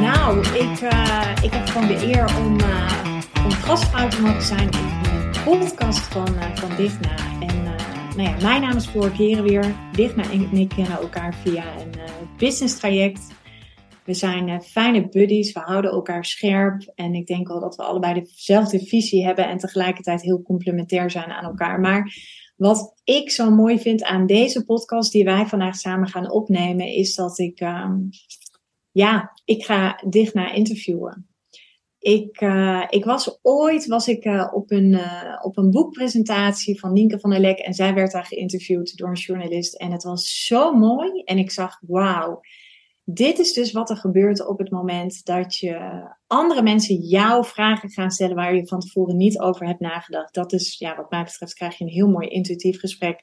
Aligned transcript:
Nou, 0.00 0.38
ik, 0.38 0.80
uh, 0.80 1.34
ik 1.42 1.52
heb 1.52 1.66
gewoon 1.66 1.86
de 1.86 2.06
eer 2.06 2.36
om, 2.38 2.60
uh, 2.60 3.12
om 3.44 3.50
gastvrouw 3.50 4.08
te 4.08 4.20
mogen 4.20 4.42
zijn 4.42 4.70
in 4.70 4.70
de 5.32 5.40
podcast 5.44 5.98
van, 5.98 6.34
uh, 6.34 6.56
van 6.56 6.76
Digna. 6.76 7.16
En 7.40 7.62
nou 8.16 8.22
ja, 8.22 8.36
mijn 8.42 8.60
naam 8.60 8.76
is 8.76 8.86
Floor 8.86 9.12
weer. 9.16 9.74
Digna 9.92 10.30
en 10.30 10.52
ik 10.52 10.68
kennen 10.68 10.98
elkaar 11.00 11.34
via 11.34 11.64
een 11.80 11.90
business 12.36 12.78
traject. 12.78 13.20
We 14.04 14.14
zijn 14.14 14.62
fijne 14.62 15.08
buddies, 15.08 15.52
we 15.52 15.60
houden 15.60 15.90
elkaar 15.90 16.24
scherp. 16.24 16.92
En 16.94 17.14
ik 17.14 17.26
denk 17.26 17.48
wel 17.48 17.60
dat 17.60 17.76
we 17.76 17.82
allebei 17.82 18.14
dezelfde 18.14 18.86
visie 18.86 19.24
hebben 19.24 19.48
en 19.48 19.58
tegelijkertijd 19.58 20.22
heel 20.22 20.42
complementair 20.42 21.10
zijn 21.10 21.30
aan 21.30 21.44
elkaar. 21.44 21.80
Maar 21.80 22.14
wat 22.56 23.00
ik 23.04 23.30
zo 23.30 23.50
mooi 23.50 23.78
vind 23.78 24.02
aan 24.02 24.26
deze 24.26 24.64
podcast 24.64 25.12
die 25.12 25.24
wij 25.24 25.46
vandaag 25.46 25.74
samen 25.74 26.08
gaan 26.08 26.30
opnemen, 26.30 26.86
is 26.86 27.14
dat 27.14 27.38
ik, 27.38 27.60
uh, 27.60 27.90
ja, 28.92 29.32
ik 29.44 29.64
ga 29.64 30.02
Digna 30.08 30.52
interviewen. 30.52 31.24
Ik, 31.98 32.40
uh, 32.40 32.84
ik 32.88 33.04
was 33.04 33.38
ooit 33.42 33.86
was 33.86 34.08
ik, 34.08 34.24
uh, 34.24 34.48
op, 34.52 34.70
een, 34.70 34.92
uh, 34.92 35.38
op 35.42 35.56
een 35.56 35.70
boekpresentatie 35.70 36.80
van 36.80 36.92
Nienke 36.92 37.20
van 37.20 37.30
der 37.30 37.40
Lek 37.40 37.58
en 37.58 37.74
zij 37.74 37.94
werd 37.94 38.12
daar 38.12 38.24
geïnterviewd 38.24 38.96
door 38.96 39.08
een 39.08 39.14
journalist. 39.14 39.74
En 39.74 39.92
het 39.92 40.02
was 40.02 40.44
zo 40.46 40.72
mooi 40.72 41.22
en 41.22 41.38
ik 41.38 41.50
zag, 41.50 41.78
wauw, 41.86 42.40
dit 43.04 43.38
is 43.38 43.52
dus 43.52 43.72
wat 43.72 43.90
er 43.90 43.96
gebeurt 43.96 44.46
op 44.46 44.58
het 44.58 44.70
moment 44.70 45.24
dat 45.24 45.56
je 45.56 46.02
andere 46.26 46.62
mensen 46.62 46.96
jouw 46.96 47.44
vragen 47.44 47.90
gaan 47.90 48.10
stellen 48.10 48.36
waar 48.36 48.54
je 48.54 48.66
van 48.66 48.80
tevoren 48.80 49.16
niet 49.16 49.38
over 49.38 49.66
hebt 49.66 49.80
nagedacht. 49.80 50.34
Dat 50.34 50.52
is, 50.52 50.78
ja, 50.78 50.96
wat 50.96 51.10
mij 51.10 51.24
betreft, 51.24 51.54
krijg 51.54 51.78
je 51.78 51.84
een 51.84 51.90
heel 51.90 52.08
mooi 52.08 52.28
intuïtief 52.28 52.80
gesprek. 52.80 53.22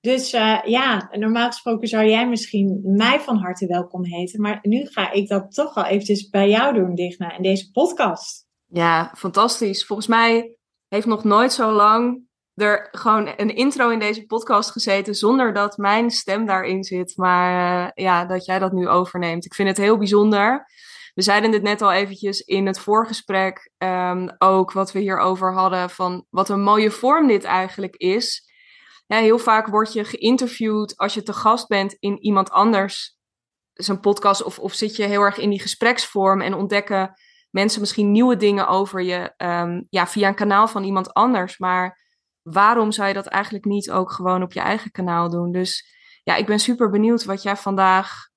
Dus 0.00 0.34
uh, 0.34 0.60
ja, 0.64 1.08
normaal 1.10 1.46
gesproken 1.46 1.88
zou 1.88 2.06
jij 2.06 2.28
misschien 2.28 2.80
mij 2.84 3.20
van 3.20 3.36
harte 3.36 3.66
welkom 3.66 4.04
heten. 4.04 4.40
Maar 4.40 4.58
nu 4.62 4.86
ga 4.86 5.10
ik 5.12 5.28
dat 5.28 5.54
toch 5.54 5.74
wel 5.74 5.84
eventjes 5.84 6.28
bij 6.28 6.48
jou 6.48 6.74
doen, 6.74 6.94
Digna, 6.94 7.36
in 7.36 7.42
deze 7.42 7.70
podcast. 7.70 8.46
Ja, 8.66 9.14
fantastisch. 9.16 9.86
Volgens 9.86 10.08
mij 10.08 10.54
heeft 10.88 11.06
nog 11.06 11.24
nooit 11.24 11.52
zo 11.52 11.72
lang 11.72 12.28
er 12.54 12.88
gewoon 12.90 13.32
een 13.36 13.54
intro 13.54 13.88
in 13.88 13.98
deze 13.98 14.26
podcast 14.26 14.70
gezeten 14.70 15.14
zonder 15.14 15.52
dat 15.52 15.76
mijn 15.76 16.10
stem 16.10 16.46
daarin 16.46 16.84
zit. 16.84 17.16
Maar 17.16 17.82
uh, 17.84 17.90
ja, 18.04 18.24
dat 18.24 18.44
jij 18.44 18.58
dat 18.58 18.72
nu 18.72 18.88
overneemt. 18.88 19.44
Ik 19.44 19.54
vind 19.54 19.68
het 19.68 19.76
heel 19.76 19.98
bijzonder. 19.98 20.66
We 21.14 21.22
zeiden 21.22 21.50
dit 21.50 21.62
net 21.62 21.82
al 21.82 21.92
eventjes 21.92 22.40
in 22.40 22.66
het 22.66 22.78
voorgesprek 22.78 23.70
um, 23.78 24.34
ook 24.38 24.72
wat 24.72 24.92
we 24.92 24.98
hierover 24.98 25.54
hadden 25.54 25.90
van 25.90 26.26
wat 26.30 26.48
een 26.48 26.62
mooie 26.62 26.90
vorm 26.90 27.26
dit 27.26 27.44
eigenlijk 27.44 27.96
is. 27.96 28.49
Ja, 29.10 29.18
heel 29.18 29.38
vaak 29.38 29.66
word 29.66 29.92
je 29.92 30.04
geïnterviewd 30.04 30.96
als 30.96 31.14
je 31.14 31.22
te 31.22 31.32
gast 31.32 31.68
bent 31.68 31.96
in 31.98 32.18
iemand 32.18 32.50
anders 32.50 33.18
zijn 33.72 34.00
podcast 34.00 34.42
of, 34.42 34.58
of 34.58 34.72
zit 34.72 34.96
je 34.96 35.04
heel 35.04 35.22
erg 35.22 35.38
in 35.38 35.50
die 35.50 35.60
gespreksvorm 35.60 36.40
en 36.40 36.54
ontdekken 36.54 37.12
mensen 37.50 37.80
misschien 37.80 38.10
nieuwe 38.10 38.36
dingen 38.36 38.68
over 38.68 39.02
je 39.02 39.34
um, 39.36 39.86
ja, 39.88 40.06
via 40.06 40.28
een 40.28 40.34
kanaal 40.34 40.68
van 40.68 40.84
iemand 40.84 41.12
anders. 41.12 41.58
Maar 41.58 41.98
waarom 42.42 42.92
zou 42.92 43.08
je 43.08 43.14
dat 43.14 43.26
eigenlijk 43.26 43.64
niet 43.64 43.90
ook 43.90 44.12
gewoon 44.12 44.42
op 44.42 44.52
je 44.52 44.60
eigen 44.60 44.90
kanaal 44.90 45.30
doen? 45.30 45.52
Dus 45.52 45.94
ja, 46.22 46.36
ik 46.36 46.46
ben 46.46 46.58
super 46.58 46.90
benieuwd 46.90 47.24
wat 47.24 47.42
jij 47.42 47.56
vandaag 47.56 48.28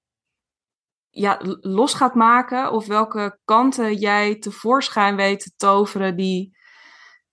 ja, 1.09 1.39
los 1.59 1.93
gaat 1.93 2.15
maken. 2.15 2.71
Of 2.71 2.87
welke 2.87 3.39
kanten 3.43 3.95
jij 3.95 4.39
tevoorschijn 4.39 5.15
weet 5.15 5.39
te 5.39 5.51
toveren 5.55 6.15
die 6.15 6.57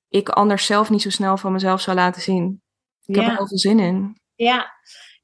ik 0.08 0.28
anders 0.28 0.66
zelf 0.66 0.90
niet 0.90 1.02
zo 1.02 1.10
snel 1.10 1.36
van 1.36 1.52
mezelf 1.52 1.80
zou 1.80 1.96
laten 1.96 2.22
zien. 2.22 2.62
Ik 3.10 3.16
heb 3.16 3.30
er 3.30 3.36
heel 3.36 3.48
veel 3.48 3.58
zin 3.58 3.78
in. 3.78 4.16
Ja, 4.34 4.66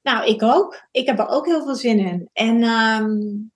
nou 0.03 0.27
ik 0.27 0.43
ook. 0.43 0.87
Ik 0.91 1.07
heb 1.07 1.19
er 1.19 1.29
ook 1.29 1.47
heel 1.47 1.63
veel 1.63 1.75
zin 1.75 1.99
in. 1.99 2.31
En 2.33 2.63
um, 2.63 3.51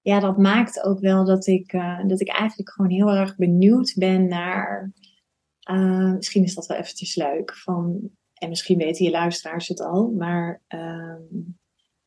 ja, 0.00 0.20
dat 0.20 0.38
maakt 0.38 0.84
ook 0.84 1.00
wel 1.00 1.24
dat 1.24 1.46
ik, 1.46 1.72
uh, 1.72 2.06
dat 2.06 2.20
ik 2.20 2.28
eigenlijk 2.28 2.70
gewoon 2.70 2.90
heel 2.90 3.10
erg 3.10 3.36
benieuwd 3.36 3.94
ben 3.96 4.28
naar 4.28 4.92
uh, 5.70 6.14
misschien 6.14 6.44
is 6.44 6.54
dat 6.54 6.66
wel 6.66 6.76
eventjes 6.76 7.14
leuk. 7.14 7.56
Van, 7.56 8.10
en 8.34 8.48
misschien 8.48 8.78
weten 8.78 9.04
je 9.04 9.10
luisteraars 9.10 9.68
het 9.68 9.80
al. 9.80 10.10
Maar 10.10 10.62
uh, 10.68 11.44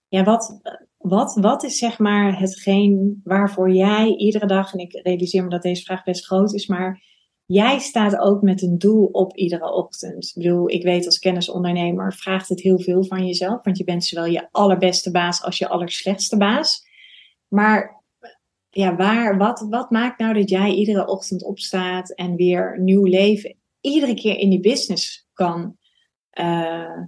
ja, 0.07 0.23
wat, 0.23 0.59
wat, 0.97 1.35
wat 1.35 1.63
is 1.63 1.77
zeg 1.77 1.99
maar 1.99 2.39
hetgeen 2.39 3.21
waarvoor 3.23 3.71
jij 3.71 4.15
iedere 4.15 4.45
dag, 4.45 4.73
en 4.73 4.79
ik 4.79 4.99
realiseer 5.03 5.43
me 5.43 5.49
dat 5.49 5.61
deze 5.61 5.83
vraag 5.83 6.03
best 6.03 6.25
groot 6.25 6.53
is, 6.53 6.67
maar 6.67 7.01
jij 7.45 7.79
staat 7.79 8.17
ook 8.17 8.41
met 8.41 8.61
een 8.61 8.77
doel 8.77 9.05
op 9.05 9.35
iedere 9.35 9.71
ochtend. 9.71 10.25
Ik 10.35 10.43
bedoel, 10.43 10.69
ik 10.69 10.83
weet 10.83 11.05
als 11.05 11.19
kennisondernemer 11.19 12.13
vraagt 12.13 12.49
het 12.49 12.61
heel 12.61 12.79
veel 12.79 13.03
van 13.03 13.25
jezelf, 13.25 13.63
want 13.63 13.77
je 13.77 13.83
bent 13.83 14.05
zowel 14.05 14.25
je 14.25 14.47
allerbeste 14.51 15.11
baas 15.11 15.43
als 15.43 15.57
je 15.57 15.67
allerslechtste 15.67 16.37
baas. 16.37 16.87
Maar 17.47 18.03
ja, 18.69 18.95
waar, 18.95 19.37
wat, 19.37 19.65
wat 19.69 19.89
maakt 19.89 20.19
nou 20.19 20.33
dat 20.33 20.49
jij 20.49 20.71
iedere 20.71 21.07
ochtend 21.07 21.43
opstaat 21.43 22.11
en 22.11 22.35
weer 22.35 22.79
nieuw 22.79 23.05
leven 23.05 23.61
iedere 23.83 24.13
keer 24.13 24.37
in 24.37 24.49
die 24.49 24.59
business 24.59 25.27
kan, 25.33 25.77
uh, 26.39 27.01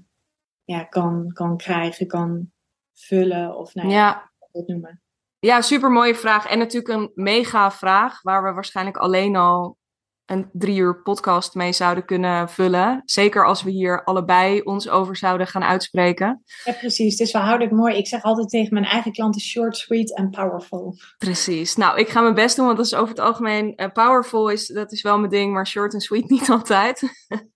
ja, 0.64 0.84
kan, 0.84 1.32
kan 1.34 1.58
krijgen, 1.58 2.08
kan 2.08 2.52
vullen 2.94 3.58
of 3.58 3.74
nou 3.74 3.90
ja, 3.90 3.96
ja. 3.96 4.32
dat 4.52 4.68
noemen? 4.68 5.02
Ja, 5.40 5.62
super 5.62 5.92
mooie 5.92 6.16
vraag. 6.16 6.48
En 6.48 6.58
natuurlijk 6.58 6.94
een 6.94 7.12
mega 7.14 7.72
vraag 7.72 8.22
waar 8.22 8.44
we 8.44 8.54
waarschijnlijk 8.54 8.98
alleen 8.98 9.36
al 9.36 9.78
een 10.26 10.50
drie 10.54 10.78
uur 10.78 11.02
podcast 11.02 11.54
mee 11.54 11.74
zouden 11.74 12.06
kunnen 12.06 12.50
vullen. 12.50 13.02
Zeker 13.06 13.46
als 13.46 13.64
we 13.64 13.72
hier 13.72 14.04
allebei 14.04 14.62
ons 14.62 14.90
over 14.90 15.16
zouden 15.16 15.48
gaan 15.48 15.64
uitspreken. 15.64 16.44
Ja, 16.64 16.72
precies. 16.74 17.18
Dus 17.18 17.32
we 17.32 17.38
houden 17.38 17.68
het 17.68 17.78
mooi. 17.78 17.96
Ik 17.96 18.08
zeg 18.08 18.24
altijd 18.24 18.50
tegen 18.50 18.74
mijn 18.74 18.86
eigen 18.86 19.12
klanten 19.12 19.42
short, 19.42 19.78
sweet 19.78 20.16
en 20.16 20.30
powerful. 20.30 20.98
Precies. 21.18 21.76
Nou, 21.76 22.00
ik 22.00 22.10
ga 22.10 22.22
mijn 22.22 22.34
best 22.34 22.56
doen, 22.56 22.66
want 22.66 22.78
dat 22.78 22.86
is 22.86 22.96
over 22.96 23.10
het 23.10 23.20
algemeen 23.20 23.74
uh, 23.76 23.88
powerful 23.94 24.50
is, 24.50 24.68
dat 24.68 24.92
is 24.92 25.02
wel 25.02 25.18
mijn 25.18 25.32
ding, 25.32 25.54
maar 25.54 25.68
short 25.68 25.94
en 25.94 26.02
sweet 26.02 26.30
niet 26.36 26.50
altijd. 26.50 27.02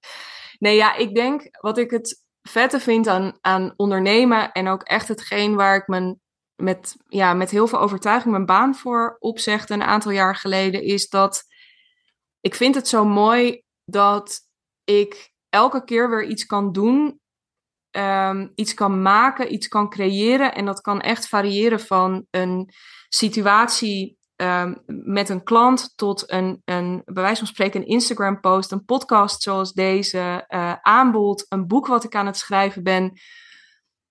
nee, 0.59 0.75
ja, 0.75 0.96
ik 0.96 1.16
denk 1.16 1.47
wat 1.62 1.78
ik 1.78 1.91
het 1.91 2.24
vette 2.41 2.79
vind 2.79 3.08
aan, 3.08 3.38
aan 3.41 3.74
ondernemen 3.75 4.52
en 4.52 4.68
ook 4.68 4.84
echt 4.84 5.08
hetgeen 5.08 5.56
waar 5.56 5.75
ik 5.75 5.88
mijn 5.88 6.19
met, 6.56 6.96
ja, 7.08 7.34
met 7.34 7.50
heel 7.50 7.68
veel 7.68 7.79
overtuiging 7.79 8.31
mijn 8.31 8.46
baan 8.46 8.75
voor 8.75 9.16
opzegde 9.19 9.74
een 9.74 9.84
aantal 9.84 10.12
jaar 10.12 10.35
geleden, 10.35 10.84
is 10.84 11.09
dat 11.09 11.44
ik 12.42 12.56
vind 12.56 12.76
het 12.76 12.88
zo 12.88 13.06
mooi 13.06 13.64
dat 13.86 14.40
ik 14.84 15.34
elke 15.50 15.84
keer 15.84 16.10
weer 16.10 16.26
iets 16.26 16.46
kan 16.46 16.72
doen, 16.72 17.20
ehm, 17.92 18.48
iets 18.56 18.74
kan 18.74 19.02
maken, 19.02 19.54
iets 19.54 19.68
kan 19.68 19.90
creëren. 19.90 20.56
En 20.56 20.66
dat 20.66 20.82
kan 20.82 21.02
echt 21.02 21.28
variëren 21.28 21.80
van 21.80 22.26
een 22.32 22.74
situatie 23.10 24.18
ehm, 24.36 24.76
met 24.86 25.30
een 25.30 25.44
klant 25.44 25.98
tot 25.98 26.32
een, 26.32 26.62
een, 26.66 27.02
bij 27.06 27.24
wijze 27.24 27.38
van 27.38 27.48
spreken, 27.48 27.82
een 27.82 27.88
Instagram-post, 27.88 28.72
een 28.72 28.86
podcast 28.86 29.42
zoals 29.42 29.74
deze, 29.74 30.46
uh, 30.50 30.74
aanbod, 30.82 31.46
een 31.50 31.68
boek 31.68 31.88
wat 31.88 32.04
ik 32.04 32.16
aan 32.16 32.26
het 32.26 32.38
schrijven 32.38 32.84
ben. 32.84 33.20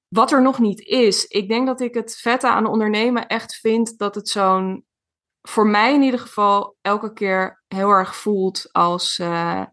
Wat 0.08 0.32
er 0.32 0.42
nog 0.42 0.58
niet 0.58 0.80
is. 0.80 1.24
Ik 1.24 1.48
denk 1.48 1.66
dat 1.66 1.80
ik 1.80 1.94
het 1.94 2.16
vette 2.16 2.48
aan 2.48 2.66
ondernemen 2.66 3.26
echt 3.26 3.54
vind 3.54 3.98
dat 3.98 4.14
het 4.14 4.28
zo'n 4.28 4.84
voor 5.42 5.66
mij 5.66 5.94
in 5.94 6.02
ieder 6.02 6.20
geval 6.20 6.76
elke 6.80 7.12
keer 7.12 7.62
heel 7.66 7.90
erg 7.90 8.16
voelt 8.16 8.68
als 8.72 9.18
uh, 9.18 9.64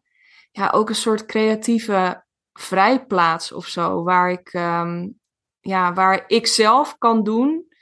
ja, 0.52 0.70
ook 0.70 0.90
een 0.90 0.96
soort 0.96 1.26
creatieve 1.26 2.26
vrijplaats 2.54 3.52
of 3.52 3.68
zo. 3.68 4.04
Waar 4.04 4.32
ik, 4.32 4.54
um, 4.54 5.20
ja, 5.60 5.94
waar 5.94 6.24
ik 6.28 6.48
zelf 6.48 6.98
kan 6.98 7.24
doen 7.24 7.74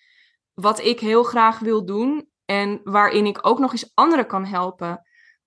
wat 0.53 0.79
ik 0.79 0.99
heel 0.99 1.23
graag 1.23 1.59
wil 1.59 1.85
doen. 1.85 2.31
En 2.45 2.81
waarin 2.83 3.25
ik 3.25 3.47
ook 3.47 3.59
nog 3.59 3.71
eens 3.71 3.91
anderen 3.93 4.27
kan 4.27 4.45
helpen 4.45 5.01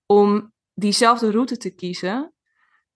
om 0.06 0.52
diezelfde 0.74 1.30
route 1.30 1.56
te 1.56 1.74
kiezen. 1.74 2.34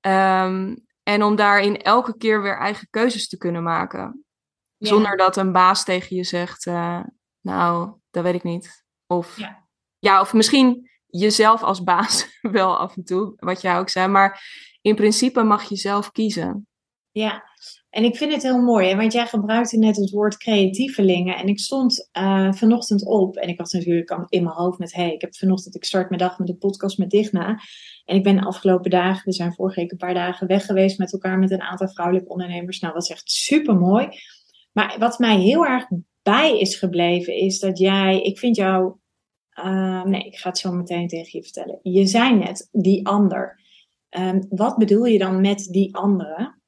Um, 0.01 0.87
en 1.03 1.23
om 1.23 1.37
daarin 1.37 1.77
elke 1.77 2.17
keer 2.17 2.43
weer 2.43 2.59
eigen 2.59 2.89
keuzes 2.91 3.29
te 3.29 3.37
kunnen 3.37 3.63
maken. 3.63 4.25
Zonder 4.79 5.17
dat 5.17 5.37
een 5.37 5.53
baas 5.53 5.85
tegen 5.85 6.17
je 6.17 6.25
zegt, 6.25 6.67
uh, 6.67 7.03
nou, 7.41 7.95
dat 8.11 8.23
weet 8.23 8.35
ik 8.35 8.43
niet. 8.43 8.80
Of, 9.11 9.39
ja. 9.39 9.67
ja, 9.99 10.21
of 10.21 10.33
misschien 10.33 10.91
jezelf 11.07 11.63
als 11.63 11.83
baas 11.83 12.27
wel 12.59 12.77
af 12.77 12.97
en 12.97 13.05
toe, 13.05 13.33
wat 13.37 13.61
jij 13.61 13.79
ook 13.79 13.89
zei. 13.89 14.09
Maar 14.09 14.43
in 14.81 14.95
principe 14.95 15.43
mag 15.43 15.69
je 15.69 15.77
zelf 15.77 16.11
kiezen. 16.11 16.69
Ja, 17.11 17.43
en 17.91 18.05
ik 18.05 18.17
vind 18.17 18.33
het 18.33 18.43
heel 18.43 18.63
mooi, 18.63 18.97
want 18.97 19.13
jij 19.13 19.27
gebruikte 19.27 19.79
net 19.79 19.97
het 19.97 20.11
woord 20.11 20.37
creatievelingen. 20.37 21.37
En 21.37 21.47
ik 21.47 21.59
stond 21.59 22.09
uh, 22.19 22.53
vanochtend 22.53 23.07
op 23.07 23.37
en 23.37 23.49
ik 23.49 23.59
was 23.59 23.73
natuurlijk 23.73 24.11
in 24.29 24.43
mijn 24.43 24.57
hoofd 24.57 24.79
met... 24.79 24.95
hey, 24.95 25.13
ik 25.13 25.21
heb 25.21 25.37
vanochtend, 25.37 25.75
ik 25.75 25.85
start 25.85 26.09
mijn 26.09 26.21
dag 26.21 26.39
met 26.39 26.49
een 26.49 26.59
podcast 26.59 26.99
met 26.99 27.11
Digna. 27.11 27.61
En 28.05 28.17
ik 28.17 28.23
ben 28.23 28.37
de 28.37 28.45
afgelopen 28.45 28.91
dagen, 28.91 29.25
we 29.25 29.33
zijn 29.33 29.55
vorige 29.55 29.81
week 29.81 29.91
een 29.91 29.99
paar 29.99 30.15
dagen 30.15 30.47
weg 30.47 30.67
geweest 30.67 30.99
met 30.99 31.13
elkaar... 31.13 31.39
met 31.39 31.51
een 31.51 31.63
aantal 31.63 31.89
vrouwelijke 31.89 32.31
ondernemers. 32.31 32.81
Nou, 32.81 32.95
dat 32.95 33.03
is 33.03 33.11
echt 33.11 33.31
super 33.31 33.77
mooi. 33.77 34.09
Maar 34.73 34.97
wat 34.99 35.19
mij 35.19 35.37
heel 35.37 35.67
erg 35.67 35.87
bij 36.23 36.59
is 36.59 36.77
gebleven, 36.77 37.35
is 37.35 37.59
dat 37.59 37.79
jij... 37.79 38.23
Ik 38.23 38.39
vind 38.39 38.57
jou 38.57 38.99
uh, 39.55 40.03
nee, 40.03 40.25
ik 40.25 40.37
ga 40.37 40.49
het 40.49 40.59
zo 40.59 40.73
meteen 40.73 41.09
tegen 41.09 41.39
je 41.39 41.43
vertellen. 41.43 41.79
Je 41.83 42.07
zei 42.07 42.35
net 42.35 42.69
die 42.73 43.07
ander. 43.07 43.61
Um, 44.11 44.47
wat 44.49 44.77
bedoel 44.77 45.05
je 45.05 45.19
dan 45.19 45.41
met 45.41 45.69
die 45.71 45.95
andere? 45.95 46.59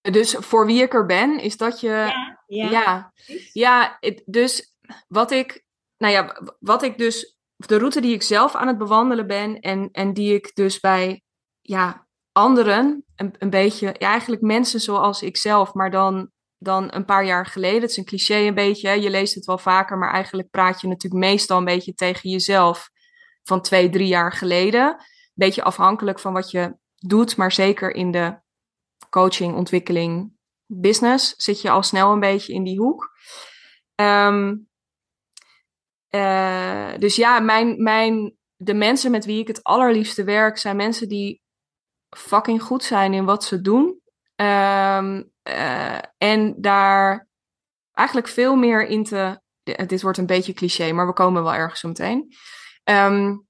Dus 0.00 0.34
voor 0.34 0.66
wie 0.66 0.82
ik 0.82 0.94
er 0.94 1.06
ben, 1.06 1.40
is 1.40 1.56
dat 1.56 1.80
je. 1.80 1.88
Ja, 1.88 2.40
ja. 2.46 2.70
ja, 2.70 3.12
ja 3.52 3.98
dus 4.24 4.76
wat 5.08 5.30
ik 5.30 5.66
nou 5.98 6.12
ja, 6.12 6.40
wat 6.60 6.82
ik 6.82 6.98
dus, 6.98 7.36
de 7.56 7.78
route 7.78 8.00
die 8.00 8.14
ik 8.14 8.22
zelf 8.22 8.54
aan 8.54 8.66
het 8.66 8.78
bewandelen 8.78 9.26
ben 9.26 9.60
en, 9.60 9.88
en 9.92 10.12
die 10.12 10.34
ik 10.34 10.54
dus 10.54 10.80
bij 10.80 11.22
ja, 11.60 12.06
anderen, 12.32 13.04
een, 13.16 13.34
een 13.38 13.50
beetje, 13.50 13.86
ja, 13.86 14.08
eigenlijk 14.08 14.42
mensen 14.42 14.80
zoals 14.80 15.22
ik 15.22 15.36
zelf, 15.36 15.74
maar 15.74 15.90
dan, 15.90 16.30
dan 16.66 16.94
een 16.94 17.04
paar 17.04 17.24
jaar 17.24 17.46
geleden. 17.46 17.80
Het 17.80 17.90
is 17.90 17.96
een 17.96 18.04
cliché 18.04 18.36
een 18.36 18.54
beetje, 18.54 19.00
je 19.00 19.10
leest 19.10 19.34
het 19.34 19.44
wel 19.44 19.58
vaker, 19.58 19.98
maar 19.98 20.12
eigenlijk 20.12 20.50
praat 20.50 20.80
je 20.80 20.88
natuurlijk 20.88 21.24
meestal 21.24 21.58
een 21.58 21.64
beetje 21.64 21.94
tegen 21.94 22.30
jezelf 22.30 22.90
van 23.42 23.62
twee, 23.62 23.90
drie 23.90 24.06
jaar 24.06 24.32
geleden. 24.32 24.96
Beetje 25.34 25.62
afhankelijk 25.62 26.18
van 26.18 26.32
wat 26.32 26.50
je 26.50 26.76
doet, 26.96 27.36
maar 27.36 27.52
zeker 27.52 27.94
in 27.94 28.10
de 28.10 28.38
coaching, 29.10 29.54
ontwikkeling, 29.54 30.32
business 30.66 31.34
zit 31.36 31.60
je 31.60 31.70
al 31.70 31.82
snel 31.82 32.12
een 32.12 32.20
beetje 32.20 32.52
in 32.52 32.64
die 32.64 32.78
hoek. 32.78 33.10
Ehm, 33.94 34.56
eh, 36.08 36.92
dus 36.98 37.16
ja, 37.16 37.40
mijn, 37.40 37.82
mijn, 37.82 38.36
de 38.56 38.74
mensen 38.74 39.10
met 39.10 39.24
wie 39.24 39.40
ik 39.40 39.46
het 39.46 39.62
allerliefste 39.62 40.24
werk 40.24 40.58
zijn 40.58 40.76
mensen 40.76 41.08
die 41.08 41.42
fucking 42.16 42.62
goed 42.62 42.84
zijn 42.84 43.14
in 43.14 43.24
wat 43.24 43.44
ze 43.44 43.60
doen. 43.60 44.00
Ehm, 44.34 45.22
eh, 45.46 45.98
en 46.18 46.54
daar 46.58 47.28
eigenlijk 47.92 48.28
veel 48.28 48.56
meer 48.56 48.86
in 48.86 49.04
te. 49.04 49.40
Dit 49.86 50.02
wordt 50.02 50.18
een 50.18 50.26
beetje 50.26 50.52
cliché, 50.52 50.92
maar 50.92 51.06
we 51.06 51.12
komen 51.12 51.42
wel 51.42 51.54
ergens 51.54 51.80
zo 51.80 51.88
meteen. 51.88 52.34
Um, 52.84 53.46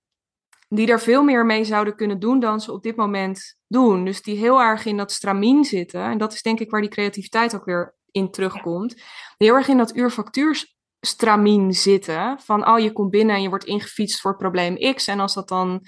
die 0.68 0.86
er 0.86 1.00
veel 1.00 1.22
meer 1.22 1.46
mee 1.46 1.64
zouden 1.64 1.96
kunnen 1.96 2.18
doen 2.18 2.40
dan 2.40 2.60
ze 2.60 2.72
op 2.72 2.82
dit 2.82 2.96
moment 2.96 3.58
doen. 3.66 4.04
Dus 4.04 4.22
die 4.22 4.38
heel 4.38 4.60
erg 4.60 4.84
in 4.84 4.96
dat 4.96 5.12
stramien 5.12 5.64
zitten. 5.64 6.02
En 6.02 6.18
dat 6.18 6.32
is 6.32 6.42
denk 6.42 6.60
ik 6.60 6.70
waar 6.70 6.80
die 6.80 6.90
creativiteit 6.90 7.54
ook 7.54 7.64
weer 7.64 7.96
in 8.10 8.30
terugkomt. 8.30 9.02
Heel 9.36 9.54
erg 9.54 9.68
in 9.68 9.76
dat 9.76 9.96
uurfactuurstramien 9.96 11.72
zitten. 11.72 12.40
Van, 12.40 12.68
oh, 12.68 12.78
je 12.78 12.92
komt 12.92 13.10
binnen 13.10 13.34
en 13.36 13.42
je 13.42 13.48
wordt 13.48 13.64
ingefietst 13.64 14.20
voor 14.20 14.36
probleem 14.36 14.94
X. 14.94 15.06
En 15.06 15.20
als 15.20 15.34
dat 15.34 15.48
dan, 15.48 15.80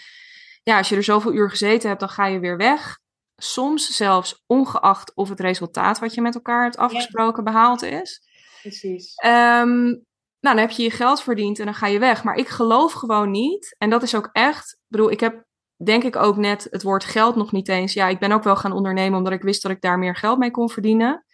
ja, 0.63 0.79
als 0.79 0.89
je 0.89 0.97
er 0.97 1.03
zoveel 1.03 1.33
uur 1.33 1.51
gezeten 1.51 1.89
hebt, 1.89 2.01
dan 2.01 2.09
ga 2.09 2.27
je 2.27 2.39
weer 2.39 2.57
weg. 2.57 2.99
Soms 3.41 3.97
zelfs 3.97 4.43
ongeacht 4.47 5.15
of 5.15 5.29
het 5.29 5.41
resultaat 5.41 5.99
wat 5.99 6.15
je 6.15 6.21
met 6.21 6.35
elkaar 6.35 6.63
hebt 6.63 6.77
afgesproken 6.77 7.45
behaald 7.45 7.83
is. 7.83 8.23
Precies. 8.63 9.13
Um, 9.25 10.07
nou, 10.41 10.57
dan 10.57 10.67
heb 10.67 10.71
je 10.71 10.83
je 10.83 10.91
geld 10.91 11.23
verdiend 11.23 11.59
en 11.59 11.65
dan 11.65 11.75
ga 11.75 11.87
je 11.87 11.99
weg. 11.99 12.25
Maar 12.25 12.37
ik 12.37 12.49
geloof 12.49 12.93
gewoon 12.93 13.31
niet, 13.31 13.75
en 13.79 13.91
dat 13.91 14.03
is 14.03 14.15
ook 14.15 14.29
echt, 14.33 14.73
ik 14.73 14.85
bedoel, 14.89 15.11
ik 15.11 15.21
heb 15.21 15.47
denk 15.85 16.05
ik 16.05 16.17
ook 16.17 16.37
net 16.37 16.67
het 16.71 16.83
woord 16.83 17.05
geld 17.05 17.37
nog 17.37 17.53
niet 17.53 17.69
eens. 17.69 17.93
Ja, 17.93 18.09
ik 18.09 18.19
ben 18.19 18.33
ook 18.33 18.43
wel 18.43 18.57
gaan 18.57 18.73
ondernemen 18.73 19.19
omdat 19.19 19.33
ik 19.33 19.43
wist 19.43 19.63
dat 19.63 19.71
ik 19.71 19.81
daar 19.81 19.99
meer 19.99 20.17
geld 20.17 20.39
mee 20.39 20.51
kon 20.51 20.71
verdienen. 20.71 21.25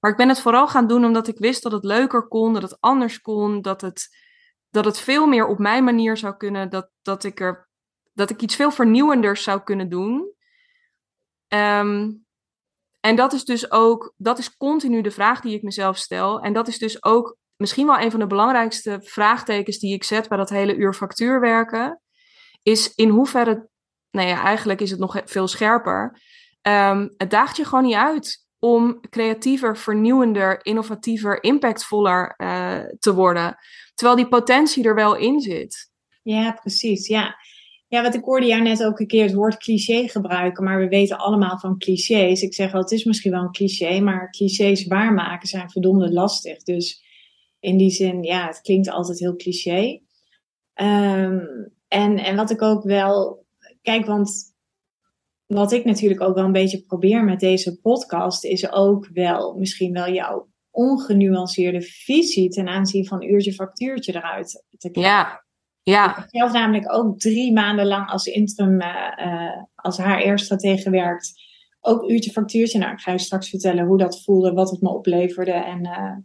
Maar 0.00 0.10
ik 0.10 0.16
ben 0.16 0.28
het 0.28 0.40
vooral 0.40 0.68
gaan 0.68 0.86
doen 0.86 1.04
omdat 1.04 1.28
ik 1.28 1.38
wist 1.38 1.62
dat 1.62 1.72
het 1.72 1.84
leuker 1.84 2.28
kon, 2.28 2.52
dat 2.52 2.62
het 2.62 2.76
anders 2.80 3.20
kon, 3.20 3.62
dat 3.62 3.80
het, 3.80 4.08
dat 4.70 4.84
het 4.84 4.98
veel 4.98 5.26
meer 5.26 5.46
op 5.46 5.58
mijn 5.58 5.84
manier 5.84 6.16
zou 6.16 6.36
kunnen, 6.36 6.70
dat, 6.70 6.90
dat, 7.02 7.24
ik, 7.24 7.40
er, 7.40 7.68
dat 8.12 8.30
ik 8.30 8.42
iets 8.42 8.56
veel 8.56 8.70
vernieuwenders 8.70 9.42
zou 9.42 9.60
kunnen 9.62 9.88
doen. 9.88 10.33
Um, 11.54 12.24
en 13.00 13.16
dat 13.16 13.32
is 13.32 13.44
dus 13.44 13.70
ook, 13.70 14.14
dat 14.16 14.38
is 14.38 14.56
continu 14.56 15.00
de 15.00 15.10
vraag 15.10 15.40
die 15.40 15.54
ik 15.54 15.62
mezelf 15.62 15.96
stel. 15.96 16.40
En 16.40 16.52
dat 16.52 16.68
is 16.68 16.78
dus 16.78 17.04
ook 17.04 17.36
misschien 17.56 17.86
wel 17.86 17.98
een 17.98 18.10
van 18.10 18.20
de 18.20 18.26
belangrijkste 18.26 19.00
vraagtekens 19.02 19.78
die 19.78 19.94
ik 19.94 20.04
zet 20.04 20.28
bij 20.28 20.38
dat 20.38 20.50
hele 20.50 20.76
uur 20.76 20.94
factuur 20.94 21.40
werken, 21.40 22.00
is 22.62 22.94
in 22.94 23.08
hoeverre, 23.08 23.68
nou 24.10 24.28
ja, 24.28 24.42
eigenlijk 24.42 24.80
is 24.80 24.90
het 24.90 25.00
nog 25.00 25.20
veel 25.24 25.48
scherper. 25.48 26.20
Um, 26.62 27.14
het 27.16 27.30
daagt 27.30 27.56
je 27.56 27.64
gewoon 27.64 27.84
niet 27.84 27.94
uit 27.94 28.46
om 28.58 29.00
creatiever, 29.10 29.76
vernieuwender, 29.76 30.64
innovatiever, 30.64 31.42
impactvoller 31.42 32.34
uh, 32.36 32.78
te 32.98 33.14
worden. 33.14 33.56
Terwijl 33.94 34.16
die 34.16 34.28
potentie 34.28 34.84
er 34.84 34.94
wel 34.94 35.14
in 35.14 35.40
zit. 35.40 35.90
Ja, 36.22 36.52
precies. 36.52 37.06
Ja. 37.06 37.36
Ja, 37.94 38.02
wat 38.02 38.14
ik 38.14 38.24
hoorde 38.24 38.46
jou 38.46 38.62
net 38.62 38.84
ook 38.84 39.00
een 39.00 39.06
keer 39.06 39.24
het 39.24 39.34
woord 39.34 39.56
cliché 39.56 40.08
gebruiken, 40.08 40.64
maar 40.64 40.78
we 40.78 40.88
weten 40.88 41.18
allemaal 41.18 41.58
van 41.58 41.78
clichés. 41.78 42.42
Ik 42.42 42.54
zeg 42.54 42.72
wel, 42.72 42.80
het 42.80 42.90
is 42.90 43.04
misschien 43.04 43.30
wel 43.30 43.42
een 43.42 43.52
cliché, 43.52 44.00
maar 44.00 44.30
clichés 44.30 44.86
waarmaken 44.86 45.48
zijn 45.48 45.70
verdomde 45.70 46.12
lastig. 46.12 46.62
Dus 46.62 47.02
in 47.60 47.76
die 47.76 47.90
zin, 47.90 48.22
ja, 48.22 48.46
het 48.46 48.60
klinkt 48.60 48.90
altijd 48.90 49.18
heel 49.18 49.36
cliché. 49.36 50.00
Um, 50.74 51.72
en, 51.88 52.18
en 52.18 52.36
wat 52.36 52.50
ik 52.50 52.62
ook 52.62 52.82
wel, 52.82 53.46
kijk, 53.82 54.06
want 54.06 54.54
wat 55.46 55.72
ik 55.72 55.84
natuurlijk 55.84 56.20
ook 56.20 56.34
wel 56.34 56.44
een 56.44 56.52
beetje 56.52 56.82
probeer 56.82 57.24
met 57.24 57.40
deze 57.40 57.80
podcast, 57.80 58.44
is 58.44 58.72
ook 58.72 59.08
wel 59.12 59.54
misschien 59.54 59.92
wel 59.92 60.12
jouw 60.12 60.48
ongenuanceerde 60.70 61.82
visie 61.82 62.48
ten 62.48 62.68
aanzien 62.68 63.06
van 63.06 63.22
uurtje 63.22 63.52
factuurtje 63.52 64.14
eruit 64.14 64.64
te 64.78 64.90
krijgen. 64.90 65.12
Ja, 65.12 65.43
ja. 65.84 66.10
Ik 66.10 66.16
heb 66.16 66.28
zelf 66.30 66.52
namelijk 66.52 66.92
ook 66.92 67.18
drie 67.18 67.52
maanden 67.52 67.86
lang 67.86 68.08
als 68.08 68.26
interim, 68.26 68.80
uh, 68.80 69.62
als 69.74 69.96
HR-stratege 69.96 70.82
gewerkt. 70.82 71.32
Ook 71.80 72.10
uurtje 72.10 72.30
factuurtje. 72.30 72.78
Nou, 72.78 72.92
ik 72.92 73.00
ga 73.00 73.12
je 73.12 73.18
straks 73.18 73.48
vertellen 73.48 73.86
hoe 73.86 73.98
dat 73.98 74.22
voelde, 74.22 74.52
wat 74.52 74.70
het 74.70 74.80
me 74.80 74.88
opleverde 74.88 75.52
en 75.52 75.86
uh, 75.86 76.16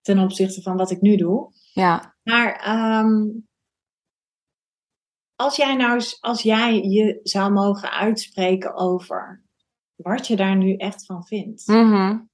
ten 0.00 0.18
opzichte 0.18 0.62
van 0.62 0.76
wat 0.76 0.90
ik 0.90 1.00
nu 1.00 1.16
doe. 1.16 1.52
Ja. 1.72 2.14
Maar 2.22 2.78
um, 3.04 3.48
als 5.36 5.56
jij 5.56 5.74
nou 5.74 6.02
als 6.20 6.42
jij 6.42 6.82
je 6.82 7.20
zou 7.22 7.52
mogen 7.52 7.90
uitspreken 7.90 8.74
over 8.74 9.44
wat 9.96 10.26
je 10.26 10.36
daar 10.36 10.56
nu 10.56 10.76
echt 10.76 11.06
van 11.06 11.24
vindt, 11.24 11.66
mm-hmm. 11.66 12.30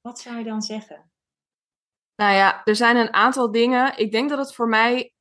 wat 0.00 0.20
zou 0.20 0.38
je 0.38 0.44
dan 0.44 0.62
zeggen? 0.62 1.10
Nou 2.16 2.34
ja, 2.34 2.64
er 2.64 2.76
zijn 2.76 2.96
een 2.96 3.12
aantal 3.12 3.50
dingen. 3.50 3.98
Ik 3.98 4.12
denk 4.12 4.28
dat 4.28 4.38
het 4.38 4.54
voor 4.54 4.68
mij 4.68 5.12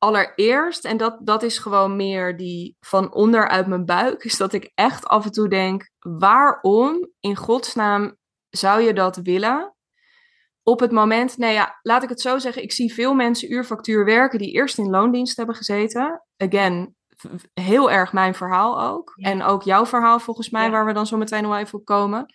allereerst, 0.00 0.84
en 0.84 0.96
dat, 0.96 1.18
dat 1.20 1.42
is 1.42 1.58
gewoon 1.58 1.96
meer 1.96 2.36
die 2.36 2.76
van 2.80 3.14
onder 3.14 3.48
uit 3.48 3.66
mijn 3.66 3.84
buik, 3.84 4.24
is 4.24 4.36
dat 4.36 4.52
ik 4.52 4.70
echt 4.74 5.06
af 5.06 5.24
en 5.24 5.32
toe 5.32 5.48
denk: 5.48 5.90
waarom 5.98 7.08
in 7.20 7.36
godsnaam 7.36 8.16
zou 8.48 8.80
je 8.80 8.92
dat 8.92 9.16
willen? 9.16 9.74
op 10.62 10.80
het 10.80 10.90
moment, 10.90 11.36
nee 11.38 11.52
ja, 11.52 11.78
laat 11.82 12.02
ik 12.02 12.08
het 12.08 12.20
zo 12.20 12.38
zeggen, 12.38 12.62
ik 12.62 12.72
zie 12.72 12.94
veel 12.94 13.14
mensen 13.14 13.52
uurfactuur 13.52 14.04
werken 14.04 14.38
die 14.38 14.52
eerst 14.52 14.78
in 14.78 14.90
loondienst 14.90 15.36
hebben 15.36 15.54
gezeten. 15.54 16.24
Again, 16.36 16.94
heel 17.54 17.90
erg 17.90 18.12
mijn 18.12 18.34
verhaal 18.34 18.82
ook. 18.82 19.12
En 19.16 19.42
ook 19.42 19.62
jouw 19.62 19.86
verhaal 19.86 20.20
volgens 20.20 20.50
mij, 20.50 20.70
waar 20.70 20.86
we 20.86 20.92
dan 20.92 21.06
zo 21.06 21.16
meteen 21.16 21.42
nog 21.42 21.56
even 21.56 21.78
op 21.78 21.84
komen. 21.84 22.34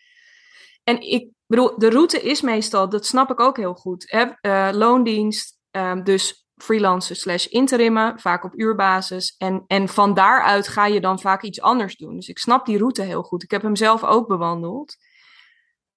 En 0.84 1.02
ik 1.02 1.30
bedoel, 1.46 1.80
de 1.80 1.90
route 1.90 2.22
is 2.22 2.42
meestal, 2.42 2.90
dat 2.90 3.06
snap 3.06 3.32
ik 3.32 3.40
ook 3.40 3.58
heel 3.58 3.74
goed. 3.74 4.12
Hè? 4.12 4.26
Uh, 4.42 4.78
loondienst, 4.78 5.60
um, 5.72 6.04
dus 6.04 6.45
freelancen 6.56 7.16
slash 7.16 7.46
interimmen, 7.46 8.20
vaak 8.20 8.44
op 8.44 8.60
uurbasis. 8.60 9.36
En, 9.38 9.64
en 9.68 9.88
van 9.88 10.14
daaruit 10.14 10.68
ga 10.68 10.86
je 10.86 11.02
dan 11.02 11.20
vaak 11.20 11.44
iets 11.44 11.62
anders 11.62 11.96
doen. 11.96 12.16
Dus 12.16 12.28
ik 12.28 12.40
snap 12.40 12.66
die 12.66 12.78
route 12.78 13.02
heel 13.02 13.24
goed. 13.24 13.44
Ik 13.44 13.52
heb 13.52 13.62
hem 13.62 13.76
zelf 13.76 14.04
ook 14.04 14.28
bewandeld. 14.28 14.96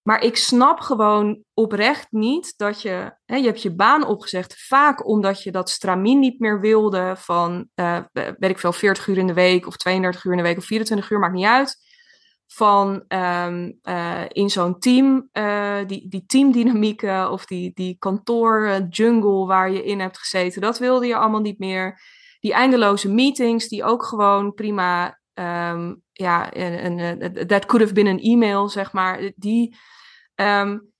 Maar 0.03 0.23
ik 0.23 0.37
snap 0.37 0.81
gewoon 0.81 1.43
oprecht 1.55 2.07
niet 2.11 2.55
dat 2.57 2.83
je, 2.83 3.17
hè, 3.25 3.37
je 3.37 3.47
hebt 3.47 3.63
je 3.63 3.75
baan 3.75 4.07
opgezegd, 4.07 4.67
vaak 4.67 5.07
omdat 5.09 5.43
je 5.43 5.51
dat 5.51 5.71
stramien 5.71 6.19
niet 6.19 6.41
meer 6.41 6.61
wilde 6.61 7.15
van, 7.17 7.69
uh, 7.75 7.99
weet 8.13 8.51
ik 8.51 8.59
veel, 8.59 8.73
40 8.73 9.07
uur 9.07 9.19
in 9.19 9.27
de 9.27 9.33
week 9.33 9.67
of 9.67 9.77
32 9.77 10.25
uur 10.25 10.33
in 10.33 10.39
de 10.39 10.45
week 10.45 10.57
of 10.57 10.65
24 10.65 11.11
uur, 11.11 11.19
maakt 11.19 11.35
niet 11.35 11.45
uit. 11.45 11.88
Van 12.53 13.05
um, 13.09 13.79
uh, 13.83 14.25
in 14.29 14.51
zo'n 14.51 14.79
team, 14.79 15.29
uh, 15.33 15.79
die, 15.87 16.09
die 16.09 16.25
teamdynamieken 16.27 17.31
of 17.31 17.47
die, 17.47 17.71
die 17.75 17.97
kantoor 17.99 18.87
jungle 18.91 19.47
waar 19.47 19.71
je 19.71 19.85
in 19.85 20.01
hebt 20.01 20.19
gezeten, 20.19 20.61
dat 20.61 20.79
wilde 20.79 21.07
je 21.07 21.17
allemaal 21.17 21.41
niet 21.41 21.59
meer. 21.59 22.01
Die 22.41 22.53
eindeloze 22.53 23.11
meetings, 23.11 23.69
die 23.69 23.85
ook 23.85 24.05
gewoon 24.05 24.55
prima, 24.55 25.19
um, 25.35 26.03
ja, 26.13 26.49
that 27.47 27.67
could 27.67 27.81
have 27.81 27.93
been 27.93 28.07
an 28.07 28.19
email, 28.19 28.69
zeg 28.69 28.93
maar, 28.93 29.33
die 29.37 29.77
Um, 30.41 30.93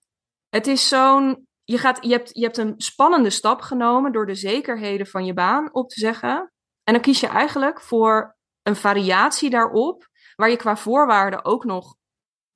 het 0.49 0.67
is 0.67 0.89
zo'n. 0.89 1.47
Je, 1.65 1.79
gaat, 1.79 1.99
je, 2.01 2.11
hebt, 2.11 2.31
je 2.33 2.43
hebt 2.43 2.57
een 2.57 2.75
spannende 2.77 3.31
stap 3.31 3.61
genomen 3.61 4.13
door 4.13 4.27
de 4.27 4.35
zekerheden 4.35 5.07
van 5.07 5.25
je 5.25 5.35
baan 5.35 5.75
op 5.75 5.89
te 5.89 6.01
zeggen. 6.01 6.53
En 6.85 6.93
dan 6.93 7.03
kies 7.03 7.21
je 7.21 7.27
eigenlijk 7.27 7.81
voor 7.81 8.37
een 8.63 8.77
variatie 8.77 9.51
daarop, 9.51 10.08
waar 10.39 10.51
je 10.51 10.57
qua 10.57 10.77
voorwaarden 10.77 11.45
ook 11.45 11.65
nog 11.65 11.97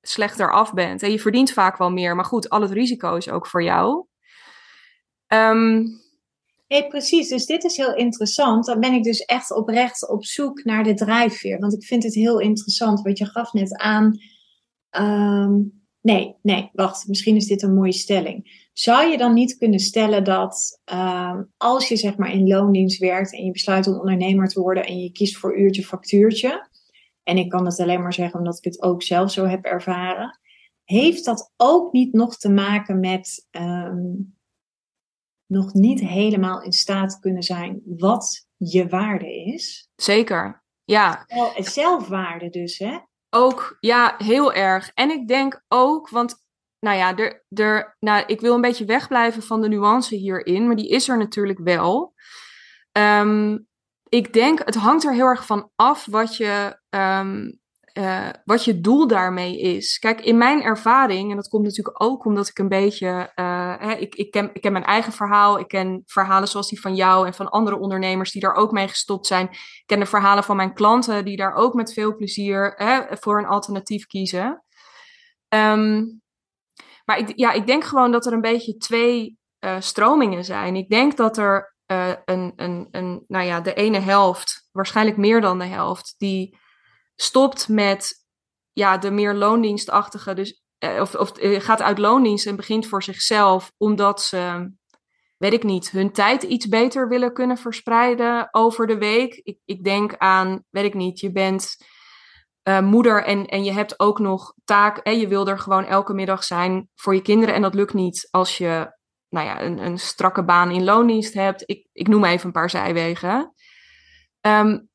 slechter 0.01 0.53
af 0.53 0.73
bent. 0.73 1.03
En 1.03 1.11
je 1.11 1.19
verdient 1.19 1.53
vaak 1.53 1.77
wel 1.77 1.91
meer, 1.91 2.17
maar 2.17 2.25
goed, 2.25 2.49
al 2.49 2.61
het 2.61 2.71
risico 2.71 3.17
is 3.17 3.29
ook 3.29 3.47
voor 3.47 3.62
jou. 3.62 4.07
Um, 5.27 6.01
Nee, 6.69 6.87
precies. 6.87 7.29
Dus 7.29 7.47
dit 7.47 7.65
is 7.65 7.77
heel 7.77 7.95
interessant. 7.95 8.67
Dan 8.67 8.81
ben 8.81 8.93
ik 8.93 9.03
dus 9.03 9.21
echt 9.21 9.55
oprecht 9.55 10.09
op 10.09 10.25
zoek 10.25 10.65
naar 10.65 10.85
de 10.85 10.95
drijfveer. 10.95 11.59
Want 11.59 11.73
ik 11.73 11.85
vind 11.85 12.03
het 12.03 12.15
heel 12.15 12.41
interessant, 12.41 13.03
wat 13.03 13.19
je 13.19 13.27
gaf 13.27 13.53
net 13.53 13.77
aan. 13.77 14.19
Um, 14.91 15.83
Nee, 16.03 16.37
nee, 16.43 16.71
wacht. 16.73 17.09
Misschien 17.09 17.37
is 17.37 17.47
dit 17.47 17.62
een 17.62 17.75
mooie 17.75 17.93
stelling. 17.93 18.69
Zou 18.73 19.11
je 19.11 19.17
dan 19.17 19.35
niet 19.35 19.57
kunnen 19.57 19.81
stellen 19.81 20.25
dat 20.25 20.81
uh, 20.93 21.41
als 21.57 21.89
je 21.89 21.97
zeg 21.97 22.17
maar 22.17 22.33
in 22.33 22.47
loondienst 22.47 22.99
werkt 22.99 23.33
en 23.35 23.45
je 23.45 23.51
besluit 23.51 23.87
om 23.87 23.99
ondernemer 23.99 24.49
te 24.49 24.61
worden 24.61 24.85
en 24.85 24.99
je 24.99 25.12
kiest 25.12 25.37
voor 25.37 25.59
uurtje 25.59 25.85
factuurtje, 25.85 26.69
en 27.23 27.37
ik 27.37 27.49
kan 27.50 27.64
het 27.64 27.81
alleen 27.81 28.02
maar 28.02 28.12
zeggen 28.12 28.38
omdat 28.38 28.57
ik 28.57 28.64
het 28.64 28.83
ook 28.83 29.02
zelf 29.02 29.31
zo 29.31 29.45
heb 29.45 29.64
ervaren, 29.64 30.41
heeft 30.85 31.25
dat 31.25 31.52
ook 31.57 31.93
niet 31.93 32.12
nog 32.12 32.37
te 32.37 32.50
maken 32.50 33.00
met 33.00 33.49
um, 33.50 34.37
nog 35.47 35.73
niet 35.73 36.00
helemaal 36.00 36.62
in 36.62 36.73
staat 36.73 37.19
kunnen 37.19 37.43
zijn 37.43 37.83
wat 37.85 38.47
je 38.57 38.88
waarde 38.88 39.45
is. 39.45 39.91
Zeker, 39.97 40.64
ja. 40.85 41.26
Zelfwaarde 41.57 42.49
dus, 42.49 42.79
hè? 42.79 42.99
Ook, 43.31 43.76
ja, 43.81 44.14
heel 44.19 44.52
erg. 44.52 44.91
En 44.95 45.11
ik 45.11 45.29
denk 45.29 45.64
ook, 45.69 46.09
want 46.09 46.35
nou 46.79 46.97
ja, 46.97 47.17
er, 47.17 47.45
er, 47.49 47.97
nou, 48.00 48.25
ik 48.26 48.41
wil 48.41 48.55
een 48.55 48.61
beetje 48.61 48.85
wegblijven 48.85 49.43
van 49.43 49.61
de 49.61 49.69
nuance 49.69 50.14
hierin, 50.14 50.67
maar 50.67 50.76
die 50.76 50.88
is 50.88 51.09
er 51.09 51.19
natuurlijk 51.19 51.59
wel. 51.59 52.14
Ehm, 52.93 53.59
ik 54.12 54.33
denk, 54.33 54.59
het 54.64 54.75
hangt 54.75 55.04
er 55.04 55.12
heel 55.12 55.26
erg 55.26 55.47
van 55.47 55.71
af 55.76 56.07
wat 56.11 56.37
je, 56.37 56.78
ehm, 56.88 57.50
uh, 57.99 58.28
wat 58.45 58.64
je 58.64 58.81
doel 58.81 59.07
daarmee 59.07 59.61
is. 59.61 59.99
Kijk, 59.99 60.21
in 60.21 60.38
mijn 60.38 60.62
ervaring, 60.62 61.31
en 61.31 61.37
dat 61.37 61.49
komt 61.49 61.64
natuurlijk 61.64 62.02
ook 62.02 62.25
omdat 62.25 62.49
ik 62.49 62.59
een 62.59 62.69
beetje, 62.69 63.33
uh, 63.37 63.75
hè, 63.78 63.92
ik, 63.92 64.14
ik, 64.14 64.31
ken, 64.31 64.50
ik 64.52 64.61
ken 64.61 64.73
mijn 64.73 64.85
eigen 64.85 65.12
verhaal, 65.12 65.59
ik 65.59 65.69
ken 65.69 66.02
verhalen 66.07 66.49
zoals 66.49 66.69
die 66.69 66.81
van 66.81 66.95
jou 66.95 67.26
en 67.26 67.35
van 67.35 67.49
andere 67.49 67.78
ondernemers 67.78 68.33
die 68.33 68.40
daar 68.40 68.54
ook 68.54 68.73
mee 68.73 68.88
gestopt 68.88 69.26
zijn. 69.26 69.49
Ik 69.50 69.83
ken 69.87 70.00
de 70.00 70.07
verhalen 70.07 70.45
van 70.45 70.57
mijn 70.57 70.75
klanten 70.75 71.25
die 71.25 71.37
daar 71.37 71.54
ook 71.54 71.75
met 71.75 71.92
veel 71.92 72.16
plezier 72.16 72.73
hè, 72.76 73.16
voor 73.16 73.38
een 73.38 73.47
alternatief 73.47 74.07
kiezen. 74.07 74.64
Um, 75.49 76.21
maar 77.04 77.19
ik, 77.19 77.33
ja, 77.37 77.52
ik 77.52 77.66
denk 77.66 77.85
gewoon 77.85 78.12
dat 78.12 78.26
er 78.26 78.33
een 78.33 78.40
beetje 78.40 78.76
twee 78.76 79.38
uh, 79.64 79.76
stromingen 79.78 80.45
zijn. 80.45 80.76
Ik 80.76 80.88
denk 80.88 81.16
dat 81.16 81.38
er 81.38 81.72
een, 82.25 82.53
een, 82.57 82.89
een, 82.91 83.25
nou 83.29 83.45
ja, 83.45 83.61
de 83.61 83.75
ene 83.75 83.99
helft, 83.99 84.69
waarschijnlijk 84.73 85.17
meer 85.17 85.41
dan 85.41 85.59
de 85.59 85.65
helft, 85.65 86.15
die 86.19 86.59
stopt 87.17 87.69
met 87.69 88.25
ja, 88.73 88.99
de 88.99 89.11
meer 89.11 89.35
loondienstachtige, 89.35 90.35
dus, 90.35 90.63
eh, 90.79 91.01
of, 91.01 91.15
of 91.15 91.31
eh, 91.31 91.61
gaat 91.61 91.83
uit 91.83 91.99
loondienst 91.99 92.47
en 92.47 92.57
begint 92.57 92.87
voor 92.87 93.03
zichzelf, 93.03 93.73
omdat 93.77 94.23
ze, 94.23 94.73
weet 95.37 95.53
ik 95.53 95.63
niet, 95.63 95.91
hun 95.91 96.13
tijd 96.13 96.43
iets 96.43 96.69
beter 96.69 97.09
willen 97.09 97.33
kunnen 97.33 97.57
verspreiden 97.57 98.49
over 98.51 98.87
de 98.87 98.99
week. 98.99 99.35
Ik, 99.35 99.59
ik 99.65 99.85
denk 99.85 100.17
aan, 100.17 100.65
weet 100.71 100.85
ik 100.85 100.95
niet, 100.95 101.21
je 101.21 101.33
bent 101.33 101.77
moeder 102.83 103.25
en, 103.25 103.47
en 103.47 103.65
je 103.65 103.73
hebt 103.73 104.01
ook 104.01 104.19
nog 104.19 104.55
taak, 104.65 104.99
en 104.99 105.19
je 105.19 105.29
wil 105.29 105.49
er 105.49 105.59
gewoon 105.59 105.85
elke 105.85 106.15
middag 106.15 106.45
zijn 106.45 106.89
voor 106.95 107.15
je 107.15 107.23
kinderen 107.23 107.55
en 107.55 107.63
dat 107.63 107.75
lukt 107.75 107.95
niet 107.95 108.29
als 108.31 108.59
je 108.59 109.01
nou 109.33 109.47
ja, 109.47 109.62
een, 109.62 109.79
een 109.79 109.99
strakke 109.99 110.45
baan 110.45 110.71
in 110.71 110.85
loondienst 110.85 111.35
hebt. 111.35 111.62
Ik, 111.67 111.87
ik 111.93 112.09
noem 112.09 112.25
even 112.25 112.47
een 112.47 112.53
paar 112.53 112.71
zijwegen. 112.71 113.55
Um, 114.41 114.91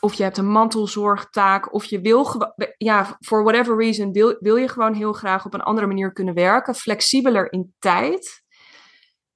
of 0.00 0.14
je 0.14 0.22
hebt 0.22 0.36
een 0.36 0.50
mantelzorgtaak, 0.50 1.72
of 1.72 1.84
je 1.84 2.00
wil, 2.00 2.52
ja, 2.76 3.16
for 3.20 3.42
whatever 3.42 3.76
reason, 3.76 4.12
wil, 4.12 4.36
wil 4.40 4.56
je 4.56 4.68
gewoon 4.68 4.94
heel 4.94 5.12
graag 5.12 5.44
op 5.46 5.54
een 5.54 5.62
andere 5.62 5.86
manier 5.86 6.12
kunnen 6.12 6.34
werken, 6.34 6.74
flexibeler 6.74 7.52
in 7.52 7.74
tijd. 7.78 8.42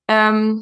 Ehm, 0.05 0.55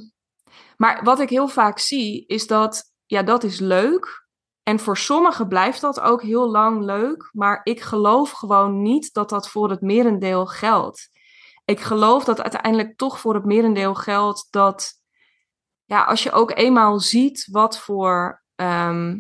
maar 0.77 1.05
wat 1.05 1.21
ik 1.21 1.29
heel 1.29 1.49
vaak 1.49 1.79
zie, 1.79 2.27
is 2.27 2.47
dat, 2.47 2.85
ja, 3.07 3.23
dat 3.23 3.45
is 3.45 3.59
leuk. 3.59 4.27
En 4.63 4.79
voor 4.79 4.97
sommigen 4.97 5.49
blijft 5.49 5.81
dat 5.81 6.01
ook 6.01 6.23
heel 6.23 6.51
lang 6.51 6.85
leuk, 6.85 7.31
maar 7.33 7.61
ik 7.63 7.81
geloof 7.81 8.31
gewoon 8.31 8.83
niet 8.83 9.13
dat 9.13 9.29
dat 9.29 9.49
voor 9.51 9.71
het 9.71 9.81
merendeel 9.81 10.47
geldt. 10.47 11.11
Ik 11.69 11.81
geloof 11.81 12.25
dat 12.25 12.43
uiteindelijk 12.43 12.97
toch 12.97 13.21
voor 13.21 13.35
het 13.35 13.45
merendeel 13.45 13.95
geldt 13.95 14.47
dat, 14.51 14.93
ja, 15.85 16.05
als 16.05 16.23
je 16.23 16.33
ook 16.33 16.51
eenmaal 16.57 17.01
ziet 17.01 17.49
wat 17.51 17.79
voor 17.79 18.43
ehm, 18.55 19.17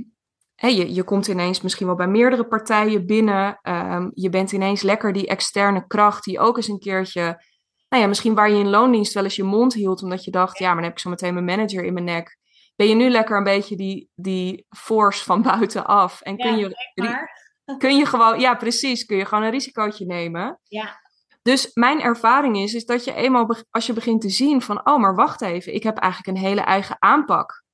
je, 0.55 0.95
je 0.95 1.03
komt 1.03 1.27
ineens 1.27 1.61
misschien 1.61 1.87
wel 1.87 1.97
bij 1.97 2.07
meerdere 2.07 2.47
partijen 2.47 3.07
binnen. 3.07 3.59
Um, 3.63 4.11
je 4.15 4.29
bent 4.29 4.53
ineens 4.53 4.83
lekker 4.83 5.13
die 5.13 5.27
externe 5.27 5.87
kracht 5.87 6.25
die 6.25 6.39
ook 6.39 6.57
eens 6.57 6.69
een 6.69 6.79
keertje, 6.79 7.45
nou 7.89 8.03
ja, 8.03 8.09
misschien 8.09 8.35
waar 8.35 8.51
je 8.51 8.59
in 8.59 8.69
loondienst 8.69 9.15
wel 9.15 9.25
eens 9.25 9.37
je 9.37 9.45
mond 9.45 9.75
hield, 9.75 10.03
omdat 10.03 10.25
je 10.25 10.31
dacht, 10.31 10.59
ja, 10.59 10.67
maar 10.67 10.75
dan 10.75 10.85
heb 10.85 10.93
ik 10.93 10.99
zo 10.99 11.11
meteen 11.11 11.35
mijn 11.35 11.45
manager 11.45 11.85
in 11.85 11.93
mijn 11.93 12.05
nek. 12.05 12.39
Ben 12.77 12.89
je 12.89 12.95
nu 12.95 13.09
lekker 13.09 13.37
een 13.37 13.45
beetje 13.45 13.77
die, 13.77 14.11
die 14.15 14.67
force 14.77 15.25
van 15.25 15.43
buitenaf? 15.53 16.21
En 16.21 16.37
kun, 16.37 16.57
je, 16.57 16.77
kun 17.79 17.97
je 17.97 18.07
gewoon, 18.07 18.41
ja, 18.41 18.55
precies, 18.55 19.05
kun 19.05 19.17
je 19.17 19.25
gewoon 19.25 19.45
een 19.45 19.51
risicootje 19.51 20.07
nemen. 20.07 20.61
Ja. 20.63 21.07
Dus 21.49 21.71
mijn 21.75 22.01
ervaring 22.01 22.59
is, 22.59 22.75
is 22.75 22.85
dat 22.85 23.05
je 23.05 23.15
eenmaal, 23.15 23.57
als 23.71 23.87
je 23.87 23.93
begint 23.93 24.21
te 24.21 24.29
zien 24.29 24.63
van, 24.63 24.87
oh, 24.87 24.99
maar 24.99 25.15
wacht 25.15 25.41
even, 25.41 25.75
ik 25.75 25.83
heb 25.83 25.99
eigenlijk 25.99 26.37
een 26.37 26.45
hele 26.45 26.61
eigen 26.61 26.97
aanpak. 26.99 27.65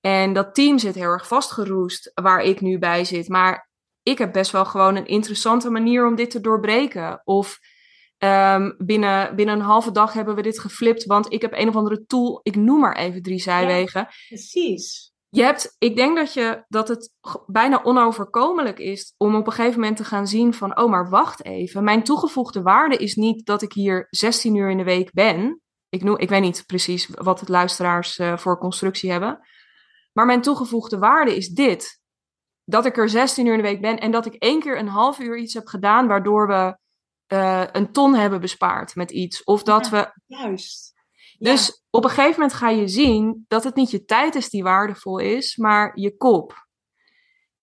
En 0.00 0.32
dat 0.32 0.54
team 0.54 0.78
zit 0.78 0.94
heel 0.94 1.10
erg 1.10 1.26
vastgeroest 1.26 2.10
waar 2.14 2.42
ik 2.42 2.60
nu 2.60 2.78
bij 2.78 3.04
zit. 3.04 3.28
Maar 3.28 3.70
ik 4.02 4.18
heb 4.18 4.32
best 4.32 4.50
wel 4.50 4.64
gewoon 4.64 4.96
een 4.96 5.06
interessante 5.06 5.70
manier 5.70 6.06
om 6.06 6.14
dit 6.14 6.30
te 6.30 6.40
doorbreken. 6.40 7.20
Of 7.24 7.58
um, 8.18 8.74
binnen, 8.78 9.36
binnen 9.36 9.54
een 9.54 9.64
halve 9.64 9.92
dag 9.92 10.12
hebben 10.12 10.34
we 10.34 10.42
dit 10.42 10.58
geflipt, 10.58 11.04
want 11.04 11.32
ik 11.32 11.42
heb 11.42 11.52
een 11.52 11.68
of 11.68 11.76
andere 11.76 12.04
tool. 12.06 12.40
Ik 12.42 12.56
noem 12.56 12.80
maar 12.80 12.96
even 12.96 13.22
drie 13.22 13.40
zijwegen. 13.40 14.00
Ja, 14.00 14.12
precies. 14.28 15.11
Je 15.34 15.42
hebt, 15.42 15.76
ik 15.78 15.96
denk 15.96 16.16
dat, 16.16 16.32
je, 16.32 16.64
dat 16.68 16.88
het 16.88 17.12
bijna 17.46 17.82
onoverkomelijk 17.82 18.78
is 18.78 19.14
om 19.16 19.34
op 19.34 19.46
een 19.46 19.52
gegeven 19.52 19.80
moment 19.80 19.96
te 19.96 20.04
gaan 20.04 20.26
zien 20.26 20.54
van, 20.54 20.78
oh 20.78 20.90
maar 20.90 21.10
wacht 21.10 21.44
even, 21.44 21.84
mijn 21.84 22.02
toegevoegde 22.02 22.62
waarde 22.62 22.96
is 22.96 23.14
niet 23.14 23.46
dat 23.46 23.62
ik 23.62 23.72
hier 23.72 24.06
16 24.10 24.54
uur 24.54 24.70
in 24.70 24.76
de 24.76 24.84
week 24.84 25.12
ben. 25.12 25.60
Ik, 25.88 26.02
noem, 26.02 26.18
ik 26.18 26.28
weet 26.28 26.40
niet 26.40 26.66
precies 26.66 27.08
wat 27.08 27.40
het 27.40 27.48
luisteraars 27.48 28.18
uh, 28.18 28.36
voor 28.36 28.58
constructie 28.58 29.10
hebben. 29.10 29.40
Maar 30.12 30.26
mijn 30.26 30.42
toegevoegde 30.42 30.98
waarde 30.98 31.36
is 31.36 31.48
dit. 31.48 32.00
Dat 32.64 32.86
ik 32.86 32.96
er 32.96 33.08
16 33.08 33.46
uur 33.46 33.52
in 33.52 33.62
de 33.62 33.68
week 33.68 33.80
ben 33.80 33.98
en 33.98 34.10
dat 34.10 34.26
ik 34.26 34.34
één 34.34 34.60
keer 34.60 34.78
een 34.78 34.88
half 34.88 35.18
uur 35.18 35.38
iets 35.38 35.54
heb 35.54 35.66
gedaan 35.66 36.06
waardoor 36.06 36.46
we 36.46 36.76
uh, 37.34 37.64
een 37.72 37.92
ton 37.92 38.14
hebben 38.14 38.40
bespaard 38.40 38.94
met 38.94 39.10
iets. 39.10 39.44
Of 39.44 39.62
dat 39.62 39.88
we. 39.88 40.12
Juist. 40.26 40.91
Dus 41.42 41.84
op 41.90 42.04
een 42.04 42.10
gegeven 42.10 42.40
moment 42.40 42.52
ga 42.52 42.68
je 42.68 42.88
zien 42.88 43.44
dat 43.48 43.64
het 43.64 43.74
niet 43.74 43.90
je 43.90 44.04
tijd 44.04 44.34
is 44.34 44.50
die 44.50 44.62
waardevol 44.62 45.18
is, 45.18 45.56
maar 45.56 45.92
je 45.94 46.16
kop. 46.16 46.66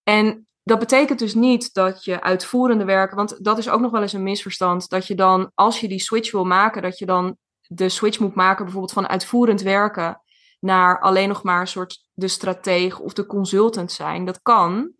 En 0.03 0.47
dat 0.63 0.79
betekent 0.79 1.19
dus 1.19 1.33
niet 1.33 1.73
dat 1.73 2.03
je 2.03 2.21
uitvoerende 2.21 2.85
werken, 2.85 3.15
want 3.15 3.43
dat 3.43 3.57
is 3.57 3.69
ook 3.69 3.79
nog 3.79 3.91
wel 3.91 4.01
eens 4.01 4.13
een 4.13 4.23
misverstand, 4.23 4.89
dat 4.89 5.07
je 5.07 5.15
dan, 5.15 5.51
als 5.53 5.79
je 5.79 5.87
die 5.87 5.99
switch 5.99 6.31
wil 6.31 6.45
maken, 6.45 6.81
dat 6.81 6.97
je 6.97 7.05
dan 7.05 7.37
de 7.67 7.89
switch 7.89 8.19
moet 8.19 8.35
maken 8.35 8.63
bijvoorbeeld 8.63 8.93
van 8.93 9.07
uitvoerend 9.07 9.61
werken 9.61 10.21
naar 10.59 10.99
alleen 10.99 11.27
nog 11.27 11.43
maar 11.43 11.61
een 11.61 11.67
soort 11.67 12.07
de 12.13 12.27
stratege 12.27 13.01
of 13.01 13.13
de 13.13 13.25
consultant 13.25 13.91
zijn. 13.91 14.25
Dat 14.25 14.41
kan. 14.41 14.91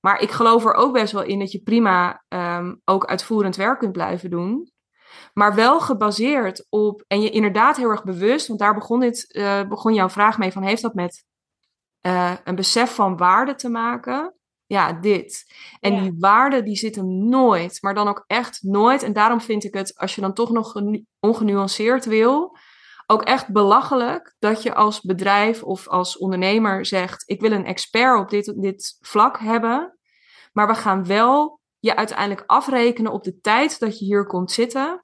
Maar 0.00 0.20
ik 0.20 0.30
geloof 0.30 0.64
er 0.64 0.74
ook 0.74 0.92
best 0.92 1.12
wel 1.12 1.22
in 1.22 1.38
dat 1.38 1.52
je 1.52 1.62
prima 1.62 2.24
um, 2.28 2.80
ook 2.84 3.04
uitvoerend 3.04 3.56
werk 3.56 3.78
kunt 3.78 3.92
blijven 3.92 4.30
doen. 4.30 4.72
Maar 5.32 5.54
wel 5.54 5.80
gebaseerd 5.80 6.66
op, 6.68 7.04
en 7.06 7.20
je 7.20 7.30
inderdaad 7.30 7.76
heel 7.76 7.90
erg 7.90 8.04
bewust, 8.04 8.46
want 8.46 8.60
daar 8.60 8.74
begon, 8.74 9.00
dit, 9.00 9.26
uh, 9.28 9.68
begon 9.68 9.94
jouw 9.94 10.08
vraag 10.08 10.38
mee 10.38 10.52
van, 10.52 10.62
heeft 10.62 10.82
dat 10.82 10.94
met 10.94 11.24
uh, 12.06 12.32
een 12.44 12.54
besef 12.54 12.94
van 12.94 13.16
waarde 13.16 13.54
te 13.54 13.68
maken? 13.68 14.34
Ja, 14.66 14.92
dit. 14.92 15.54
En 15.80 16.02
die 16.02 16.14
waarde 16.18 16.62
die 16.62 16.76
zit 16.76 16.96
hem 16.96 17.28
nooit, 17.28 17.78
maar 17.82 17.94
dan 17.94 18.08
ook 18.08 18.24
echt 18.26 18.62
nooit. 18.62 19.02
En 19.02 19.12
daarom 19.12 19.40
vind 19.40 19.64
ik 19.64 19.74
het, 19.74 19.98
als 19.98 20.14
je 20.14 20.20
dan 20.20 20.34
toch 20.34 20.50
nog 20.50 20.74
ongenuanceerd 21.20 22.04
wil, 22.04 22.56
ook 23.06 23.22
echt 23.22 23.52
belachelijk 23.52 24.34
dat 24.38 24.62
je 24.62 24.74
als 24.74 25.00
bedrijf 25.00 25.62
of 25.62 25.88
als 25.88 26.18
ondernemer 26.18 26.86
zegt: 26.86 27.22
Ik 27.26 27.40
wil 27.40 27.52
een 27.52 27.66
expert 27.66 28.20
op 28.20 28.30
dit, 28.30 28.54
dit 28.56 28.96
vlak 29.00 29.38
hebben. 29.38 29.98
Maar 30.52 30.66
we 30.66 30.74
gaan 30.74 31.06
wel 31.06 31.60
je 31.78 31.96
uiteindelijk 31.96 32.44
afrekenen 32.46 33.12
op 33.12 33.24
de 33.24 33.40
tijd 33.40 33.78
dat 33.78 33.98
je 33.98 34.04
hier 34.04 34.26
komt 34.26 34.50
zitten. 34.50 35.03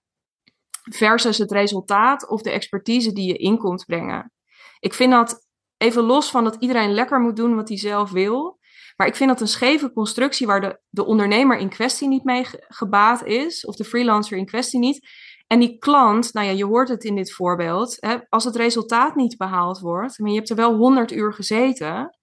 Versus 0.82 1.38
het 1.38 1.52
resultaat 1.52 2.28
of 2.28 2.42
de 2.42 2.50
expertise 2.50 3.12
die 3.12 3.26
je 3.26 3.36
in 3.36 3.58
komt 3.58 3.84
brengen. 3.84 4.32
Ik 4.78 4.94
vind 4.94 5.12
dat 5.12 5.46
even 5.76 6.02
los 6.02 6.30
van 6.30 6.44
dat 6.44 6.56
iedereen 6.58 6.92
lekker 6.92 7.20
moet 7.20 7.36
doen 7.36 7.54
wat 7.54 7.68
hij 7.68 7.78
zelf 7.78 8.10
wil. 8.10 8.58
Maar 8.96 9.06
ik 9.06 9.16
vind 9.16 9.30
dat 9.30 9.40
een 9.40 9.48
scheve 9.48 9.92
constructie 9.92 10.46
waar 10.46 10.60
de, 10.60 10.80
de 10.88 11.04
ondernemer 11.04 11.58
in 11.58 11.68
kwestie 11.68 12.08
niet 12.08 12.24
mee 12.24 12.44
gebaat 12.68 13.24
is, 13.24 13.64
of 13.64 13.76
de 13.76 13.84
freelancer 13.84 14.36
in 14.36 14.46
kwestie 14.46 14.78
niet. 14.78 15.08
En 15.46 15.60
die 15.60 15.78
klant, 15.78 16.32
nou 16.32 16.46
ja, 16.46 16.52
je 16.52 16.64
hoort 16.64 16.88
het 16.88 17.04
in 17.04 17.14
dit 17.14 17.32
voorbeeld, 17.32 17.96
hè, 18.00 18.16
als 18.28 18.44
het 18.44 18.56
resultaat 18.56 19.14
niet 19.14 19.36
behaald 19.36 19.78
wordt, 19.78 20.18
maar 20.18 20.30
je 20.30 20.36
hebt 20.36 20.50
er 20.50 20.56
wel 20.56 20.76
100 20.76 21.12
uur 21.12 21.32
gezeten, 21.34 22.18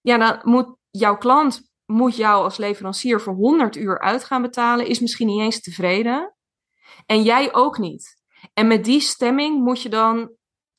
ja, 0.00 0.18
dan 0.18 0.40
moet 0.42 0.76
jouw 0.90 1.16
klant 1.16 1.70
moet 1.86 2.16
jou 2.16 2.44
als 2.44 2.56
leverancier 2.56 3.20
voor 3.20 3.34
100 3.34 3.76
uur 3.76 4.00
uit 4.00 4.24
gaan 4.24 4.42
betalen, 4.42 4.86
is 4.86 5.00
misschien 5.00 5.26
niet 5.26 5.40
eens 5.40 5.60
tevreden. 5.60 6.34
En 7.10 7.22
jij 7.22 7.54
ook 7.54 7.78
niet. 7.78 8.16
En 8.54 8.66
met 8.66 8.84
die 8.84 9.00
stemming 9.00 9.64
moet 9.64 9.82
je 9.82 9.88
dan, 9.88 10.18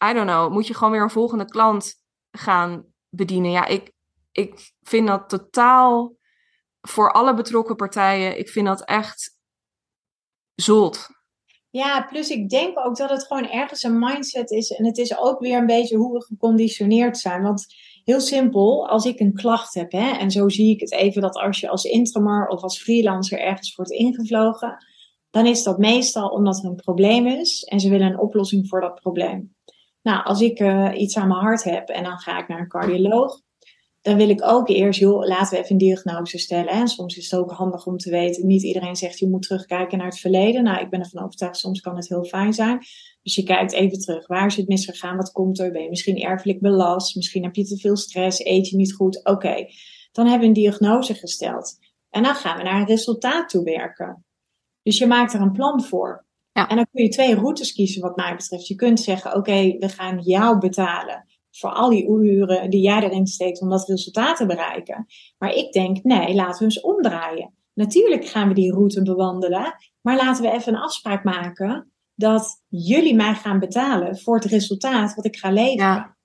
I 0.09 0.13
don't 0.13 0.27
know, 0.27 0.51
moet 0.51 0.67
je 0.67 0.73
gewoon 0.73 0.91
weer 0.91 1.01
een 1.01 1.09
volgende 1.09 1.45
klant 1.45 1.93
gaan 2.31 2.85
bedienen. 3.09 3.51
Ja, 3.51 3.65
ik, 3.65 3.91
ik 4.31 4.71
vind 4.81 5.07
dat 5.07 5.29
totaal 5.29 6.15
voor 6.81 7.11
alle 7.11 7.33
betrokken 7.33 7.75
partijen, 7.75 8.39
ik 8.39 8.49
vind 8.49 8.67
dat 8.67 8.85
echt 8.85 9.37
zot. 10.55 11.07
Ja, 11.69 12.01
plus 12.01 12.29
ik 12.29 12.49
denk 12.49 12.79
ook 12.79 12.97
dat 12.97 13.09
het 13.09 13.23
gewoon 13.27 13.49
ergens 13.49 13.83
een 13.83 13.99
mindset 13.99 14.51
is. 14.51 14.71
En 14.71 14.85
het 14.85 14.97
is 14.97 15.17
ook 15.17 15.39
weer 15.39 15.57
een 15.57 15.65
beetje 15.65 15.97
hoe 15.97 16.13
we 16.13 16.23
geconditioneerd 16.23 17.17
zijn. 17.17 17.41
Want 17.41 17.65
heel 18.03 18.21
simpel, 18.21 18.87
als 18.87 19.05
ik 19.05 19.19
een 19.19 19.33
klacht 19.33 19.73
heb, 19.73 19.91
hè, 19.91 20.11
en 20.11 20.31
zo 20.31 20.49
zie 20.49 20.73
ik 20.73 20.79
het 20.79 20.91
even 20.91 21.21
dat 21.21 21.35
als 21.35 21.59
je 21.59 21.69
als 21.69 21.83
interimmer 21.83 22.47
of 22.47 22.61
als 22.61 22.81
freelancer 22.81 23.39
ergens 23.39 23.75
wordt 23.75 23.91
ingevlogen, 23.91 24.85
dan 25.31 25.45
is 25.45 25.63
dat 25.63 25.77
meestal 25.77 26.29
omdat 26.29 26.57
er 26.57 26.69
een 26.69 26.75
probleem 26.75 27.27
is 27.27 27.63
en 27.63 27.79
ze 27.79 27.89
willen 27.89 28.07
een 28.07 28.19
oplossing 28.19 28.67
voor 28.67 28.81
dat 28.81 28.95
probleem. 28.95 29.55
Nou, 30.01 30.23
als 30.23 30.41
ik 30.41 30.59
eh, 30.59 30.91
iets 30.95 31.17
aan 31.17 31.27
mijn 31.27 31.39
hart 31.39 31.63
heb 31.63 31.89
en 31.89 32.03
dan 32.03 32.17
ga 32.17 32.39
ik 32.39 32.47
naar 32.47 32.59
een 32.59 32.67
cardioloog, 32.67 33.41
dan 34.01 34.17
wil 34.17 34.29
ik 34.29 34.43
ook 34.43 34.69
eerst, 34.69 34.99
joh, 34.99 35.25
laten 35.25 35.51
we 35.51 35.57
even 35.57 35.71
een 35.71 35.77
diagnose 35.77 36.37
stellen. 36.37 36.67
En 36.67 36.87
soms 36.87 37.17
is 37.17 37.31
het 37.31 37.39
ook 37.39 37.51
handig 37.51 37.85
om 37.85 37.97
te 37.97 38.09
weten, 38.09 38.47
niet 38.47 38.63
iedereen 38.63 38.95
zegt 38.95 39.19
je 39.19 39.29
moet 39.29 39.41
terugkijken 39.41 39.97
naar 39.97 40.07
het 40.07 40.19
verleden. 40.19 40.63
Nou, 40.63 40.81
ik 40.81 40.89
ben 40.89 40.99
ervan 40.99 41.23
overtuigd, 41.23 41.57
soms 41.57 41.81
kan 41.81 41.95
het 41.95 42.09
heel 42.09 42.23
fijn 42.23 42.53
zijn. 42.53 42.79
Dus 43.21 43.35
je 43.35 43.43
kijkt 43.43 43.73
even 43.73 43.99
terug, 43.99 44.27
waar 44.27 44.45
is 44.45 44.55
het 44.55 44.67
misgegaan, 44.67 45.17
wat 45.17 45.31
komt 45.31 45.59
er? 45.59 45.71
Ben 45.71 45.83
je 45.83 45.89
misschien 45.89 46.21
erfelijk 46.21 46.59
belast? 46.59 47.15
Misschien 47.15 47.43
heb 47.43 47.55
je 47.55 47.63
te 47.63 47.77
veel 47.77 47.97
stress, 47.97 48.45
eet 48.45 48.69
je 48.69 48.75
niet 48.75 48.93
goed? 48.93 49.25
Oké, 49.25 49.65
dan 50.11 50.25
hebben 50.25 50.39
we 50.39 50.47
een 50.47 50.61
diagnose 50.61 51.13
gesteld. 51.13 51.77
En 52.09 52.23
dan 52.23 52.35
gaan 52.35 52.57
we 52.57 52.63
naar 52.63 52.79
een 52.79 52.87
resultaat 52.87 53.49
toe 53.49 53.63
werken. 53.63 54.25
Dus 54.83 54.97
je 54.97 55.07
maakt 55.07 55.33
er 55.33 55.41
een 55.41 55.51
plan 55.51 55.83
voor. 55.83 56.25
Ja. 56.51 56.67
En 56.67 56.75
dan 56.75 56.87
kun 56.91 57.03
je 57.03 57.09
twee 57.09 57.35
routes 57.35 57.73
kiezen 57.73 58.01
wat 58.01 58.15
mij 58.15 58.35
betreft. 58.35 58.67
Je 58.67 58.75
kunt 58.75 58.99
zeggen, 58.99 59.35
oké, 59.35 59.75
we 59.79 59.89
gaan 59.89 60.19
jou 60.19 60.57
betalen 60.57 61.25
voor 61.51 61.69
al 61.69 61.89
die 61.89 62.07
uren 62.09 62.69
die 62.69 62.81
jij 62.81 63.01
erin 63.01 63.27
steekt 63.27 63.61
om 63.61 63.69
dat 63.69 63.87
resultaat 63.87 64.37
te 64.37 64.45
bereiken. 64.45 65.05
Maar 65.37 65.53
ik 65.53 65.71
denk, 65.71 66.03
nee, 66.03 66.35
laten 66.35 66.57
we 66.57 66.63
eens 66.63 66.81
omdraaien. 66.81 67.53
Natuurlijk 67.73 68.25
gaan 68.25 68.47
we 68.47 68.53
die 68.53 68.71
route 68.71 69.01
bewandelen, 69.01 69.75
maar 70.01 70.15
laten 70.15 70.43
we 70.43 70.51
even 70.51 70.73
een 70.73 70.81
afspraak 70.81 71.23
maken 71.23 71.91
dat 72.15 72.63
jullie 72.67 73.15
mij 73.15 73.33
gaan 73.33 73.59
betalen 73.59 74.17
voor 74.17 74.35
het 74.35 74.45
resultaat 74.45 75.15
wat 75.15 75.25
ik 75.25 75.37
ga 75.37 75.51
leveren. 75.51 76.17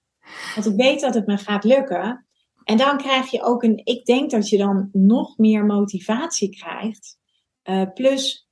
Want 0.55 0.67
ik 0.67 0.77
weet 0.77 1.01
dat 1.01 1.15
het 1.15 1.27
me 1.27 1.37
gaat 1.37 1.65
lukken. 1.65 2.27
En 2.65 2.77
dan 2.77 2.97
krijg 2.97 3.31
je 3.31 3.43
ook 3.43 3.63
een, 3.63 3.81
ik 3.85 4.05
denk 4.05 4.31
dat 4.31 4.49
je 4.49 4.59
dan 4.59 4.89
nog 4.93 5.39
meer 5.39 5.65
motivatie 5.65 6.51
krijgt. 6.51 7.19
Uh, 7.65 7.83
plus 7.95 8.46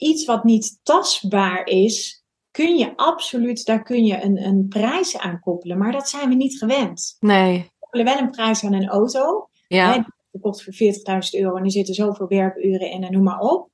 iets 0.00 0.24
wat 0.24 0.44
niet 0.44 0.80
tastbaar 0.82 1.66
is, 1.66 2.24
kun 2.50 2.76
je 2.76 2.96
absoluut, 2.96 3.64
daar 3.64 3.82
kun 3.82 4.04
je 4.04 4.22
een, 4.22 4.44
een 4.44 4.68
prijs 4.68 5.18
aan 5.18 5.40
koppelen. 5.40 5.78
Maar 5.78 5.92
dat 5.92 6.08
zijn 6.08 6.28
we 6.28 6.34
niet 6.34 6.58
gewend. 6.58 7.16
Nee. 7.20 7.58
We 7.58 7.76
koppelen 7.78 8.04
wel 8.04 8.18
een 8.18 8.30
prijs 8.30 8.64
aan 8.64 8.72
een 8.72 8.88
auto. 8.88 9.48
Ja. 9.68 9.92
Hè, 9.92 10.02
die 10.30 10.40
kost 10.40 10.62
voor 10.62 10.72
40.000 10.72 11.40
euro 11.40 11.56
en 11.56 11.64
er 11.64 11.70
zitten 11.70 11.94
zoveel 11.94 12.28
werkuren 12.28 12.90
in 12.90 13.04
en 13.04 13.12
noem 13.12 13.22
maar 13.22 13.40
op. 13.40 13.70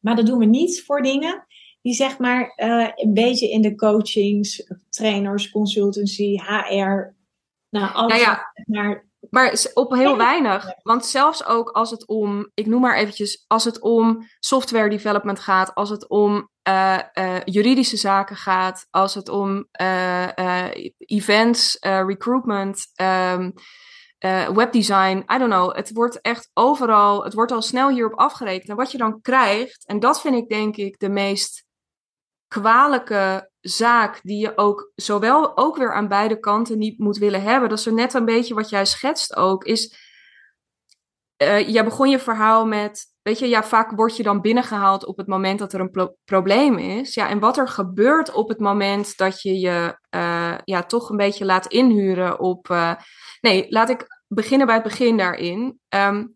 Maar 0.00 0.16
dat 0.16 0.26
doen 0.26 0.38
we 0.38 0.44
niet 0.44 0.84
voor 0.84 1.02
dingen 1.02 1.46
die 1.82 1.94
zeg 1.94 2.18
maar 2.18 2.52
uh, 2.56 2.88
een 2.94 3.12
beetje 3.12 3.50
in 3.50 3.62
de 3.62 3.74
coachings, 3.74 4.66
trainers, 4.88 5.50
consultancy, 5.50 6.36
HR, 6.36 7.14
nou 7.68 7.92
alles 7.92 8.12
nou 8.12 8.20
ja, 8.20 8.52
maar 8.66 9.05
maar 9.30 9.66
op 9.74 9.92
heel 9.92 10.16
weinig. 10.16 10.66
Want 10.82 11.06
zelfs 11.06 11.46
ook 11.46 11.70
als 11.70 11.90
het 11.90 12.06
om, 12.06 12.50
ik 12.54 12.66
noem 12.66 12.80
maar 12.80 12.96
eventjes, 12.96 13.44
als 13.46 13.64
het 13.64 13.80
om 13.80 14.28
software 14.38 14.88
development 14.88 15.40
gaat, 15.40 15.74
als 15.74 15.90
het 15.90 16.08
om 16.08 16.48
uh, 16.68 16.98
uh, 17.14 17.36
juridische 17.44 17.96
zaken 17.96 18.36
gaat, 18.36 18.86
als 18.90 19.14
het 19.14 19.28
om 19.28 19.68
uh, 19.80 20.68
events, 20.98 21.76
recruitment, 21.80 22.86
um, 22.96 23.52
webdesign, 24.54 25.16
I 25.34 25.38
don't 25.38 25.52
know. 25.52 25.76
Het 25.76 25.92
wordt 25.92 26.20
echt 26.20 26.50
overal, 26.54 27.24
het 27.24 27.34
wordt 27.34 27.52
al 27.52 27.62
snel 27.62 27.88
hierop 27.88 28.18
afgerekend. 28.18 28.68
En 28.68 28.76
wat 28.76 28.92
je 28.92 28.98
dan 28.98 29.20
krijgt, 29.20 29.86
en 29.86 30.00
dat 30.00 30.20
vind 30.20 30.34
ik 30.34 30.48
denk 30.48 30.76
ik 30.76 30.98
de 30.98 31.08
meest 31.08 31.64
kwalijke 32.48 33.50
zaak 33.68 34.20
die 34.22 34.38
je 34.38 34.56
ook 34.56 34.92
zowel 34.94 35.56
ook 35.56 35.76
weer 35.76 35.94
aan 35.94 36.08
beide 36.08 36.40
kanten 36.40 36.78
niet 36.78 36.98
moet 36.98 37.18
willen 37.18 37.42
hebben. 37.42 37.68
Dat 37.68 37.78
is 37.78 37.86
er 37.86 37.92
net 37.92 38.14
een 38.14 38.24
beetje 38.24 38.54
wat 38.54 38.68
jij 38.68 38.84
schetst 38.84 39.36
ook. 39.36 39.64
Is, 39.64 39.96
uh, 41.42 41.68
jij 41.68 41.84
begon 41.84 42.10
je 42.10 42.18
verhaal 42.18 42.66
met, 42.66 43.04
weet 43.22 43.38
je, 43.38 43.48
ja, 43.48 43.64
vaak 43.64 43.90
word 43.90 44.16
je 44.16 44.22
dan 44.22 44.40
binnengehaald 44.40 45.06
op 45.06 45.16
het 45.16 45.26
moment 45.26 45.58
dat 45.58 45.72
er 45.72 45.80
een 45.80 46.14
probleem 46.24 46.78
is. 46.78 47.14
Ja, 47.14 47.28
en 47.28 47.38
wat 47.38 47.56
er 47.56 47.68
gebeurt 47.68 48.32
op 48.32 48.48
het 48.48 48.60
moment 48.60 49.16
dat 49.16 49.42
je 49.42 49.58
je 49.58 49.98
uh, 50.10 50.58
ja, 50.64 50.82
toch 50.82 51.10
een 51.10 51.16
beetje 51.16 51.44
laat 51.44 51.66
inhuren 51.66 52.40
op. 52.40 52.68
Uh, 52.68 52.94
nee, 53.40 53.66
laat 53.68 53.88
ik 53.88 54.06
beginnen 54.28 54.66
bij 54.66 54.76
het 54.76 54.84
begin 54.84 55.16
daarin. 55.16 55.80
Um, 55.88 56.32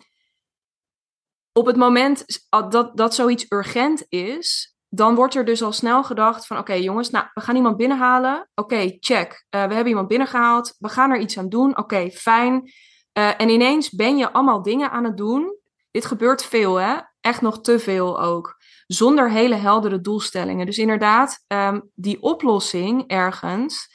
op 1.52 1.66
het 1.66 1.76
moment 1.76 2.24
dat, 2.68 2.96
dat 2.96 3.14
zoiets 3.14 3.46
urgent 3.48 4.06
is, 4.08 4.69
dan 4.90 5.14
wordt 5.14 5.34
er 5.34 5.44
dus 5.44 5.62
al 5.62 5.72
snel 5.72 6.04
gedacht 6.04 6.46
van 6.46 6.58
oké 6.58 6.72
jongens, 6.72 7.10
nou 7.10 7.24
we 7.34 7.40
gaan 7.40 7.56
iemand 7.56 7.76
binnenhalen. 7.76 8.50
Oké, 8.54 8.96
check. 9.00 9.32
Uh, 9.32 9.64
we 9.64 9.74
hebben 9.74 9.86
iemand 9.86 10.08
binnengehaald. 10.08 10.74
We 10.78 10.88
gaan 10.88 11.10
er 11.10 11.18
iets 11.18 11.38
aan 11.38 11.48
doen. 11.48 11.78
Oké, 11.78 12.10
fijn. 12.10 12.72
Uh, 13.18 13.40
en 13.40 13.48
ineens 13.48 13.90
ben 13.90 14.16
je 14.16 14.32
allemaal 14.32 14.62
dingen 14.62 14.90
aan 14.90 15.04
het 15.04 15.16
doen. 15.16 15.56
Dit 15.90 16.04
gebeurt 16.04 16.44
veel 16.44 16.76
hè. 16.76 16.96
Echt 17.20 17.40
nog 17.40 17.60
te 17.60 17.78
veel 17.78 18.20
ook. 18.20 18.56
Zonder 18.86 19.30
hele 19.30 19.54
heldere 19.54 20.00
doelstellingen. 20.00 20.66
Dus 20.66 20.78
inderdaad, 20.78 21.44
um, 21.46 21.90
die 21.94 22.22
oplossing 22.22 23.04
ergens. 23.06 23.88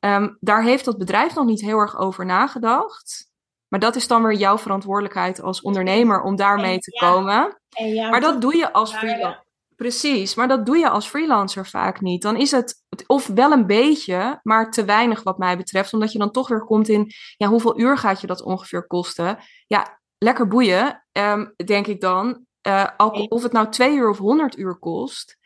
Um, 0.00 0.36
daar 0.40 0.62
heeft 0.62 0.84
dat 0.84 0.98
bedrijf 0.98 1.34
nog 1.34 1.44
niet 1.44 1.60
heel 1.60 1.78
erg 1.78 1.98
over 1.98 2.26
nagedacht. 2.26 3.32
Maar 3.68 3.80
dat 3.80 3.96
is 3.96 4.06
dan 4.06 4.22
weer 4.22 4.38
jouw 4.38 4.58
verantwoordelijkheid 4.58 5.40
als 5.42 5.60
ondernemer 5.60 6.22
om 6.22 6.36
daarmee 6.36 6.78
te 6.78 6.90
komen. 6.90 7.60
maar 8.10 8.20
dat 8.20 8.40
doe 8.40 8.56
je 8.56 8.72
als 8.72 8.96
freelancer. 8.96 9.43
Precies, 9.76 10.34
maar 10.34 10.48
dat 10.48 10.66
doe 10.66 10.76
je 10.76 10.88
als 10.88 11.08
freelancer 11.08 11.66
vaak 11.66 12.00
niet. 12.00 12.22
Dan 12.22 12.36
is 12.36 12.50
het 12.50 12.82
of 13.06 13.26
wel 13.26 13.52
een 13.52 13.66
beetje, 13.66 14.40
maar 14.42 14.70
te 14.70 14.84
weinig 14.84 15.22
wat 15.22 15.38
mij 15.38 15.56
betreft. 15.56 15.92
Omdat 15.92 16.12
je 16.12 16.18
dan 16.18 16.30
toch 16.30 16.48
weer 16.48 16.64
komt 16.64 16.88
in, 16.88 17.12
ja, 17.36 17.48
hoeveel 17.48 17.80
uur 17.80 17.98
gaat 17.98 18.20
je 18.20 18.26
dat 18.26 18.42
ongeveer 18.42 18.86
kosten? 18.86 19.38
Ja, 19.66 20.00
lekker 20.18 20.48
boeien, 20.48 21.04
um, 21.12 21.54
denk 21.64 21.86
ik 21.86 22.00
dan. 22.00 22.44
Uh, 22.66 22.88
of 23.28 23.42
het 23.42 23.52
nou 23.52 23.70
twee 23.70 23.96
uur 23.96 24.08
of 24.08 24.18
honderd 24.18 24.58
uur 24.58 24.78
kost. 24.78 25.36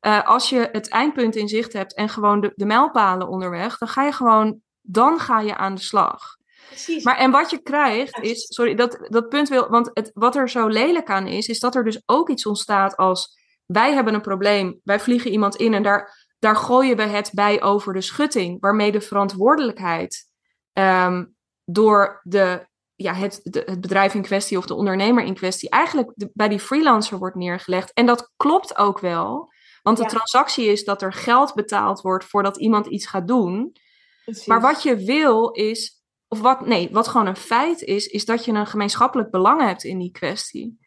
Uh, 0.00 0.26
als 0.26 0.48
je 0.48 0.68
het 0.72 0.88
eindpunt 0.88 1.36
in 1.36 1.48
zicht 1.48 1.72
hebt 1.72 1.94
en 1.94 2.08
gewoon 2.08 2.40
de, 2.40 2.52
de 2.54 2.66
mijlpalen 2.66 3.28
onderweg, 3.28 3.78
dan 3.78 3.88
ga 3.88 4.02
je 4.04 4.12
gewoon, 4.12 4.60
dan 4.82 5.18
ga 5.18 5.40
je 5.40 5.56
aan 5.56 5.74
de 5.74 5.80
slag. 5.80 6.36
Precies. 6.68 7.04
Maar 7.04 7.16
en 7.16 7.30
wat 7.30 7.50
je 7.50 7.62
krijgt 7.62 8.18
is, 8.18 8.46
sorry, 8.54 8.74
dat, 8.74 8.98
dat 9.08 9.28
punt 9.28 9.48
wil, 9.48 9.68
want 9.68 9.90
het, 9.94 10.10
wat 10.14 10.36
er 10.36 10.50
zo 10.50 10.66
lelijk 10.66 11.10
aan 11.10 11.26
is, 11.26 11.46
is 11.46 11.58
dat 11.60 11.74
er 11.74 11.84
dus 11.84 12.02
ook 12.06 12.28
iets 12.28 12.46
ontstaat 12.46 12.96
als 12.96 13.38
wij 13.66 13.92
hebben 13.92 14.14
een 14.14 14.20
probleem, 14.20 14.80
wij 14.84 15.00
vliegen 15.00 15.30
iemand 15.30 15.56
in 15.56 15.74
en 15.74 15.82
daar, 15.82 16.26
daar 16.38 16.56
gooien 16.56 16.96
we 16.96 17.02
het 17.02 17.30
bij 17.34 17.62
over 17.62 17.92
de 17.92 18.00
schutting, 18.00 18.60
waarmee 18.60 18.92
de 18.92 19.00
verantwoordelijkheid 19.00 20.28
um, 20.72 21.34
door 21.64 22.20
de, 22.22 22.66
ja, 22.94 23.14
het, 23.14 23.40
de, 23.42 23.62
het 23.66 23.80
bedrijf 23.80 24.14
in 24.14 24.22
kwestie 24.22 24.58
of 24.58 24.66
de 24.66 24.74
ondernemer 24.74 25.24
in 25.24 25.34
kwestie 25.34 25.70
eigenlijk 25.70 26.12
bij 26.32 26.48
die 26.48 26.60
freelancer 26.60 27.18
wordt 27.18 27.36
neergelegd. 27.36 27.92
En 27.92 28.06
dat 28.06 28.32
klopt 28.36 28.78
ook 28.78 28.98
wel, 28.98 29.52
want 29.82 29.98
de 29.98 30.04
transactie 30.04 30.66
is 30.66 30.84
dat 30.84 31.02
er 31.02 31.12
geld 31.12 31.54
betaald 31.54 32.00
wordt 32.00 32.24
voordat 32.24 32.56
iemand 32.56 32.86
iets 32.86 33.06
gaat 33.06 33.28
doen. 33.28 33.76
Precies. 34.24 34.46
Maar 34.46 34.60
wat 34.60 34.82
je 34.82 34.96
wil 34.96 35.50
is, 35.50 36.04
of 36.28 36.40
wat, 36.40 36.66
nee, 36.66 36.88
wat 36.92 37.08
gewoon 37.08 37.26
een 37.26 37.36
feit 37.36 37.82
is, 37.82 38.06
is 38.06 38.24
dat 38.24 38.44
je 38.44 38.52
een 38.52 38.66
gemeenschappelijk 38.66 39.30
belang 39.30 39.60
hebt 39.60 39.84
in 39.84 39.98
die 39.98 40.10
kwestie. 40.10 40.78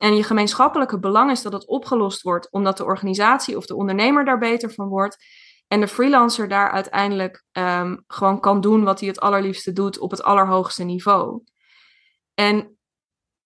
En 0.00 0.16
je 0.16 0.22
gemeenschappelijke 0.22 0.98
belang 0.98 1.30
is 1.30 1.42
dat 1.42 1.52
het 1.52 1.66
opgelost 1.66 2.22
wordt, 2.22 2.50
omdat 2.50 2.76
de 2.76 2.84
organisatie 2.84 3.56
of 3.56 3.66
de 3.66 3.76
ondernemer 3.76 4.24
daar 4.24 4.38
beter 4.38 4.70
van 4.72 4.88
wordt. 4.88 5.24
En 5.68 5.80
de 5.80 5.88
freelancer 5.88 6.48
daar 6.48 6.70
uiteindelijk 6.70 7.44
um, 7.52 8.04
gewoon 8.06 8.40
kan 8.40 8.60
doen 8.60 8.84
wat 8.84 9.00
hij 9.00 9.08
het 9.08 9.20
allerliefste 9.20 9.72
doet 9.72 9.98
op 9.98 10.10
het 10.10 10.22
allerhoogste 10.22 10.84
niveau. 10.84 11.42
En 12.34 12.78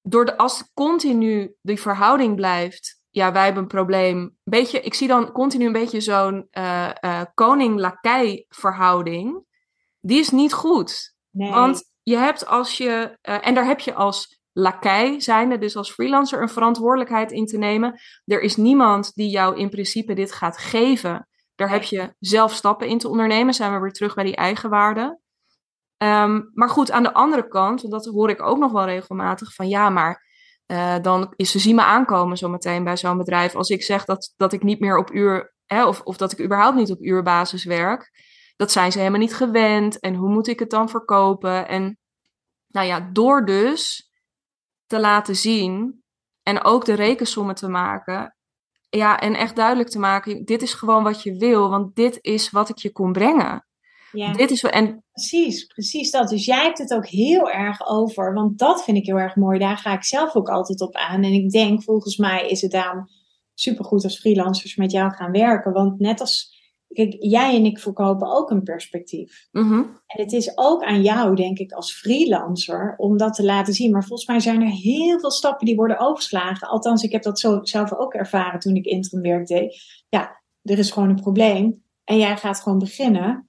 door 0.03 0.25
de, 0.25 0.37
als 0.37 0.71
continu 0.75 1.55
die 1.63 1.81
verhouding 1.81 2.37
blijft, 2.37 3.01
ja, 3.11 3.33
wij 3.33 3.45
hebben 3.45 3.63
een 3.63 3.69
probleem. 3.69 4.37
Beetje, 4.45 4.81
ik 4.81 4.95
zie 4.95 5.09
dan 5.09 5.33
continu 5.33 5.67
een 5.67 5.73
beetje 5.73 6.01
zo'n 6.01 6.49
uh, 6.53 6.91
uh, 7.01 7.21
koning-lakij 7.35 8.47
verhouding. 8.49 9.45
Die 10.01 10.19
is 10.19 10.31
niet 10.31 10.53
goed. 10.53 11.15
Nee. 11.31 11.51
Want 11.51 11.93
je 12.03 12.17
hebt 12.17 12.47
als 12.47 12.77
je, 12.77 13.19
uh, 13.23 13.47
en 13.47 13.55
daar 13.55 13.67
heb 13.67 13.81
je 13.81 13.95
als 13.95 14.43
lakij 14.55 15.21
zijnde, 15.21 15.59
dus 15.59 15.77
als 15.77 15.93
freelancer, 15.93 16.43
een 16.43 16.49
verantwoordelijkheid 16.49 17.33
in 17.33 17.47
te 17.47 17.59
nemen. 17.59 18.01
Er 18.25 18.41
is 18.41 18.57
niemand 18.57 19.15
die 19.15 19.31
jou 19.31 19.57
in 19.57 19.71
principe 19.71 20.15
dit 20.15 20.33
gaat 20.33 20.59
geven. 20.59 21.29
Daar 21.55 21.71
heb 21.71 21.83
je 21.83 22.15
zelf 22.19 22.53
stappen 22.53 22.89
in 22.89 22.99
te 22.99 23.09
ondernemen. 23.09 23.55
Zijn 23.55 23.73
we 23.73 23.79
weer 23.79 23.93
terug 23.93 24.15
bij 24.15 24.25
die 24.25 24.37
eigenwaarde. 24.37 25.21
Um, 25.99 26.51
maar 26.53 26.69
goed, 26.69 26.91
aan 26.91 27.03
de 27.03 27.13
andere 27.13 27.49
kant, 27.49 27.81
want 27.81 27.93
dat 27.93 28.05
hoor 28.05 28.31
ik 28.31 28.43
ook 28.43 28.59
nog 28.59 28.73
wel 28.73 28.85
regelmatig, 28.85 29.55
van 29.55 29.69
ja, 29.69 29.91
maar 29.91 30.23
uh, 30.67 30.97
dan 31.03 31.33
is 31.37 31.51
ze 31.51 31.59
zien 31.59 31.75
me 31.75 31.83
aankomen 31.83 32.37
zometeen 32.37 32.85
bij 32.85 32.97
zo'n 32.97 33.19
bedrijf. 33.19 33.55
Als 33.55 33.69
ik 33.69 33.83
zeg 33.83 34.05
dat, 34.05 34.33
dat 34.37 34.53
ik 34.53 34.63
niet 34.63 34.81
meer 34.81 34.99
op 34.99 35.13
uur, 35.13 35.55
hè, 35.67 35.87
of, 35.87 36.01
of 36.01 36.17
dat 36.17 36.33
ik 36.33 36.41
überhaupt 36.41 36.77
niet 36.77 36.91
op 36.91 37.01
uurbasis 37.01 37.65
werk, 37.65 38.11
dat 38.57 38.73
zijn 38.73 38.93
ze 38.93 38.99
helemaal 38.99 39.21
niet 39.21 39.35
gewend. 39.35 40.01
En 40.01 40.15
hoe 40.15 40.29
moet 40.29 40.47
ik 40.47 40.59
het 40.59 40.71
dan 40.71 40.89
verkopen? 40.89 41.69
En 41.69 41.99
nou 42.69 42.87
ja, 42.87 43.09
door 43.13 43.45
dus 43.45 44.11
te 44.95 45.01
laten 45.01 45.37
zien 45.37 46.03
en 46.43 46.65
ook 46.65 46.85
de 46.85 46.95
rekensommen 46.95 47.55
te 47.55 47.69
maken. 47.69 48.37
Ja, 48.91 49.21
en 49.21 49.35
echt 49.35 49.57
duidelijk 49.57 49.89
te 49.89 49.99
maken, 49.99 50.45
dit 50.45 50.63
is 50.63 50.75
gewoon 50.75 51.03
wat 51.03 51.23
je 51.23 51.37
wil, 51.37 51.71
want 51.71 51.95
dit 51.97 52.19
is 52.21 52.51
wat 52.51 52.69
ik 52.69 52.79
je 52.79 52.93
kon 52.93 53.13
brengen. 53.13 53.67
Ja. 54.13 54.33
Dit 54.33 54.51
is, 54.51 54.63
en... 54.63 55.05
Precies, 55.13 55.65
precies 55.65 56.11
dat. 56.11 56.29
Dus 56.29 56.45
jij 56.45 56.63
hebt 56.63 56.79
het 56.79 56.95
ook 56.95 57.07
heel 57.07 57.51
erg 57.51 57.87
over, 57.87 58.35
want 58.35 58.59
dat 58.59 58.85
vind 58.85 58.97
ik 58.97 59.07
heel 59.07 59.19
erg 59.19 59.37
mooi. 59.37 59.59
Daar 59.59 59.77
ga 59.77 59.93
ik 59.93 60.05
zelf 60.05 60.35
ook 60.35 60.49
altijd 60.49 60.81
op 60.81 60.95
aan. 60.95 61.23
En 61.23 61.33
ik 61.33 61.51
denk, 61.51 61.83
volgens 61.83 62.17
mij 62.17 62.49
is 62.49 62.61
het 62.61 62.71
daarom 62.71 63.09
supergoed 63.55 64.05
als 64.05 64.19
freelancers 64.19 64.77
met 64.77 64.91
jou 64.91 65.13
gaan 65.13 65.31
werken. 65.31 65.73
Want 65.73 65.99
net 65.99 66.21
als 66.21 66.54
kijk, 66.89 67.17
jij 67.19 67.57
en 67.57 67.65
ik 67.65 67.79
verkopen 67.79 68.31
ook 68.37 68.51
een 68.51 68.63
perspectief. 68.63 69.49
Mhm. 69.51 69.73
En 70.07 70.23
het 70.23 70.33
is 70.33 70.59
ook 70.59 70.85
aan 70.85 71.03
jou, 71.03 71.35
denk 71.35 71.59
ik, 71.59 71.73
als 71.73 71.93
freelancer, 71.93 72.95
om 72.97 73.17
dat 73.17 73.35
te 73.35 73.45
laten 73.45 73.75
zien. 73.75 73.93
Maar 73.93 74.05
volgens 74.05 74.29
mij 74.29 74.41
zijn 74.41 74.63
er 74.63 74.71
heel 74.71 75.21
veel 75.21 75.31
stappen 75.31 75.67
die 75.67 75.77
worden 75.77 75.99
overgeslagen. 75.99 76.69
Althans, 76.69 77.03
ik 77.03 77.13
heb 77.13 77.23
dat 77.23 77.41
zo 77.41 77.59
zelf 77.63 77.93
ook 77.93 78.15
ervaren 78.15 78.61
toen 78.61 78.75
ik 78.75 78.85
interim 78.85 79.23
werk 79.23 79.47
deed. 79.47 79.83
Ja, 80.09 80.43
er 80.63 80.79
is 80.79 80.91
gewoon 80.91 81.09
een 81.09 81.21
probleem. 81.21 81.83
En 82.05 82.19
jij 82.19 82.37
gaat 82.37 82.61
gewoon 82.61 82.79
beginnen. 82.79 83.49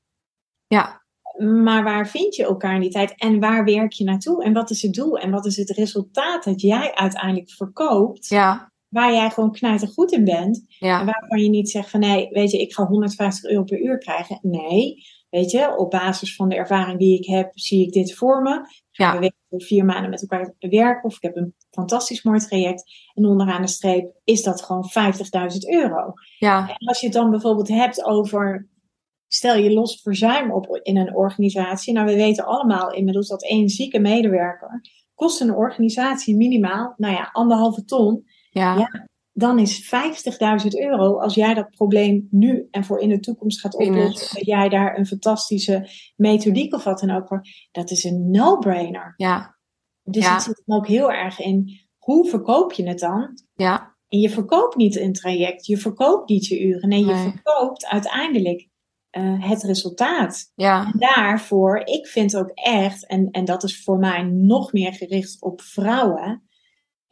Ja, 0.67 1.03
Maar 1.37 1.83
waar 1.83 2.07
vind 2.07 2.35
je 2.35 2.43
elkaar 2.43 2.75
in 2.75 2.81
die 2.81 2.89
tijd? 2.89 3.13
En 3.15 3.39
waar 3.39 3.63
werk 3.63 3.91
je 3.91 4.03
naartoe? 4.03 4.43
En 4.43 4.53
wat 4.53 4.69
is 4.69 4.81
het 4.81 4.93
doel? 4.93 5.17
En 5.17 5.31
wat 5.31 5.45
is 5.45 5.57
het 5.57 5.69
resultaat 5.69 6.43
dat 6.43 6.61
jij 6.61 6.95
uiteindelijk 6.95 7.51
verkoopt? 7.51 8.27
ja, 8.27 8.71
Waar 8.95 9.13
jij 9.13 9.29
gewoon 9.29 9.51
knijter 9.51 9.87
goed 9.87 10.11
in 10.11 10.23
bent. 10.23 10.65
En 10.99 11.05
waarvan 11.05 11.39
je 11.39 11.49
niet 11.49 11.69
zegt 11.69 11.89
van 11.89 11.99
nee, 11.99 12.29
weet 12.29 12.51
je, 12.51 12.57
ik 12.61 12.73
ga 12.73 12.85
150 12.85 13.49
euro 13.51 13.63
per 13.63 13.79
uur 13.79 13.97
krijgen. 13.97 14.39
Nee, 14.41 14.95
weet 15.29 15.51
je, 15.51 15.77
op 15.77 15.89
basis 15.91 16.35
van 16.35 16.49
de 16.49 16.55
ervaring 16.55 16.99
die 16.99 17.17
ik 17.17 17.25
heb, 17.25 17.49
zie 17.53 17.85
ik 17.85 17.91
dit 17.93 18.13
voor 18.13 18.41
me. 18.41 18.51
Gaan 18.51 18.67
Ja. 18.91 19.13
we 19.13 19.19
weten 19.19 19.67
vier 19.67 19.85
maanden 19.85 20.09
met 20.09 20.21
elkaar 20.21 20.53
werken 20.59 21.03
of 21.03 21.15
ik 21.15 21.21
heb 21.21 21.35
een 21.35 21.53
fantastisch 21.69 22.23
mooi 22.23 22.39
traject. 22.39 22.83
En 23.13 23.25
onderaan 23.25 23.61
de 23.61 23.67
streep 23.67 24.13
is 24.23 24.43
dat 24.43 24.61
gewoon 24.61 24.89
50.000 24.89 25.57
euro. 25.69 26.13
ja, 26.37 26.69
En 26.69 26.87
als 26.87 26.99
je 26.99 27.05
het 27.05 27.15
dan 27.15 27.29
bijvoorbeeld 27.29 27.67
hebt 27.67 28.03
over, 28.03 28.69
stel 29.27 29.55
je 29.55 29.73
lost 29.73 30.01
verzuim 30.01 30.51
op 30.51 30.79
in 30.83 30.97
een 30.97 31.15
organisatie. 31.15 31.93
Nou, 31.93 32.05
we 32.05 32.15
weten 32.15 32.45
allemaal 32.45 32.91
inmiddels 32.93 33.27
dat 33.27 33.43
één 33.43 33.69
zieke 33.69 33.99
medewerker 33.99 34.81
kost 35.15 35.41
een 35.41 35.53
organisatie 35.55 36.35
minimaal, 36.35 36.93
nou 36.97 37.13
ja, 37.13 37.29
anderhalve 37.31 37.83
ton 37.85 38.23
ja, 38.59 38.77
Ja. 38.77 39.07
dan 39.31 39.59
is 39.59 39.85
50.000 39.85 40.79
euro, 40.79 41.19
als 41.19 41.35
jij 41.35 41.53
dat 41.53 41.69
probleem 41.69 42.27
nu 42.31 42.67
en 42.71 42.83
voor 42.83 42.99
in 42.99 43.09
de 43.09 43.19
toekomst 43.19 43.59
gaat 43.59 43.75
oplossen, 43.75 44.35
dat 44.35 44.45
jij 44.45 44.69
daar 44.69 44.97
een 44.97 45.05
fantastische 45.05 45.89
methodiek 46.15 46.73
of 46.73 46.83
wat 46.83 46.99
dan 46.99 47.11
ook 47.11 47.27
voor, 47.27 47.41
dat 47.71 47.91
is 47.91 48.03
een 48.03 48.31
no-brainer. 48.31 49.13
ja, 49.17 49.57
Dus 50.03 50.23
Ja. 50.25 50.33
het 50.33 50.41
zit 50.43 50.61
hem 50.65 50.77
ook 50.77 50.87
heel 50.87 51.11
erg 51.11 51.39
in, 51.39 51.79
hoe 51.97 52.29
verkoop 52.29 52.71
je 52.73 52.87
het 52.87 52.99
dan? 52.99 53.39
ja, 53.53 53.95
En 54.07 54.19
je 54.19 54.29
verkoopt 54.29 54.75
niet 54.75 54.95
een 54.95 55.13
traject, 55.13 55.65
je 55.65 55.77
verkoopt 55.77 56.29
niet 56.29 56.45
je 56.47 56.61
uren, 56.63 56.89
nee, 56.89 56.99
je 57.05 57.13
Nee. 57.13 57.31
verkoopt 57.31 57.85
uiteindelijk 57.85 58.67
eh, 59.09 59.49
het 59.49 59.63
resultaat. 59.63 60.51
ja, 60.55 60.85
En 60.85 60.99
daarvoor, 60.99 61.77
ik 61.85 62.07
vind 62.07 62.35
ook 62.37 62.49
echt, 62.53 63.07
en, 63.07 63.31
en 63.31 63.45
dat 63.45 63.63
is 63.63 63.83
voor 63.83 63.97
mij 63.97 64.23
nog 64.23 64.73
meer 64.73 64.93
gericht 64.93 65.41
op 65.41 65.61
vrouwen, 65.61 66.43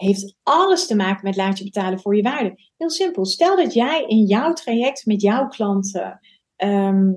heeft 0.04 0.36
alles 0.44 0.88
te 0.88 0.96
maken 0.96 1.24
met 1.24 1.36
laat 1.36 1.58
je 1.58 1.64
betalen 1.64 2.00
voor 2.00 2.16
je 2.16 2.22
waarde. 2.22 2.56
Heel 2.78 2.90
simpel. 2.90 3.26
Stel 3.26 3.56
dat 3.56 3.74
jij 3.74 4.06
in 4.08 4.26
jouw 4.26 4.54
traject 4.54 5.06
met 5.06 5.22
jouw 5.22 5.48
klanten 5.48 6.20
ehm, 6.56 7.12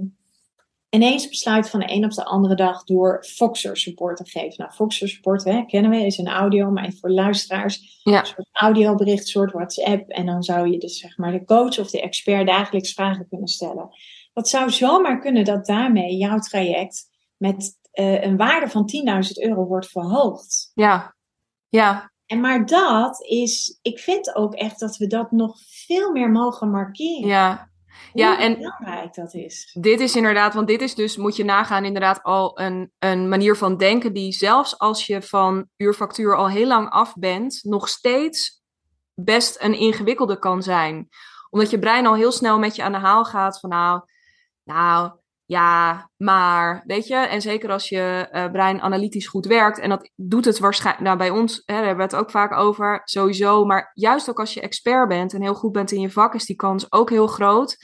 ineens 0.89 1.29
besluit 1.29 1.71
van 1.71 1.81
de 1.81 1.93
een 1.93 2.05
op 2.05 2.11
de 2.11 2.25
andere 2.25 2.55
dag 2.55 2.85
door 2.85 3.25
Foxer 3.25 3.77
support 3.77 4.17
te 4.17 4.29
geven. 4.29 4.55
Nou, 4.57 4.73
Foxer 4.73 5.09
support 5.09 5.45
hè, 5.45 5.65
kennen 5.65 5.91
we, 5.91 6.07
is 6.07 6.19
een 6.19 6.29
audio, 6.29 6.71
maar 6.71 6.93
voor 7.01 7.11
luisteraars. 7.11 8.01
Ja. 8.03 8.19
Een 8.19 8.27
soort 8.27 8.49
audiobericht, 8.53 9.27
soort 9.27 9.53
WhatsApp. 9.53 10.11
En 10.11 10.27
dan 10.27 10.43
zou 10.43 10.71
je 10.71 10.79
dus 10.79 10.99
zeg 10.99 11.17
maar 11.17 11.33
de 11.33 11.45
coach 11.45 11.79
of 11.79 11.91
de 11.91 12.01
expert 12.01 12.47
dagelijks 12.47 12.93
vragen 12.93 13.29
kunnen 13.29 13.49
stellen. 13.49 13.89
Dat 14.33 14.49
zou 14.49 14.71
zomaar 14.71 15.21
kunnen 15.21 15.45
dat 15.45 15.67
daarmee 15.67 16.17
jouw 16.17 16.39
traject 16.39 17.09
met 17.37 17.79
eh, 17.91 18.23
een 18.23 18.37
waarde 18.37 18.69
van 18.69 18.91
10.000 19.25 19.31
euro 19.43 19.67
wordt 19.67 19.89
verhoogd. 19.89 20.71
ja, 20.75 21.15
ja, 21.69 22.13
En 22.27 22.41
maar 22.41 22.67
dat 22.67 23.23
is, 23.23 23.79
ik 23.83 23.99
vind 23.99 24.35
ook 24.35 24.55
echt 24.55 24.81
dat 24.81 24.97
we 24.97 25.07
dat 25.07 25.31
nog 25.31 25.57
veel 25.87 26.13
meer 26.13 26.31
mogen 26.31 26.71
markeren. 26.71 27.29
ja. 27.29 27.75
Hoe 28.13 28.21
Ja, 28.21 28.39
en 28.39 28.55
belangrijk 28.55 29.15
dat 29.15 29.35
is. 29.35 29.77
dit 29.81 30.01
is 30.01 30.17
inderdaad, 30.17 30.55
want 30.55 30.67
dit 30.67 30.83
is 30.83 30.95
dus, 30.95 31.17
moet 31.17 31.37
je 31.37 31.45
nagaan, 31.45 31.85
inderdaad 31.85 32.23
al 32.23 32.61
een, 32.61 32.93
een 32.99 33.29
manier 33.29 33.57
van 33.57 33.77
denken 33.77 34.13
die 34.13 34.33
zelfs 34.33 34.79
als 34.79 35.07
je 35.07 35.23
van 35.23 35.69
uurfactuur 35.77 36.37
al 36.37 36.49
heel 36.49 36.67
lang 36.67 36.91
af 36.91 37.15
bent, 37.15 37.61
nog 37.63 37.89
steeds 37.89 38.63
best 39.15 39.63
een 39.63 39.75
ingewikkelde 39.75 40.39
kan 40.39 40.63
zijn. 40.63 41.09
Omdat 41.51 41.71
je 41.71 41.79
brein 41.79 42.07
al 42.07 42.15
heel 42.15 42.33
snel 42.33 42.59
met 42.59 42.77
je 42.77 42.83
aan 42.83 42.93
de 42.93 42.99
haal 42.99 43.25
gaat 43.25 43.61
van 43.61 43.71
nou, 43.71 44.03
nou, 44.65 45.13
ja, 45.47 46.11
maar, 46.17 46.83
weet 46.87 47.07
je, 47.07 47.15
en 47.15 47.41
zeker 47.41 47.71
als 47.71 47.89
je 47.89 48.29
eh, 48.31 48.51
brein 48.51 48.81
analytisch 48.81 49.27
goed 49.27 49.47
werkt, 49.47 49.79
en 49.79 49.89
dat 49.89 50.11
doet 50.15 50.45
het 50.45 50.59
waarschijnlijk, 50.59 51.05
nou 51.05 51.19
bij 51.19 51.31
ons, 51.31 51.63
hè, 51.65 51.75
hebben 51.75 51.97
we 51.97 52.03
het 52.03 52.17
ook 52.17 52.31
vaak 52.31 52.53
over, 52.53 53.01
sowieso, 53.05 53.65
maar 53.65 53.91
juist 53.95 54.31
ook 54.31 54.41
als 54.41 54.55
je 54.55 54.61
expert 54.61 55.09
bent 55.09 55.35
en 55.35 55.43
heel 55.43 55.55
goed 55.55 55.73
bent 55.73 55.93
in 55.93 56.01
je 56.01 56.11
vak, 56.11 56.35
is 56.35 56.45
die 56.45 56.57
kans 56.57 56.93
ook 56.93 57.11
heel 57.11 57.27
groot. 57.27 57.77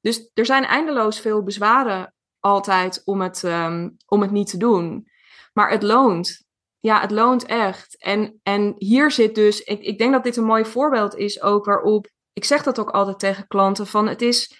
Dus 0.00 0.30
er 0.34 0.46
zijn 0.46 0.64
eindeloos 0.64 1.20
veel 1.20 1.42
bezwaren 1.42 2.14
altijd 2.38 3.02
om 3.04 3.20
het, 3.20 3.44
ehm, 3.44 3.88
om 4.06 4.20
het 4.20 4.30
niet 4.30 4.50
te 4.50 4.56
doen. 4.56 5.08
Maar 5.52 5.70
het 5.70 5.82
loont. 5.82 6.44
Ja, 6.80 7.00
het 7.00 7.10
loont 7.10 7.44
echt. 7.44 8.02
En, 8.02 8.40
en 8.42 8.74
hier 8.76 9.10
zit 9.10 9.34
dus, 9.34 9.60
ik, 9.60 9.80
ik 9.80 9.98
denk 9.98 10.12
dat 10.12 10.24
dit 10.24 10.36
een 10.36 10.44
mooi 10.44 10.64
voorbeeld 10.64 11.16
is 11.16 11.42
ook 11.42 11.64
waarop, 11.64 12.08
ik 12.32 12.44
zeg 12.44 12.62
dat 12.62 12.78
ook 12.78 12.90
altijd 12.90 13.18
tegen 13.18 13.46
klanten, 13.46 13.86
van 13.86 14.08
het 14.08 14.22
is, 14.22 14.58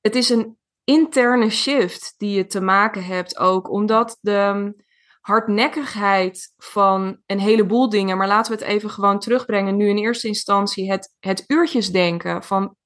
het 0.00 0.14
is 0.14 0.28
een 0.28 0.58
interne 0.90 1.50
shift 1.50 2.14
die 2.16 2.36
je 2.36 2.46
te 2.46 2.60
maken 2.60 3.04
hebt 3.04 3.38
ook, 3.38 3.70
omdat 3.70 4.18
de 4.20 4.74
hardnekkigheid 5.20 6.54
van 6.56 7.18
een 7.26 7.38
heleboel 7.38 7.88
dingen, 7.88 8.16
maar 8.16 8.26
laten 8.26 8.52
we 8.52 8.58
het 8.58 8.68
even 8.68 8.90
gewoon 8.90 9.18
terugbrengen, 9.18 9.76
nu 9.76 9.88
in 9.88 9.98
eerste 9.98 10.26
instantie 10.26 10.90
het, 10.90 11.16
het 11.20 11.44
uurtjesdenken 11.46 12.42
van 12.42 12.76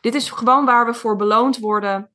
dit 0.00 0.14
is 0.14 0.30
gewoon 0.30 0.64
waar 0.64 0.86
we 0.86 0.94
voor 0.94 1.16
beloond 1.16 1.58
worden. 1.58 2.10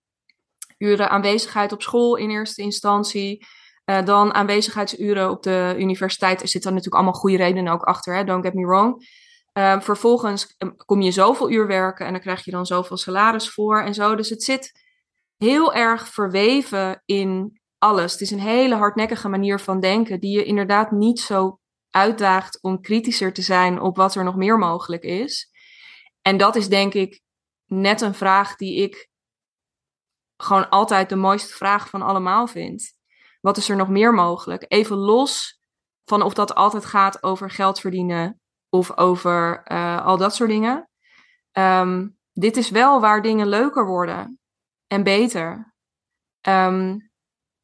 Uren 0.78 1.10
aanwezigheid 1.10 1.72
op 1.72 1.82
school 1.82 2.16
in 2.16 2.30
eerste 2.30 2.62
instantie. 2.62 3.46
Uh, 3.86 4.06
dan 4.06 4.34
aanwezigheidsuren 4.34 5.30
op 5.30 5.44
de 5.44 5.76
universiteit. 5.78 6.42
Er 6.42 6.48
zitten 6.48 6.70
natuurlijk 6.70 6.96
allemaal 6.96 7.20
goede 7.20 7.38
redenen 7.38 7.74
ook 7.74 7.84
achter, 7.84 8.16
hè? 8.16 8.24
don't 8.24 8.46
get 8.46 8.54
me 8.54 8.66
wrong. 8.66 9.08
Uh, 9.54 9.82
vervolgens 9.82 10.56
kom 10.86 11.02
je 11.02 11.12
zoveel 11.12 11.52
uur 11.52 11.68
werken 11.68 12.06
en 12.06 12.12
dan 12.12 12.22
krijg 12.22 12.46
je 12.46 12.52
dan 12.52 12.66
zoveel 12.66 12.98
salaris 12.98 13.50
voor 13.50 13.82
en 13.82 13.94
zo. 13.94 14.16
Dus 14.16 14.30
het 14.30 14.44
zit 14.44 14.85
heel 15.38 15.74
erg 15.74 16.08
verweven 16.08 17.02
in 17.06 17.60
alles. 17.78 18.12
Het 18.12 18.22
is 18.22 18.32
een 18.32 18.40
hele 18.40 18.76
hardnekkige 18.76 19.30
manier 19.30 19.60
van 19.60 19.80
denken 19.80 20.20
die 20.20 20.38
je 20.38 20.44
inderdaad 20.44 20.92
niet 20.92 21.20
zo 21.20 21.60
uitdaagt 21.90 22.62
om 22.62 22.82
kritischer 22.82 23.34
te 23.34 23.42
zijn 23.42 23.82
op 23.82 23.96
wat 23.96 24.16
er 24.16 24.24
nog 24.24 24.36
meer 24.36 24.58
mogelijk 24.58 25.04
is. 25.04 25.50
En 26.22 26.38
dat 26.38 26.56
is 26.56 26.70
denk 26.70 26.94
ik 26.94 27.22
net 27.66 28.02
een 28.02 28.14
vraag 28.14 28.56
die 28.56 28.82
ik 28.82 29.10
gewoon 30.38 30.70
altijd 30.70 31.10
de 31.10 31.16
mooiste 31.16 31.54
vraag 31.54 31.90
van 31.90 32.02
allemaal 32.02 32.48
vind. 32.48 32.94
Wat 33.42 33.58
is 33.58 33.70
er 33.70 33.76
nog 33.76 33.90
meer 33.90 34.14
mogelijk? 34.14 34.66
Even 34.68 34.98
los 34.98 35.60
van 36.04 36.22
of 36.22 36.34
dat 36.34 36.56
altijd 36.56 36.86
gaat 36.86 37.24
over 37.24 37.50
geld 37.50 37.80
verdienen 37.80 38.42
of 38.70 38.98
over 38.98 39.62
uh, 39.72 40.06
al 40.06 40.18
dat 40.18 40.36
soort 40.36 40.50
dingen. 40.50 40.90
Um, 41.52 42.18
dit 42.32 42.58
is 42.58 42.70
wel 42.70 43.02
waar 43.02 43.22
dingen 43.22 43.48
leuker 43.48 43.86
worden 43.86 44.40
en 44.88 45.04
beter. 45.04 45.74
Um, 46.48 47.10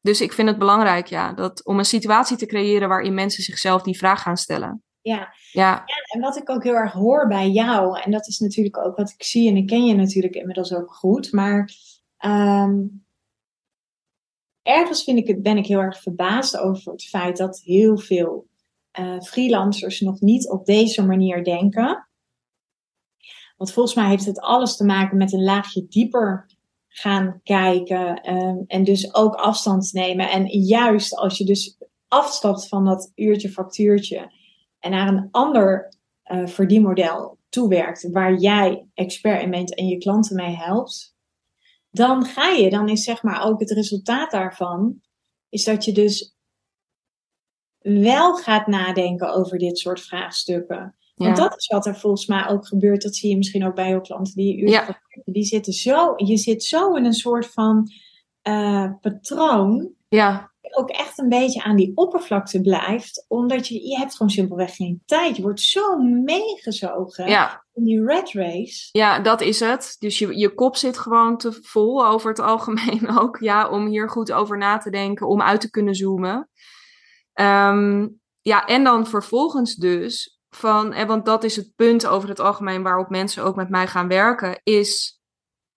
dus 0.00 0.20
ik 0.20 0.32
vind 0.32 0.48
het 0.48 0.58
belangrijk, 0.58 1.06
ja, 1.06 1.32
dat 1.32 1.64
om 1.64 1.78
een 1.78 1.84
situatie 1.84 2.36
te 2.36 2.46
creëren 2.46 2.88
waarin 2.88 3.14
mensen 3.14 3.42
zichzelf 3.42 3.82
die 3.82 3.98
vraag 3.98 4.22
gaan 4.22 4.36
stellen. 4.36 4.82
Ja. 5.00 5.34
Ja. 5.52 5.70
ja, 5.70 5.96
en 6.14 6.20
wat 6.20 6.36
ik 6.36 6.50
ook 6.50 6.62
heel 6.62 6.74
erg 6.74 6.92
hoor 6.92 7.28
bij 7.28 7.50
jou, 7.50 8.00
en 8.00 8.10
dat 8.10 8.26
is 8.26 8.38
natuurlijk 8.38 8.78
ook 8.78 8.96
wat 8.96 9.10
ik 9.10 9.22
zie, 9.22 9.48
en 9.48 9.56
ik 9.56 9.66
ken 9.66 9.84
je 9.84 9.94
natuurlijk 9.94 10.34
inmiddels 10.34 10.74
ook 10.74 10.94
goed, 10.94 11.32
maar 11.32 11.70
um, 12.24 13.04
ergens 14.62 15.04
vind 15.04 15.18
ik 15.18 15.26
het, 15.26 15.42
ben 15.42 15.56
ik 15.56 15.66
heel 15.66 15.80
erg 15.80 16.02
verbaasd 16.02 16.58
over 16.58 16.92
het 16.92 17.04
feit 17.04 17.36
dat 17.36 17.60
heel 17.60 17.98
veel 17.98 18.48
uh, 19.00 19.20
freelancers 19.20 20.00
nog 20.00 20.20
niet 20.20 20.48
op 20.48 20.66
deze 20.66 21.06
manier 21.06 21.44
denken. 21.44 22.08
Want 23.56 23.72
volgens 23.72 23.94
mij 23.94 24.08
heeft 24.08 24.26
het 24.26 24.40
alles 24.40 24.76
te 24.76 24.84
maken 24.84 25.16
met 25.16 25.32
een 25.32 25.44
laagje 25.44 25.86
dieper 25.88 26.46
gaan 26.92 27.40
kijken 27.42 28.30
um, 28.32 28.64
en 28.66 28.84
dus 28.84 29.14
ook 29.14 29.34
afstand 29.34 29.92
nemen. 29.92 30.30
En 30.30 30.46
juist 30.46 31.16
als 31.16 31.38
je 31.38 31.44
dus 31.44 31.78
afstapt 32.08 32.68
van 32.68 32.84
dat 32.84 33.12
uurtje 33.14 33.50
factuurtje 33.50 34.32
en 34.78 34.90
naar 34.90 35.08
een 35.08 35.28
ander 35.30 35.94
uh, 36.32 36.46
verdienmodel 36.46 37.38
toewerkt, 37.48 38.10
waar 38.10 38.34
jij 38.34 38.86
expert 38.94 39.42
in 39.42 39.50
bent 39.50 39.74
en 39.74 39.86
je 39.86 39.98
klanten 39.98 40.36
mee 40.36 40.56
helpt, 40.56 41.16
dan 41.90 42.24
ga 42.24 42.48
je, 42.48 42.70
dan 42.70 42.88
is 42.88 43.04
zeg 43.04 43.22
maar 43.22 43.44
ook 43.44 43.60
het 43.60 43.70
resultaat 43.70 44.30
daarvan, 44.30 45.00
is 45.48 45.64
dat 45.64 45.84
je 45.84 45.92
dus 45.92 46.36
wel 47.78 48.36
gaat 48.36 48.66
nadenken 48.66 49.34
over 49.34 49.58
dit 49.58 49.78
soort 49.78 50.00
vraagstukken. 50.00 50.96
Ja. 51.22 51.26
Want 51.26 51.36
dat 51.36 51.56
is 51.56 51.66
wat 51.66 51.86
er 51.86 51.96
volgens 51.96 52.26
mij 52.26 52.48
ook 52.48 52.66
gebeurt. 52.66 53.02
Dat 53.02 53.16
zie 53.16 53.30
je 53.30 53.36
misschien 53.36 53.66
ook 53.66 53.74
bij 53.74 53.88
jouw 53.88 54.00
klanten. 54.00 54.34
Die, 54.34 54.68
ja. 54.68 55.00
die 55.24 55.44
zitten 55.44 55.72
zo, 55.72 56.12
je 56.16 56.36
zit 56.36 56.64
zo 56.64 56.94
in 56.94 57.04
een 57.04 57.12
soort 57.12 57.46
van 57.46 57.90
uh, 58.48 58.90
patroon. 59.00 59.90
Ja. 60.08 60.50
ook 60.70 60.90
echt 60.90 61.18
een 61.18 61.28
beetje 61.28 61.62
aan 61.62 61.76
die 61.76 61.92
oppervlakte 61.94 62.60
blijft. 62.60 63.24
Omdat 63.28 63.68
je, 63.68 63.88
je 63.88 63.96
hebt 63.96 64.16
gewoon 64.16 64.32
simpelweg 64.32 64.76
geen 64.76 65.02
tijd. 65.06 65.36
Je 65.36 65.42
wordt 65.42 65.60
zo 65.60 65.98
meegezogen 65.98 67.28
Ja, 67.28 67.64
in 67.74 67.84
die 67.84 68.04
red 68.04 68.32
race. 68.32 68.88
ja, 68.92 69.20
dat 69.20 69.40
is 69.40 69.60
het. 69.60 69.96
Dus 69.98 70.18
je, 70.18 70.38
je 70.38 70.54
kop 70.54 70.76
zit 70.76 70.98
gewoon 70.98 71.36
te 71.36 71.52
vol 71.62 72.06
over 72.06 72.28
het 72.28 72.40
algemeen 72.40 73.08
ook. 73.20 73.38
Ja, 73.40 73.68
om 73.68 73.86
hier 73.86 74.10
goed 74.10 74.32
over 74.32 74.58
na 74.58 74.78
te 74.78 74.90
denken, 74.90 75.28
om 75.28 75.42
uit 75.42 75.60
te 75.60 75.70
kunnen 75.70 75.94
zoomen. 75.94 76.48
Ehm, 77.32 78.08
ja, 78.40 78.64
en 78.66 78.84
dan 78.84 79.06
vervolgens 79.06 79.74
dus 79.74 80.31
van, 80.56 80.92
en 80.92 81.06
want 81.06 81.24
dat 81.24 81.44
is 81.44 81.56
het 81.56 81.72
punt 81.76 82.06
over 82.06 82.28
het 82.28 82.40
algemeen 82.40 82.82
waarop 82.82 83.08
mensen 83.08 83.44
ook 83.44 83.56
met 83.56 83.68
mij 83.68 83.86
gaan 83.86 84.08
werken, 84.08 84.60
is 84.62 85.20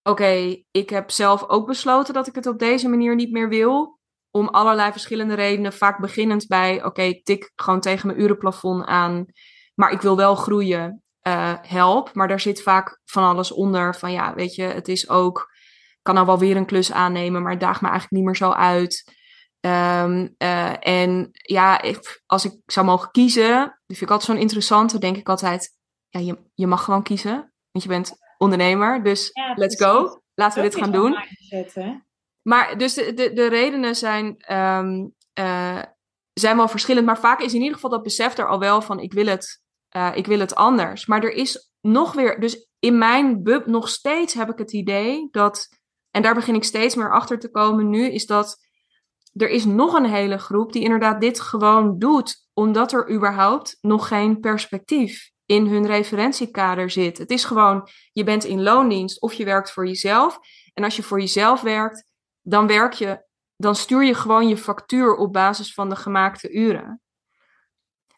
oké, 0.04 0.64
ik 0.72 0.90
heb 0.90 1.12
zelf 1.12 1.50
ook 1.50 1.68
besloten 1.68 2.14
dat 2.14 2.28
ik 2.28 2.36
het 2.36 2.48
op 2.48 2.60
deze 2.60 2.88
manier 2.88 3.16
niet 3.16 3.32
meer 3.32 3.50
wil. 3.50 4.00
Om 4.32 4.48
allerlei 4.48 4.92
verschillende 4.92 5.34
redenen, 5.34 5.74
vaak 5.74 6.00
beginnend 6.00 6.48
bij, 6.48 6.84
oké, 6.84 7.02
ik 7.02 7.26
tik 7.26 7.52
gewoon 7.56 7.80
tegen 7.80 8.08
mijn 8.08 8.22
urenplafond 8.22 8.86
aan, 8.86 9.26
maar 9.76 9.92
ik 9.92 10.02
wil 10.02 10.16
wel 10.16 10.36
groeien, 10.36 11.04
eh, 11.20 11.54
help. 11.62 12.14
Maar 12.14 12.28
daar 12.28 12.40
zit 12.40 12.62
vaak 12.62 13.02
van 13.06 13.24
alles 13.24 13.52
onder, 13.52 13.96
van 13.96 14.12
ja, 14.12 14.34
weet 14.34 14.56
je, 14.56 14.64
het 14.64 14.88
is 14.88 15.10
ook, 15.10 15.52
kan 16.02 16.14
nou 16.14 16.26
wel 16.26 16.40
weer 16.40 16.58
een 16.58 16.66
klus 16.66 16.92
aannemen, 16.92 17.42
maar 17.42 17.52
het 17.52 17.60
daagt 17.60 17.82
me 17.82 17.88
eigenlijk 17.88 18.16
niet 18.16 18.26
meer 18.26 18.36
zo 18.36 18.52
uit. 18.52 19.15
Ehm, 19.66 20.28
eh, 20.38 20.88
en 20.88 21.30
ja, 21.32 21.82
ik, 21.82 22.22
als 22.26 22.46
ik 22.46 22.62
zou 22.66 22.86
mogen 22.86 23.12
kiezen, 23.12 23.80
vind 23.88 24.02
ik 24.02 24.10
altijd 24.10 24.30
zo'n 24.30 24.42
interessante, 24.42 25.00
denk 25.00 25.18
ik 25.18 25.30
altijd, 25.30 25.76
ja, 26.10 26.20
je, 26.20 26.38
je 26.54 26.68
mag 26.68 26.84
gewoon 26.84 27.04
kiezen, 27.04 27.34
want 27.72 27.84
je 27.84 27.88
bent 27.88 28.12
ondernemer, 28.38 29.04
dus 29.04 29.30
Ja, 29.34 29.54
let's 29.56 29.84
go, 29.84 30.22
laten 30.34 30.62
we 30.62 30.70
dit 30.70 30.80
gaan 30.80 30.92
doen. 30.92 31.18
Maar 32.42 32.78
dus 32.78 32.94
de, 32.94 33.14
de, 33.14 33.34
de 33.34 33.48
redenen 33.48 33.96
zijn, 33.96 34.38
ehm, 34.38 35.08
eh, 35.34 35.82
zijn 36.34 36.58
wel 36.58 36.68
verschillend, 36.68 37.06
maar 37.06 37.20
vaak 37.20 37.40
is 37.40 37.54
in 37.54 37.60
ieder 37.60 37.76
geval 37.76 37.90
dat 37.90 38.04
besef 38.04 38.38
er 38.38 38.48
al 38.48 38.60
wel 38.60 38.82
van, 38.82 39.00
ik 39.00 39.14
wil 39.14 39.26
het, 39.26 39.62
eh, 39.90 40.12
ik 40.16 40.26
wil 40.26 40.40
het 40.40 40.56
anders. 40.56 41.06
Maar 41.06 41.24
er 41.24 41.34
is 41.34 41.72
nog 41.82 42.14
weer, 42.14 42.40
dus 42.40 42.70
in 42.80 42.98
mijn 42.98 43.44
bub 43.44 43.66
nog 43.66 43.90
steeds 43.90 44.34
heb 44.34 44.50
ik 44.50 44.58
het 44.58 44.74
idee 44.74 45.28
dat, 45.32 45.68
en 46.12 46.22
daar 46.22 46.36
begin 46.36 46.56
ik 46.56 46.64
steeds 46.64 46.96
meer 46.96 47.12
achter 47.12 47.40
te 47.40 47.52
komen 47.52 47.90
nu, 47.90 48.12
is 48.12 48.26
dat 48.26 48.64
er 49.36 49.50
is 49.50 49.66
nog 49.66 49.94
een 49.94 50.06
hele 50.06 50.38
groep 50.38 50.74
die 50.74 50.84
inderdaad 50.84 51.22
dit 51.22 51.40
gewoon 51.40 52.00
doet, 52.00 52.48
omdat 52.54 52.92
er 52.92 53.12
überhaupt 53.12 53.78
nog 53.82 54.08
geen 54.08 54.40
perspectief 54.40 55.32
in 55.46 55.68
hun 55.68 55.86
referentiekader 55.86 56.90
zit. 56.90 57.18
Het 57.18 57.30
is 57.30 57.44
gewoon, 57.44 57.88
je 58.12 58.24
bent 58.24 58.44
in 58.44 58.64
loondienst 58.64 59.22
of 59.22 59.34
je 59.34 59.46
werkt 59.46 59.72
voor 59.72 59.88
jezelf. 59.88 60.40
En 60.74 60.84
als 60.84 60.96
je 60.96 61.04
voor 61.04 61.20
jezelf 61.20 61.62
werkt, 61.62 62.04
dan 62.42 62.68
werk 62.68 62.94
je, 62.94 63.26
dan 63.56 63.76
stuur 63.76 64.04
je 64.04 64.14
gewoon 64.14 64.48
je 64.48 64.58
factuur 64.58 65.16
op 65.16 65.34
basis 65.34 65.74
van 65.74 65.90
de 65.90 65.96
gemaakte 65.96 66.52
uren. 66.52 67.02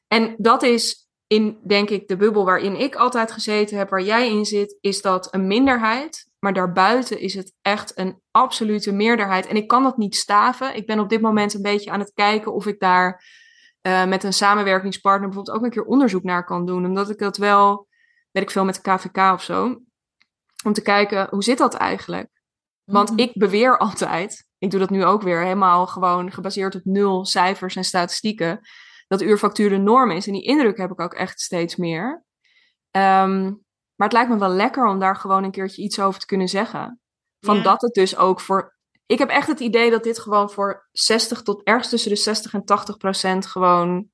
En 0.08 0.36
dat 0.38 0.64
is 0.64 1.10
in, 1.28 1.60
denk 1.64 1.90
ik, 1.90 2.08
de 2.08 2.18
bubbel 2.18 2.46
waarin 2.46 2.76
ik 2.76 2.96
altijd 2.96 3.32
gezeten 3.32 3.78
heb, 3.78 3.90
waar 3.90 4.04
jij 4.04 4.30
in 4.30 4.46
zit, 4.46 4.78
is 4.82 5.02
dat 5.02 5.34
een 5.34 5.48
minderheid. 5.48 6.27
Maar 6.40 6.54
daarbuiten 6.54 7.20
is 7.20 7.34
het 7.34 7.54
echt 7.62 7.98
een 7.98 8.22
absolute 8.32 8.92
meerderheid. 8.92 9.48
En 9.48 9.56
ik 9.56 9.68
kan 9.68 9.84
dat 9.84 9.98
niet 9.98 10.16
staven. 10.16 10.76
Ik 10.76 10.86
ben 10.86 11.00
op 11.00 11.10
dit 11.10 11.22
moment 11.22 11.54
een 11.54 11.62
beetje 11.62 11.92
aan 11.92 12.00
het 12.00 12.14
kijken 12.14 12.54
of 12.54 12.66
ik 12.66 12.80
daar 12.80 13.24
eh, 13.82 14.06
met 14.06 14.24
een 14.24 14.34
samenwerkingspartner 14.34 15.28
bijvoorbeeld 15.28 15.58
ook 15.58 15.64
een 15.64 15.72
keer 15.72 15.86
onderzoek 15.86 16.24
naar 16.24 16.46
kan 16.46 16.66
doen. 16.66 16.86
Omdat 16.86 17.10
ik 17.10 17.18
dat 17.18 17.38
wel, 17.38 17.88
weet 18.32 18.44
ik 18.44 18.52
veel, 18.52 18.66
met 18.66 18.76
de 18.76 18.82
KVK 18.82 19.18
of 19.34 19.44
zo. 19.44 19.82
Om 20.66 20.74
te 20.74 20.82
kijken, 20.82 21.28
hoe 21.30 21.44
zit 21.44 21.58
dat 21.58 21.74
eigenlijk? 21.74 22.30
Want 22.84 23.10
Mhm. 23.10 23.20
ik 23.20 23.32
beweer 23.34 23.78
altijd, 23.78 24.48
ik 24.58 24.72
doe 24.72 24.80
dat 24.80 24.90
nu 24.90 25.06
ook 25.06 25.22
weer, 25.22 25.42
helemaal 25.42 25.88
gewoon 25.88 26.32
gebaseerd 26.32 26.76
op 26.76 26.82
nul 26.84 27.26
cijfers 27.26 27.76
en 27.76 27.84
statistieken, 27.84 28.60
dat 29.08 29.22
uurfactuur 29.22 29.70
de 29.70 29.78
norm 29.78 30.12
is. 30.12 30.28
En 30.28 30.34
die 30.34 30.44
indruk 30.44 30.78
heb 30.78 30.92
ik 30.92 31.00
ook 31.02 31.14
echt 31.14 31.40
steeds 31.40 31.76
meer. 31.76 32.26
Ehm, 32.92 33.54
maar 33.98 34.08
het 34.08 34.14
lijkt 34.18 34.30
me 34.30 34.38
wel 34.38 34.50
lekker 34.50 34.86
om 34.86 35.00
daar 35.00 35.16
gewoon 35.16 35.44
een 35.44 35.52
keertje 35.52 35.82
iets 35.82 36.00
over 36.00 36.20
te 36.20 36.26
kunnen 36.26 36.48
zeggen. 36.48 37.00
Van 37.40 37.56
Ja. 37.56 37.64
dat 37.64 37.82
het 37.82 37.94
dus 37.94 38.18
ook 38.18 38.42
voor. 38.42 38.76
Ik 39.06 39.18
heb 39.18 39.30
echt 39.30 39.48
het 39.48 39.60
idee 39.60 39.90
dat 39.90 40.04
dit 40.04 40.20
gewoon 40.20 40.50
voor 40.50 40.88
60 40.92 41.42
tot 41.42 41.64
ergens 41.64 41.90
tussen 41.90 42.10
de 42.10 42.16
60 42.16 42.54
en 42.54 42.64
80 42.64 42.98
procent 42.98 43.46
gewoon 43.46 44.10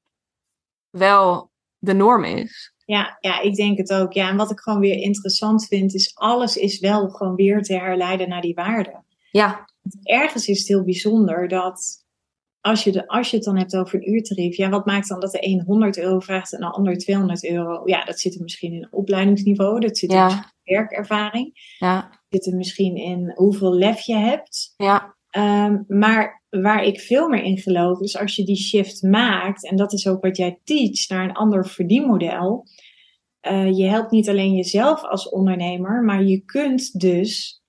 wel 0.89 1.51
de 1.77 1.93
norm 1.93 2.23
is. 2.23 2.73
Ja, 2.85 3.17
ja, 3.19 3.39
ik 3.39 3.55
denk 3.55 3.77
het 3.77 3.93
ook. 3.93 4.13
Ja, 4.13 4.29
en 4.29 4.37
wat 4.37 4.51
ik 4.51 4.59
gewoon 4.59 4.79
weer 4.79 4.95
interessant 4.97 5.65
vind, 5.67 5.93
is 5.93 6.15
alles 6.15 6.55
is 6.55 6.79
wel 6.79 7.09
gewoon 7.09 7.35
weer 7.35 7.61
te 7.61 7.73
herleiden 7.73 8.29
naar 8.29 8.41
die 8.41 8.53
waarde. 8.53 9.03
Ja, 9.31 9.65
Ergens 10.03 10.47
is 10.47 10.59
het 10.59 10.67
heel 10.67 10.83
bijzonder 10.83 11.47
dat 11.47 12.02
als 12.63 12.83
je, 12.83 12.91
de, 12.91 13.07
als 13.07 13.29
je 13.29 13.35
het 13.35 13.45
dan 13.45 13.57
hebt 13.57 13.75
over 13.75 13.95
een 13.95 14.09
uurtarief, 14.13 14.57
ja, 14.57 14.69
wat 14.69 14.85
maakt 14.85 15.07
dan 15.07 15.19
dat 15.19 15.31
de 15.31 15.47
een 15.47 15.63
100 15.65 15.97
euro 15.97 16.19
vraagt 16.19 16.53
en 16.53 16.59
de 16.59 16.65
ander 16.71 16.97
200 16.97 17.45
euro? 17.49 17.81
Ja, 17.85 18.03
dat 18.03 18.19
zit 18.19 18.35
er 18.35 18.41
misschien 18.41 18.73
in 18.73 18.87
opleidingsniveau, 18.91 19.79
dat 19.79 19.97
zit 19.97 20.11
er 20.11 20.17
Ja. 20.17 20.29
in 20.63 20.75
werkervaring, 20.75 21.75
ja, 21.79 22.01
dat 22.01 22.19
zit 22.43 22.45
er 22.53 22.57
misschien 22.57 22.95
in 22.95 23.31
hoeveel 23.35 23.73
lef 23.73 23.99
je 23.99 24.15
hebt. 24.15 24.73
ja, 24.77 25.15
Ehm, 25.29 25.77
maar 25.87 26.43
waar 26.49 26.83
ik 26.83 26.99
veel 26.99 27.27
meer 27.29 27.43
in 27.43 27.57
geloof, 27.57 27.99
is 27.99 28.17
als 28.17 28.35
je 28.35 28.43
die 28.45 28.55
shift 28.55 29.01
maakt, 29.01 29.65
en 29.69 29.75
dat 29.75 29.93
is 29.93 30.07
ook 30.07 30.21
wat 30.23 30.37
jij 30.37 30.59
teach, 30.63 31.07
naar 31.07 31.23
een 31.23 31.33
ander 31.35 31.67
verdienmodel. 31.67 32.65
eh, 33.39 33.77
je 33.77 33.85
helpt 33.85 34.11
niet 34.11 34.29
alleen 34.29 34.53
jezelf 34.55 35.03
als 35.03 35.29
ondernemer, 35.29 36.03
maar 36.03 36.23
je 36.23 36.39
kunt 36.45 36.99
dus 36.99 37.61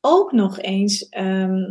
ook 0.00 0.32
nog 0.32 0.58
eens 0.60 1.08
ehm, 1.08 1.62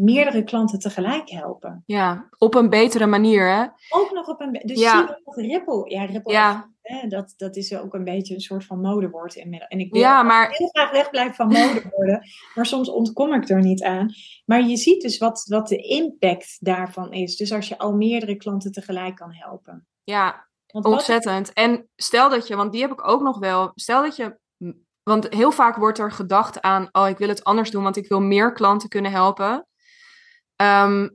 meerdere 0.00 0.44
klanten 0.44 0.78
tegelijk 0.78 1.30
helpen. 1.30 1.82
ja. 1.86 2.28
Op 2.38 2.54
een 2.54 2.68
betere 2.68 3.06
manier, 3.06 3.48
hè? 3.54 3.62
Ook 3.98 4.10
nog 4.12 4.28
op 4.28 4.40
een. 4.40 4.52
Dus 4.64 4.80
Ja. 4.80 4.90
zie 4.90 5.00
je 5.06 5.20
nog 5.24 5.36
Ripple. 5.36 5.90
Ja, 5.90 6.04
Ripple. 6.04 6.32
Ja, 6.32 6.68
Hè, 6.82 7.08
dat, 7.08 7.34
dat 7.36 7.56
is 7.56 7.76
ook 7.78 7.94
een 7.94 8.04
beetje 8.04 8.34
een 8.34 8.40
soort 8.40 8.64
van 8.64 8.80
modewoord 8.80 9.34
inmiddels. 9.34 9.70
En 9.70 9.78
ik 9.80 9.92
wil 9.92 10.00
ja 10.00 10.22
maar 10.22 10.50
heel 10.50 10.68
graag 10.68 10.90
wegblijven 10.90 11.34
van 11.34 11.46
modewoorden, 11.46 12.20
maar 12.54 12.66
soms 12.66 12.88
ontkom 12.90 13.34
ik 13.34 13.48
er 13.48 13.60
niet 13.60 13.82
aan. 13.82 14.12
Maar 14.46 14.62
je 14.62 14.76
ziet 14.76 15.02
dus 15.02 15.18
wat, 15.18 15.44
wat 15.48 15.68
de 15.68 15.76
impact 15.76 16.56
daarvan 16.60 17.12
is. 17.12 17.36
Dus 17.36 17.52
als 17.52 17.68
je 17.68 17.78
al 17.78 17.92
meerdere 17.92 18.36
klanten 18.36 18.72
tegelijk 18.72 19.16
kan 19.16 19.32
helpen. 19.34 19.86
ja, 20.04 20.48
Want 20.66 20.84
wat- 20.84 20.94
Ontzettend. 20.94 21.52
En 21.52 21.88
stel 21.96 22.28
dat 22.28 22.46
je, 22.46 22.56
want 22.56 22.72
die 22.72 22.80
heb 22.80 22.90
ik 22.92 23.08
ook 23.08 23.22
nog 23.22 23.38
wel. 23.38 23.70
Stel 23.74 24.02
dat 24.02 24.16
je, 24.16 24.38
want 25.02 25.34
heel 25.34 25.52
vaak 25.52 25.76
wordt 25.76 25.98
er 25.98 26.12
gedacht 26.12 26.60
aan, 26.60 26.88
oh, 26.92 27.08
ik 27.08 27.18
wil 27.18 27.28
het 27.28 27.44
anders 27.44 27.70
doen, 27.70 27.82
want 27.82 27.96
ik 27.96 28.08
wil 28.08 28.20
meer 28.20 28.52
klanten 28.52 28.88
kunnen 28.88 29.10
helpen. 29.12 29.66
Ehm, 30.60 31.08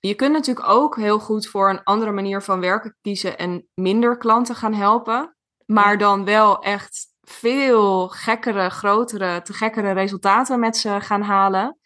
je 0.00 0.14
kunt 0.14 0.32
natuurlijk 0.32 0.68
ook 0.68 0.96
heel 0.96 1.18
goed 1.18 1.46
voor 1.46 1.70
een 1.70 1.82
andere 1.82 2.12
manier 2.12 2.42
van 2.42 2.60
werken 2.60 2.96
kiezen 3.00 3.38
en 3.38 3.68
minder 3.74 4.16
klanten 4.16 4.54
gaan 4.54 4.74
helpen, 4.74 5.36
maar 5.66 5.98
dan 5.98 6.24
wel 6.24 6.62
echt 6.62 7.06
veel 7.20 8.08
gekkere, 8.08 8.70
grotere, 8.70 9.42
te 9.42 9.52
gekkere 9.52 9.92
resultaten 9.92 10.60
met 10.60 10.76
ze 10.76 11.00
gaan 11.00 11.22
halen. 11.22 11.78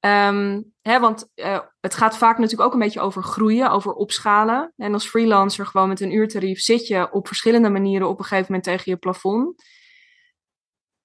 Ehm, 0.00 0.62
hè, 0.82 1.00
want 1.00 1.30
eh, 1.34 1.60
het 1.80 1.94
gaat 1.94 2.16
vaak 2.16 2.38
natuurlijk 2.38 2.66
ook 2.68 2.72
een 2.72 2.78
beetje 2.86 3.00
over 3.00 3.22
groeien, 3.22 3.70
over 3.70 3.92
opschalen. 3.92 4.72
En 4.76 4.92
als 4.92 5.08
freelancer 5.08 5.66
gewoon 5.66 5.88
met 5.88 6.00
een 6.00 6.14
uurtarief 6.14 6.60
zit 6.60 6.86
je 6.86 7.12
op 7.12 7.26
verschillende 7.26 7.70
manieren 7.70 8.08
op 8.08 8.18
een 8.18 8.24
gegeven 8.24 8.46
moment 8.46 8.64
tegen 8.64 8.92
je 8.92 8.96
plafond. 8.98 9.64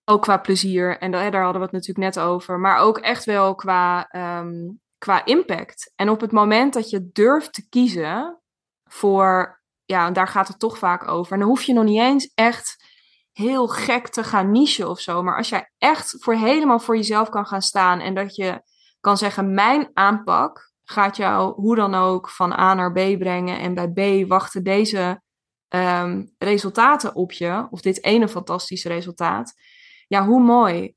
Ook 0.06 0.22
qua 0.22 0.38
plezier, 0.38 0.98
en 0.98 1.12
da- 1.12 1.30
daar 1.30 1.44
hadden 1.44 1.62
we 1.62 1.68
het 1.68 1.76
natuurlijk 1.76 2.16
net 2.16 2.24
over. 2.26 2.60
Maar 2.60 2.78
ook 2.78 2.98
echt 2.98 3.26
wel 3.26 3.56
qua, 3.56 4.08
ehm, 4.10 4.56
qua 5.04 5.26
impact. 5.26 5.94
En 5.96 6.10
op 6.10 6.22
het 6.22 6.32
moment 6.32 6.74
dat 6.74 6.90
je 6.90 7.10
durft 7.12 7.54
te 7.54 7.70
kiezen 7.70 8.40
voor, 8.84 9.62
ja, 9.86 10.08
en 10.08 10.14
daar 10.14 10.28
gaat 10.28 10.48
het 10.48 10.60
toch 10.60 10.78
vaak 10.78 11.08
over. 11.08 11.34
En 11.34 11.40
dan 11.40 11.48
hoef 11.48 11.64
je 11.64 11.74
nog 11.74 11.84
niet 11.84 12.00
eens 12.00 12.32
echt 12.36 12.86
heel 13.32 13.68
gek 13.68 14.08
te 14.08 14.24
gaan 14.24 14.52
nichen 14.52 14.90
of 14.90 15.00
zo. 15.00 15.24
Maar 15.24 15.38
als 15.38 15.50
jij 15.50 15.72
echt 15.78 16.16
voor 16.20 16.34
helemaal 16.34 16.80
voor 16.80 16.96
jezelf 16.96 17.30
kan 17.30 17.46
gaan 17.46 17.62
staan 17.62 18.00
en 18.00 18.14
dat 18.14 18.36
je 18.36 18.62
kan 19.00 19.18
zeggen, 19.18 19.54
mijn 19.54 19.90
aanpak 19.94 20.72
gaat 20.84 21.18
jou 21.18 21.54
hoe 21.54 21.76
dan 21.76 21.96
ook 21.96 22.30
van 22.30 22.52
A 22.52 22.74
naar 22.74 22.92
B 22.92 23.18
brengen. 23.20 23.60
En 23.60 23.74
bij 23.74 24.24
B 24.24 24.28
wachten 24.28 24.64
deze 24.64 25.22
ehm, 25.68 26.26
resultaten 26.38 27.16
op 27.16 27.32
je. 27.32 27.68
Of 27.70 27.82
dit 27.82 28.04
ene 28.04 28.28
fantastische 28.28 28.88
resultaat. 28.88 29.54
Ja, 30.08 30.26
hoe 30.26 30.42
mooi. 30.42 30.96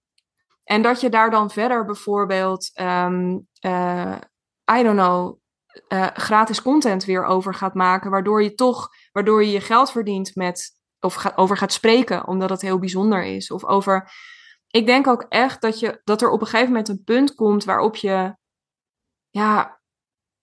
En 0.66 0.82
dat 0.82 1.00
je 1.00 1.08
daar 1.08 1.30
dan 1.30 1.50
verder 1.50 1.84
bijvoorbeeld, 1.84 2.70
ehm, 2.74 3.38
eh, 3.60 4.16
I 4.78 4.82
don't 4.82 4.98
know, 4.98 5.38
eh, 5.88 6.06
gratis 6.14 6.62
content 6.62 7.04
weer 7.04 7.24
over 7.24 7.54
gaat 7.54 7.74
maken. 7.74 8.10
Waardoor 8.10 8.42
je 8.42 8.54
toch, 8.54 8.88
waardoor 9.12 9.44
je 9.44 9.50
je 9.50 9.60
geld 9.60 9.90
verdient 9.90 10.34
met, 10.34 10.70
of 11.00 11.36
over 11.36 11.56
gaat 11.56 11.72
spreken, 11.72 12.26
omdat 12.26 12.50
het 12.50 12.60
heel 12.60 12.78
bijzonder 12.78 13.24
is. 13.24 13.50
Of 13.50 13.64
over 13.64 14.10
ik 14.70 14.86
denk 14.86 15.06
ook 15.06 15.26
echt 15.28 15.60
dat, 15.60 15.78
je, 15.78 16.00
dat 16.04 16.22
er 16.22 16.30
op 16.30 16.40
een 16.40 16.46
gegeven 16.46 16.68
moment 16.68 16.88
een 16.88 17.04
punt 17.04 17.34
komt 17.34 17.64
waarop 17.64 17.96
je, 17.96 18.36
ja, 19.30 19.80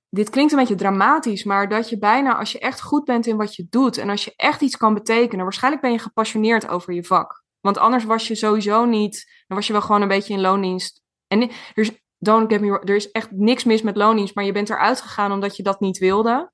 dit 0.10 0.30
klinkt 0.30 0.52
een 0.52 0.60
beetje 0.60 0.76
dramatisch, 0.76 1.44
maar 1.44 1.70
dat 1.70 1.90
je 1.90 1.98
bijna, 1.98 2.38
als 2.38 2.52
je 2.52 2.60
echt 2.60 2.82
goed 2.82 3.04
bent 3.04 3.26
in 3.28 3.38
wat 3.38 3.56
je 3.56 3.68
doet 3.70 3.98
en 3.98 4.10
als 4.10 4.26
je 4.26 4.34
echt 4.36 4.62
iets 4.62 4.78
kan 4.78 4.94
betekenen, 4.94 5.44
waarschijnlijk 5.44 5.84
ben 5.84 5.92
je 5.92 6.00
gepassioneerd 6.00 6.68
over 6.68 6.94
je 6.94 7.04
vak. 7.04 7.43
Want 7.64 7.78
anders 7.78 8.04
was 8.04 8.28
je 8.28 8.36
sowieso 8.36 8.86
niet, 8.86 9.44
dan 9.48 9.58
was 9.58 9.68
je 9.68 9.74
wel 9.74 9.82
gewoon 9.82 10.02
een 10.02 10.08
beetje 10.08 10.34
in 10.34 10.42
loondienst. 10.42 11.02
En 11.28 11.42
er, 11.42 11.52
is- 11.74 12.02
don't 12.18 12.52
get 12.52 12.62
me 12.62 12.68
wrong, 12.68 12.90
er 12.90 12.96
is 12.96 13.12
echt 13.12 13.32
niks 13.32 13.64
mis 13.64 13.82
met 13.82 13.96
loondienst, 13.98 14.36
maar 14.36 14.44
je 14.44 14.52
bent 14.52 14.70
eruit 14.70 15.02
gegaan 15.02 15.32
omdat 15.32 15.56
je 15.56 15.64
dat 15.64 15.80
niet 15.80 15.98
wilde. 15.98 16.52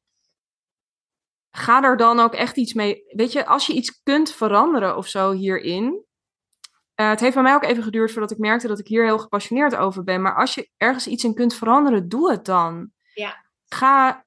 Ga 1.52 1.84
er 1.84 1.98
dan 1.98 2.20
ook 2.20 2.34
echt 2.34 2.58
iets 2.58 2.74
mee. 2.74 3.04
Weet 3.08 3.32
je, 3.32 3.46
als 3.46 3.68
je 3.68 3.74
iets 3.74 4.02
kunt 4.04 4.32
veranderen 4.32 4.98
of 4.98 5.08
zo 5.08 5.32
hierin. 5.32 6.06
Uh, 6.96 7.10
het 7.10 7.20
heeft 7.20 7.34
bij 7.34 7.44
mij 7.44 7.54
ook 7.54 7.64
even 7.64 7.84
geduurd 7.84 8.12
voordat 8.12 8.32
ik 8.32 8.38
merkte 8.38 8.68
dat 8.68 8.80
ik 8.80 8.88
hier 8.88 9.06
heel 9.06 9.20
gepassioneerd 9.20 9.76
over 9.76 10.04
ben. 10.04 10.22
Maar 10.22 10.36
als 10.36 10.56
je 10.56 10.70
ergens 10.78 11.08
iets 11.08 11.24
in 11.24 11.34
kunt 11.34 11.54
veranderen, 11.56 12.10
doe 12.10 12.32
het 12.32 12.46
dan. 12.46 12.92
Ja. 13.14 13.46
Ga, 13.66 14.26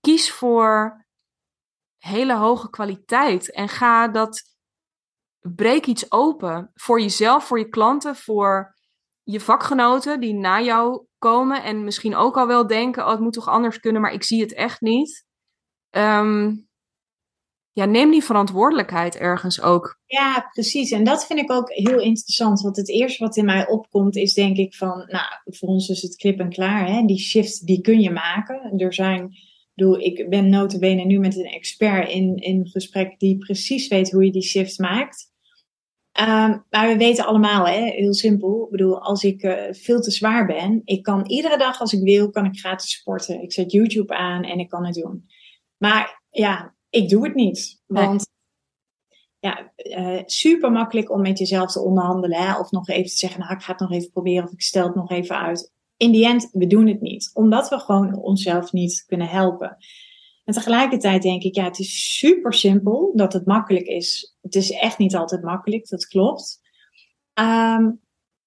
kies 0.00 0.32
voor 0.32 1.04
hele 1.98 2.36
hoge 2.36 2.70
kwaliteit 2.70 3.52
en 3.52 3.68
ga 3.68 4.08
dat, 4.08 4.42
breek 5.54 5.86
iets 5.86 6.12
open 6.12 6.70
voor 6.74 7.00
jezelf, 7.00 7.44
voor 7.44 7.58
je 7.58 7.68
klanten, 7.68 8.16
voor 8.16 8.74
je 9.22 9.40
vakgenoten 9.40 10.20
die 10.20 10.34
na 10.34 10.60
jou 10.60 11.06
komen 11.18 11.62
en 11.62 11.84
misschien 11.84 12.16
ook 12.16 12.36
al 12.36 12.46
wel 12.46 12.66
denken, 12.66 13.04
oh, 13.04 13.10
het 13.10 13.20
moet 13.20 13.32
toch 13.32 13.48
anders 13.48 13.80
kunnen, 13.80 14.02
maar 14.02 14.12
ik 14.12 14.22
zie 14.22 14.40
het 14.40 14.54
echt 14.54 14.80
niet. 14.80 15.26
Ehm, 15.90 16.52
ja, 17.72 17.84
neem 17.84 18.10
die 18.10 18.24
verantwoordelijkheid 18.24 19.16
ergens 19.16 19.60
ook. 19.60 20.00
Ja, 20.06 20.48
precies. 20.52 20.90
En 20.90 21.04
dat 21.04 21.26
vind 21.26 21.38
ik 21.38 21.50
ook 21.50 21.70
heel 21.70 22.00
interessant. 22.00 22.60
Want 22.60 22.76
het 22.76 22.88
eerste 22.88 23.24
wat 23.24 23.36
in 23.36 23.44
mij 23.44 23.68
opkomt 23.68 24.16
is 24.16 24.34
denk 24.34 24.56
ik 24.56 24.74
van, 24.74 25.06
nou, 25.06 25.26
voor 25.44 25.68
ons 25.68 25.88
is 25.88 26.02
het 26.02 26.16
klip 26.16 26.38
en 26.38 26.48
klaar. 26.48 26.86
Hè? 26.88 27.04
Die 27.04 27.18
shift, 27.18 27.66
die 27.66 27.80
kun 27.80 28.00
je 28.00 28.10
maken. 28.10 28.78
Er 28.78 28.94
zijn, 28.94 29.36
bedoel, 29.74 30.00
ik 30.00 30.30
ben 30.30 30.48
notabene 30.48 31.04
nu 31.04 31.18
met 31.18 31.36
een 31.36 31.44
expert 31.44 32.10
in, 32.10 32.36
in 32.36 32.68
gesprek 32.68 33.18
die 33.18 33.38
precies 33.38 33.88
weet 33.88 34.10
hoe 34.10 34.24
je 34.24 34.32
die 34.32 34.42
shift 34.42 34.78
maakt. 34.78 35.34
Um, 36.20 36.64
maar 36.70 36.88
we 36.88 36.96
weten 36.96 37.26
allemaal, 37.26 37.66
hè, 37.66 37.80
heel 37.90 38.14
simpel. 38.14 38.64
Ik 38.64 38.70
bedoel, 38.70 39.02
als 39.02 39.22
ik 39.24 39.42
uh, 39.42 39.62
veel 39.70 40.00
te 40.00 40.10
zwaar 40.10 40.46
ben, 40.46 40.82
ik 40.84 41.02
kan 41.02 41.26
iedere 41.26 41.58
dag 41.58 41.80
als 41.80 41.92
ik 41.92 42.02
wil, 42.02 42.30
kan 42.30 42.44
ik 42.44 42.58
gratis 42.58 42.90
sporten. 42.90 43.42
Ik 43.42 43.52
zet 43.52 43.72
YouTube 43.72 44.14
aan 44.14 44.42
en 44.42 44.58
ik 44.58 44.68
kan 44.68 44.86
het 44.86 44.94
doen. 44.94 45.26
Maar 45.76 46.22
ja, 46.30 46.74
ik 46.90 47.08
doe 47.08 47.24
het 47.24 47.34
niet. 47.34 47.82
Want 47.86 48.26
ja, 49.38 49.72
uh, 49.76 50.22
super 50.24 50.72
makkelijk 50.72 51.10
om 51.10 51.20
met 51.20 51.38
jezelf 51.38 51.72
te 51.72 51.80
onderhandelen. 51.80 52.38
Hè? 52.38 52.58
Of 52.58 52.70
nog 52.70 52.88
even 52.88 53.10
te 53.10 53.16
zeggen, 53.16 53.40
nou, 53.40 53.52
ik 53.52 53.62
ga 53.62 53.70
het 53.70 53.80
nog 53.80 53.92
even 53.92 54.10
proberen. 54.10 54.44
Of 54.44 54.52
ik 54.52 54.62
stel 54.62 54.86
het 54.86 54.94
nog 54.94 55.10
even 55.10 55.38
uit. 55.38 55.72
In 55.96 56.12
die 56.12 56.26
end, 56.26 56.48
we 56.52 56.66
doen 56.66 56.86
het 56.86 57.00
niet. 57.00 57.30
Omdat 57.34 57.68
we 57.68 57.78
gewoon 57.78 58.14
onszelf 58.14 58.72
niet 58.72 59.04
kunnen 59.06 59.28
helpen. 59.28 59.76
En 60.46 60.54
tegelijkertijd 60.54 61.22
denk 61.22 61.42
ik, 61.42 61.54
ja, 61.54 61.64
het 61.64 61.78
is 61.78 62.18
super 62.18 62.54
simpel 62.54 63.12
dat 63.14 63.32
het 63.32 63.46
makkelijk 63.46 63.86
is. 63.86 64.36
Het 64.40 64.54
is 64.54 64.70
echt 64.70 64.98
niet 64.98 65.16
altijd 65.16 65.42
makkelijk, 65.42 65.88
dat 65.88 66.06
klopt. 66.06 66.60
Um, 67.38 68.00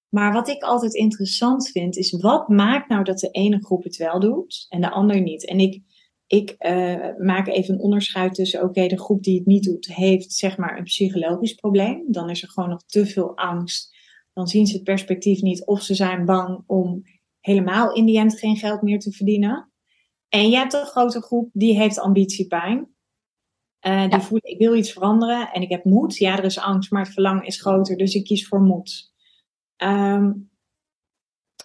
maar 0.08 0.32
wat 0.32 0.48
ik 0.48 0.62
altijd 0.62 0.94
interessant 0.94 1.70
vind, 1.70 1.96
is 1.96 2.10
wat 2.20 2.48
maakt 2.48 2.88
nou 2.88 3.04
dat 3.04 3.18
de 3.18 3.30
ene 3.30 3.64
groep 3.64 3.84
het 3.84 3.96
wel 3.96 4.20
doet 4.20 4.66
en 4.68 4.80
de 4.80 4.90
ander 4.90 5.20
niet? 5.20 5.46
En 5.46 5.58
ik, 5.58 5.82
ik 6.26 6.54
uh, 6.58 7.16
maak 7.18 7.48
even 7.48 7.74
een 7.74 7.80
onderscheid 7.80 8.34
tussen, 8.34 8.62
oké, 8.62 8.86
de 8.86 8.98
groep 8.98 9.22
die 9.22 9.38
het 9.38 9.46
niet 9.46 9.64
doet, 9.64 9.94
heeft 9.94 10.32
zeg 10.32 10.56
maar 10.56 10.78
een 10.78 10.84
psychologisch 10.84 11.54
probleem. 11.54 12.04
Dan 12.06 12.30
is 12.30 12.42
er 12.42 12.48
gewoon 12.48 12.68
nog 12.68 12.84
te 12.84 13.06
veel 13.06 13.36
angst. 13.36 13.96
Dan 14.32 14.48
zien 14.48 14.66
ze 14.66 14.74
het 14.74 14.84
perspectief 14.84 15.40
niet 15.40 15.66
of 15.66 15.82
ze 15.82 15.94
zijn 15.94 16.24
bang 16.24 16.62
om 16.66 17.02
helemaal 17.40 17.92
in 17.92 18.04
die 18.04 18.18
end 18.18 18.38
geen 18.38 18.56
geld 18.56 18.82
meer 18.82 18.98
te 18.98 19.12
verdienen. 19.12 19.69
En 20.30 20.50
je 20.50 20.56
hebt 20.56 20.72
een 20.72 20.86
grote 20.86 21.22
groep 21.22 21.50
die 21.52 21.76
heeft 21.76 21.98
ambitiepijn. 21.98 22.94
Uh, 23.86 24.08
die 24.08 24.20
voelt, 24.20 24.46
ik 24.46 24.58
wil 24.58 24.74
iets 24.74 24.92
veranderen 24.92 25.52
en 25.52 25.62
ik 25.62 25.70
heb 25.70 25.84
moed. 25.84 26.16
Ja, 26.16 26.38
er 26.38 26.44
is 26.44 26.58
angst, 26.58 26.90
maar 26.90 27.02
het 27.02 27.12
verlangen 27.12 27.44
is 27.44 27.60
groter, 27.60 27.96
dus 27.96 28.14
ik 28.14 28.24
kies 28.24 28.48
voor 28.48 28.60
moed. 28.60 29.12
Um, 29.76 30.50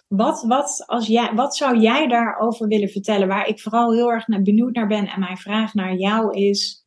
wat, 0.08 0.42
wat, 0.42 0.82
als 0.86 1.06
jij, 1.06 1.34
wat 1.34 1.56
zou 1.56 1.78
jij 1.78 2.06
daarover 2.06 2.66
willen 2.68 2.88
vertellen? 2.88 3.28
Waar 3.28 3.46
ik 3.46 3.60
vooral 3.60 3.92
heel 3.92 4.12
erg 4.12 4.26
naar, 4.26 4.42
benieuwd 4.42 4.74
naar 4.74 4.86
ben 4.86 5.06
en 5.06 5.20
mijn 5.20 5.36
vraag 5.36 5.74
naar 5.74 5.94
jou 5.94 6.36
is: 6.36 6.86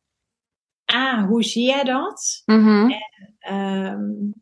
A, 0.92 1.26
hoe 1.26 1.44
zie 1.44 1.64
jij 1.64 1.84
dat? 1.84 2.42
Mm 2.44 2.90
en, 3.38 3.54
um, 3.54 4.34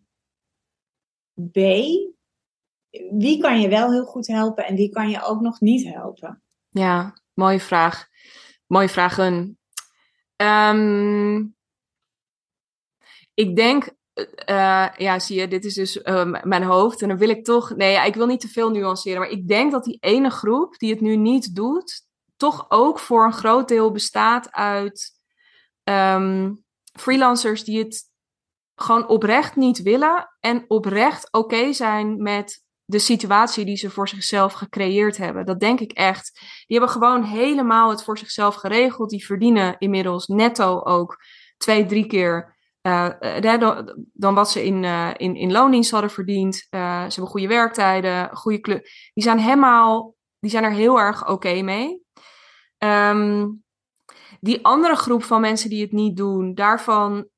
B, 1.51 1.57
wie 3.11 3.39
kan 3.39 3.61
je 3.61 3.69
wel 3.69 3.91
heel 3.91 4.05
goed 4.05 4.27
helpen 4.27 4.67
en 4.67 4.75
wie 4.75 4.91
kan 4.91 5.11
je 5.11 5.23
ook 5.23 5.41
nog 5.41 5.61
niet 5.61 5.93
helpen? 5.93 6.43
Ja, 6.69 7.15
Mooie 7.39 7.61
vraag. 7.61 8.09
Mooie 8.67 8.89
vragen. 8.89 9.59
Um, 10.37 11.57
ik 13.35 13.57
denk, 13.57 13.89
uh, 14.49 14.89
ja, 14.97 15.19
zie 15.19 15.41
je, 15.41 15.49
dit 15.49 15.65
is 15.65 15.75
dus 15.75 15.97
uh, 15.97 16.43
mijn 16.43 16.63
hoofd. 16.63 17.03
En 17.03 17.09
dan 17.09 17.19
wil 17.19 17.29
ik 17.29 17.45
toch, 17.45 17.77
nee, 17.77 18.07
ik 18.07 18.15
wil 18.15 18.27
niet 18.27 18.41
te 18.41 18.49
veel 18.49 18.71
nuanceren. 18.71 19.19
Maar 19.19 19.29
ik 19.29 19.49
denk 19.49 19.73
dat 19.73 19.85
die 19.85 19.97
ene 20.01 20.31
groep 20.31 20.79
die 20.79 20.91
het 20.91 21.01
nu 21.01 21.17
niet 21.17 21.55
doet, 21.55 22.07
toch 22.37 22.67
ook 22.69 22.99
voor 22.99 23.25
een 23.25 23.33
groot 23.33 23.69
deel 23.69 23.91
bestaat 23.91 24.53
uit 24.53 25.11
um, 25.85 26.65
freelancers 26.93 27.65
die 27.65 27.79
het 27.79 28.03
gewoon 28.75 29.09
oprecht 29.09 29.57
niet 29.57 29.83
willen 29.83 30.37
en 30.41 30.65
oprecht 30.69 31.33
oké 31.33 31.73
zijn 31.73 32.23
met 32.23 32.67
de 32.91 32.99
situatie 32.99 33.65
die 33.65 33.77
ze 33.77 33.91
voor 33.91 34.09
zichzelf 34.09 34.53
gecreëerd 34.53 35.17
hebben. 35.17 35.47
Dat 35.47 35.61
denk 35.61 35.81
ik 35.81 35.93
echt. 35.93 36.33
Die 36.67 36.79
hebben 36.79 36.89
gewoon 36.89 37.23
helemaal 37.23 37.91
het 37.91 38.05
voor 38.05 38.19
zichzelf 38.19 38.55
geregeld. 38.55 39.11
Die 39.11 39.27
verdienen 39.27 39.77
inmiddels 39.79 40.27
netto 40.27 40.81
ook 40.83 41.17
twee, 41.57 41.87
drie 41.87 42.07
keer 42.07 42.57
uh, 42.83 43.09
dan 44.13 44.35
wat 44.35 44.51
ze 44.51 44.65
in, 44.65 44.83
uh, 44.83 45.11
in, 45.17 45.37
in 45.37 45.53
loondienst 45.53 45.91
hadden 45.91 46.11
verdiend. 46.11 46.57
ze 46.57 46.77
hebben 46.79 47.27
goede 47.27 47.47
werktijden, 47.47 48.37
goede 48.37 48.61
club. 48.61 48.87
Die 49.15 49.25
zijn 49.25 49.39
helemaal, 49.39 50.15
die 50.39 50.51
zijn 50.51 50.65
er 50.65 50.73
heel 50.73 50.99
erg 51.01 51.29
oké 51.29 51.63
mee. 51.63 52.03
Um, 52.79 53.63
die 54.41 54.65
andere 54.65 54.97
groep 54.97 55.25
van 55.25 55.41
mensen 55.41 55.71
die 55.71 55.83
het 55.83 55.93
niet 55.93 56.17
doen, 56.17 56.55
daarvan 56.55 57.29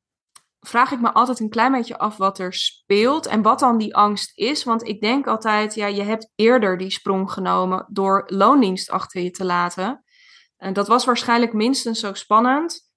vraag 0.61 0.93
ik 0.93 1.01
me 1.01 1.13
altijd 1.13 1.41
een 1.41 1.49
klein 1.49 1.73
beetje 1.73 1.99
af 1.99 2.17
wat 2.17 2.39
er 2.39 2.53
speelt 2.53 3.27
en 3.27 3.43
wat 3.43 3.59
dan 3.59 3.79
die 3.79 3.97
angst 3.97 4.39
is. 4.39 4.65
Want 4.65 4.89
ik 4.89 5.01
denk 5.01 5.27
altijd, 5.27 5.75
ja, 5.75 5.87
je 5.87 6.03
hebt 6.03 6.31
eerder 6.35 6.79
die 6.79 6.91
sprong 6.91 7.33
genomen 7.33 7.87
door 7.89 8.25
loondienst 8.27 8.91
achter 8.91 9.23
je 9.23 9.31
te 9.31 9.45
laten. 9.45 10.05
En 10.57 10.73
dat 10.73 10.89
was 10.89 11.05
waarschijnlijk 11.05 11.53
minstens 11.53 12.01
zo 12.01 12.15
spannend. 12.15 12.89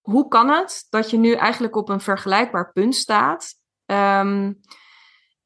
Hoe 0.00 0.28
kan 0.28 0.48
het 0.48 0.86
dat 0.90 1.10
je 1.10 1.16
nu 1.16 1.32
eigenlijk 1.32 1.76
op 1.76 1.88
een 1.88 2.00
vergelijkbaar 2.00 2.72
punt 2.72 2.94
staat 2.94 3.54
um, 3.86 4.60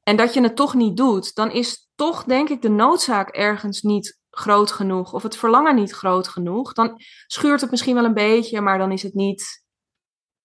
en 0.02 0.16
dat 0.16 0.34
je 0.34 0.40
het 0.40 0.56
toch 0.56 0.74
niet 0.74 0.96
doet? 0.96 1.34
Dan 1.34 1.50
is 1.50 1.90
toch, 1.94 2.24
denk 2.24 2.48
ik, 2.48 2.62
de 2.62 2.70
noodzaak 2.70 3.28
ergens 3.28 3.82
niet 3.82 4.18
groot 4.30 4.72
genoeg 4.72 5.12
of 5.12 5.22
het 5.22 5.36
verlangen 5.36 5.74
niet 5.74 5.92
groot 5.92 6.28
genoeg. 6.28 6.72
Dan 6.72 7.00
schuurt 7.26 7.60
het 7.60 7.70
misschien 7.70 7.94
wel 7.94 8.04
een 8.04 8.14
beetje, 8.14 8.60
maar 8.60 8.78
dan 8.78 8.92
is 8.92 9.02
het 9.02 9.14
niet 9.14 9.63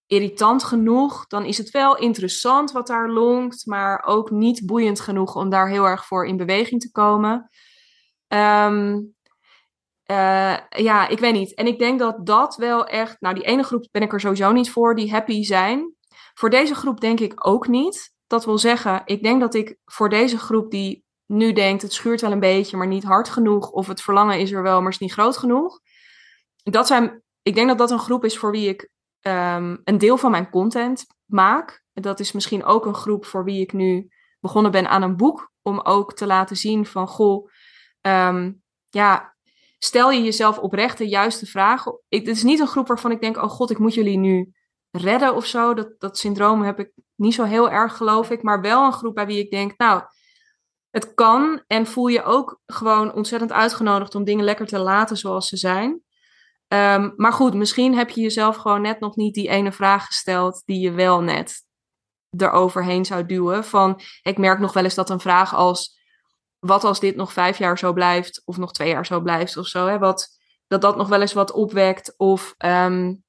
irritant 0.09 0.63
genoeg, 0.63 1.27
dan 1.27 1.45
is 1.45 1.57
het 1.57 1.69
wel 1.69 1.97
interessant 1.97 2.71
wat 2.71 2.87
daar 2.87 3.09
lonkt, 3.09 3.65
maar 3.65 4.03
ook 4.05 4.31
niet 4.31 4.65
boeiend 4.65 4.99
genoeg 4.99 5.35
om 5.35 5.49
daar 5.49 5.69
heel 5.69 5.85
erg 5.85 6.05
voor 6.05 6.27
in 6.27 6.37
beweging 6.37 6.81
te 6.81 6.91
komen. 6.91 7.49
Um, 8.27 9.15
uh, 10.11 10.57
ja, 10.69 11.07
ik 11.07 11.19
weet 11.19 11.33
niet. 11.33 11.53
En 11.53 11.67
ik 11.67 11.79
denk 11.79 11.99
dat 11.99 12.25
dat 12.25 12.55
wel 12.55 12.85
echt, 12.85 13.15
nou 13.19 13.35
die 13.35 13.43
ene 13.43 13.63
groep 13.63 13.87
ben 13.91 14.01
ik 14.01 14.13
er 14.13 14.19
sowieso 14.19 14.51
niet 14.51 14.71
voor, 14.71 14.95
die 14.95 15.11
happy 15.11 15.43
zijn. 15.43 15.95
Voor 16.33 16.49
deze 16.49 16.75
groep 16.75 16.99
denk 16.99 17.19
ik 17.19 17.47
ook 17.47 17.67
niet. 17.67 18.13
Dat 18.27 18.45
wil 18.45 18.57
zeggen, 18.57 19.01
ik 19.05 19.23
denk 19.23 19.39
dat 19.39 19.53
ik 19.53 19.77
voor 19.85 20.09
deze 20.09 20.37
groep 20.37 20.71
die 20.71 21.03
nu 21.25 21.53
denkt, 21.53 21.81
het 21.81 21.93
schuurt 21.93 22.21
wel 22.21 22.31
een 22.31 22.39
beetje, 22.39 22.77
maar 22.77 22.87
niet 22.87 23.03
hard 23.03 23.29
genoeg, 23.29 23.69
of 23.69 23.87
het 23.87 24.01
verlangen 24.01 24.39
is 24.39 24.51
er 24.51 24.63
wel, 24.63 24.81
maar 24.81 24.91
is 24.91 24.97
niet 24.97 25.13
groot 25.13 25.37
genoeg. 25.37 25.79
Dat 26.63 26.87
zijn, 26.87 27.23
ik 27.41 27.55
denk 27.55 27.67
dat 27.67 27.77
dat 27.77 27.91
een 27.91 27.99
groep 27.99 28.25
is 28.25 28.37
voor 28.37 28.51
wie 28.51 28.69
ik 28.69 28.89
um, 29.21 29.81
een 29.83 29.97
deel 29.97 30.17
van 30.17 30.31
mijn 30.31 30.49
content 30.49 31.05
maak. 31.25 31.83
Dat 31.93 32.19
is 32.19 32.31
misschien 32.31 32.63
ook 32.63 32.85
een 32.85 32.95
groep 32.95 33.25
voor 33.25 33.43
wie 33.43 33.61
ik 33.61 33.73
nu 33.73 34.09
begonnen 34.39 34.71
ben 34.71 34.89
aan 34.89 35.01
een 35.01 35.17
boek. 35.17 35.51
Om 35.61 35.79
ook 35.79 36.13
te 36.13 36.25
laten 36.25 36.55
zien 36.55 36.85
van, 36.85 37.07
goh, 37.07 37.49
um, 38.01 38.61
ja, 38.89 39.35
stel 39.77 40.11
je 40.11 40.23
jezelf 40.23 40.57
oprecht 40.57 40.97
de 40.97 41.07
juiste 41.07 41.45
vragen. 41.45 41.99
Het 42.09 42.27
is 42.27 42.43
niet 42.43 42.59
een 42.59 42.67
groep 42.67 42.87
waarvan 42.87 43.11
ik 43.11 43.21
denk, 43.21 43.37
oh 43.37 43.49
god, 43.49 43.69
ik 43.69 43.79
moet 43.79 43.93
jullie 43.93 44.17
nu 44.17 44.53
redden 44.91 45.35
of 45.35 45.45
zo. 45.45 45.73
Dat, 45.73 45.99
dat 45.99 46.17
syndroom 46.17 46.61
heb 46.61 46.79
ik 46.79 46.91
niet 47.15 47.33
zo 47.33 47.43
heel 47.43 47.69
erg, 47.69 47.97
geloof 47.97 48.29
ik. 48.29 48.43
Maar 48.43 48.61
wel 48.61 48.85
een 48.85 48.93
groep 48.93 49.15
bij 49.15 49.25
wie 49.25 49.39
ik 49.39 49.51
denk, 49.51 49.73
nou, 49.77 50.01
het 50.89 51.13
kan. 51.13 51.63
En 51.67 51.85
voel 51.85 52.07
je 52.07 52.23
ook 52.23 52.59
gewoon 52.65 53.13
ontzettend 53.13 53.51
uitgenodigd 53.51 54.15
om 54.15 54.23
dingen 54.23 54.45
lekker 54.45 54.65
te 54.65 54.79
laten 54.79 55.17
zoals 55.17 55.47
ze 55.47 55.57
zijn. 55.57 56.01
Um, 56.73 57.13
maar 57.15 57.33
goed, 57.33 57.53
misschien 57.53 57.95
heb 57.95 58.09
je 58.09 58.21
jezelf 58.21 58.55
gewoon 58.55 58.81
net 58.81 58.99
nog 58.99 59.15
niet 59.15 59.33
die 59.33 59.49
ene 59.49 59.71
vraag 59.71 60.05
gesteld 60.05 60.61
die 60.65 60.79
je 60.79 60.91
wel 60.91 61.21
net 61.21 61.65
eroverheen 62.37 63.05
zou 63.05 63.25
duwen. 63.25 63.63
Van, 63.65 64.01
ik 64.21 64.37
merk 64.37 64.59
nog 64.59 64.73
wel 64.73 64.83
eens 64.83 64.95
dat 64.95 65.09
een 65.09 65.19
vraag 65.19 65.55
als, 65.55 65.99
wat 66.59 66.83
als 66.83 66.99
dit 66.99 67.15
nog 67.15 67.33
vijf 67.33 67.57
jaar 67.57 67.77
zo 67.77 67.93
blijft, 67.93 68.41
of 68.45 68.57
nog 68.57 68.71
twee 68.71 68.89
jaar 68.89 69.05
zo 69.05 69.21
blijft 69.21 69.57
of 69.57 69.67
zo, 69.67 69.87
hè, 69.87 69.99
wat, 69.99 70.27
dat 70.67 70.81
dat 70.81 70.97
nog 70.97 71.07
wel 71.07 71.21
eens 71.21 71.33
wat 71.33 71.51
opwekt. 71.51 72.13
Of 72.17 72.55
um, 72.57 73.23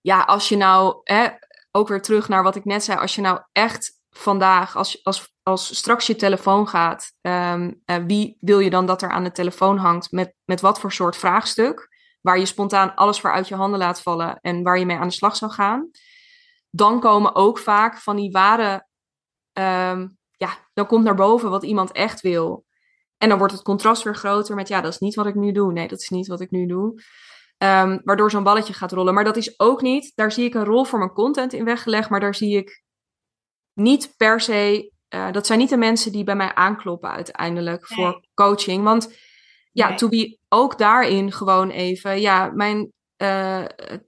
ja, 0.00 0.22
als 0.22 0.48
je 0.48 0.56
nou, 0.56 1.00
hè, 1.04 1.28
ook 1.70 1.88
weer 1.88 2.02
terug 2.02 2.28
naar 2.28 2.42
wat 2.42 2.56
ik 2.56 2.64
net 2.64 2.84
zei, 2.84 2.98
als 2.98 3.14
je 3.14 3.20
nou 3.20 3.40
echt 3.52 4.00
vandaag, 4.10 4.76
als, 4.76 5.04
als, 5.04 5.34
als 5.42 5.76
straks 5.76 6.06
je 6.06 6.16
telefoon 6.16 6.68
gaat, 6.68 7.12
ehm, 7.20 7.72
eh, 7.84 7.96
wie 8.06 8.36
wil 8.40 8.58
je 8.58 8.70
dan 8.70 8.86
dat 8.86 9.02
er 9.02 9.10
aan 9.10 9.24
de 9.24 9.32
telefoon 9.32 9.78
hangt? 9.78 10.12
Met, 10.12 10.34
met 10.44 10.60
wat 10.60 10.80
voor 10.80 10.92
soort 10.92 11.16
vraagstuk? 11.16 11.94
Waar 12.26 12.38
je 12.38 12.46
spontaan 12.46 12.94
alles 12.94 13.20
voor 13.20 13.32
uit 13.32 13.48
je 13.48 13.54
handen 13.54 13.78
laat 13.78 14.02
vallen 14.02 14.38
en 14.40 14.62
waar 14.62 14.78
je 14.78 14.86
mee 14.86 14.96
aan 14.96 15.08
de 15.08 15.14
slag 15.14 15.36
zou 15.36 15.52
gaan. 15.52 15.90
Dan 16.70 17.00
komen 17.00 17.34
ook 17.34 17.58
vaak 17.58 17.98
van 17.98 18.16
die 18.16 18.30
ware. 18.30 18.86
Ehm, 19.52 20.08
ja, 20.30 20.58
dan 20.74 20.86
komt 20.86 21.04
naar 21.04 21.14
boven 21.14 21.50
wat 21.50 21.62
iemand 21.62 21.92
echt 21.92 22.20
wil. 22.20 22.64
En 23.16 23.28
dan 23.28 23.38
wordt 23.38 23.52
het 23.52 23.62
contrast 23.62 24.02
weer 24.02 24.14
groter 24.14 24.54
met, 24.54 24.68
ja, 24.68 24.80
dat 24.80 24.92
is 24.92 24.98
niet 24.98 25.14
wat 25.14 25.26
ik 25.26 25.34
nu 25.34 25.52
doe. 25.52 25.72
Nee, 25.72 25.88
dat 25.88 26.00
is 26.00 26.08
niet 26.08 26.26
wat 26.26 26.40
ik 26.40 26.50
nu 26.50 26.66
doe. 26.66 27.02
Um, 27.58 28.00
waardoor 28.04 28.30
zo'n 28.30 28.42
balletje 28.42 28.72
gaat 28.72 28.92
rollen. 28.92 29.14
Maar 29.14 29.24
dat 29.24 29.36
is 29.36 29.60
ook 29.60 29.82
niet, 29.82 30.12
daar 30.14 30.32
zie 30.32 30.44
ik 30.44 30.54
een 30.54 30.64
rol 30.64 30.84
voor 30.84 30.98
mijn 30.98 31.12
content 31.12 31.52
in 31.52 31.64
weggelegd, 31.64 32.10
maar 32.10 32.20
daar 32.20 32.34
zie 32.34 32.56
ik 32.56 32.82
niet 33.72 34.14
per 34.16 34.40
se, 34.40 34.92
uh, 35.14 35.32
dat 35.32 35.46
zijn 35.46 35.58
niet 35.58 35.68
de 35.68 35.76
mensen 35.76 36.12
die 36.12 36.24
bij 36.24 36.36
mij 36.36 36.54
aankloppen 36.54 37.10
uiteindelijk 37.10 37.88
nee. 37.88 37.98
voor 37.98 38.26
coaching. 38.34 38.84
Want 38.84 39.16
ja, 39.72 39.88
nee. 39.88 39.96
to 39.96 40.08
be 40.08 40.35
ook 40.48 40.78
daarin 40.78 41.32
gewoon 41.32 41.70
even, 41.70 42.20
ja, 42.20 42.50
mijn 42.54 42.92
uh, 43.22 43.64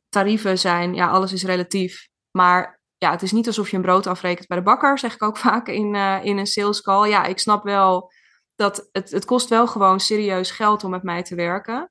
tarieven 0.09 0.59
zijn, 0.59 0.95
ja, 0.95 1.09
alles 1.09 1.33
is 1.33 1.45
relatief. 1.45 2.09
Maar 2.31 2.81
ja, 2.97 3.11
het 3.11 3.23
is 3.23 3.33
niet 3.33 3.47
alsof 3.47 3.71
je 3.71 3.77
een 3.77 3.83
brood 3.83 4.07
afrekent 4.07 4.47
bij 4.47 4.59
de 4.59 4.63
bakker, 4.63 4.99
zeg 4.99 5.15
ik 5.15 5.23
ook 5.23 5.39
vaak 5.49 5.69
in, 5.69 5.95
uh, 5.95 6.25
in 6.25 6.39
een 6.39 6.47
sales 6.47 6.83
call. 6.83 7.09
Ja, 7.09 7.25
ik 7.25 7.39
snap 7.39 7.63
wel 7.63 8.13
dat 8.55 8.89
het, 8.93 9.11
het 9.11 9.25
kost 9.25 9.49
wel 9.49 9.67
gewoon 9.67 10.01
serieus 10.01 10.51
geld 10.51 10.85
om 10.85 10.91
met 10.91 11.03
mij 11.03 11.23
te 11.23 11.35
werken. 11.35 11.91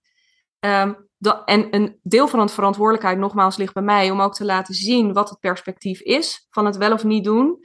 Dat, 1.20 1.41
en 1.45 1.76
een 1.76 2.00
deel 2.04 2.28
van 2.28 2.45
de 2.45 2.54
verantwoordelijkheid, 2.54 3.18
nogmaals, 3.18 3.58
ligt 3.58 3.74
bij 3.74 3.84
mij 3.84 4.12
om 4.12 4.22
ook 4.22 4.34
te 4.34 4.45
laten 4.45 4.74
zien 4.74 5.14
wat 5.14 5.30
het 5.30 5.39
perspectief 5.39 6.02
is 6.02 6.48
van 6.50 6.66
het 6.66 6.78
wel 6.78 6.93
of 6.93 7.04
niet 7.04 7.24
doen. 7.24 7.58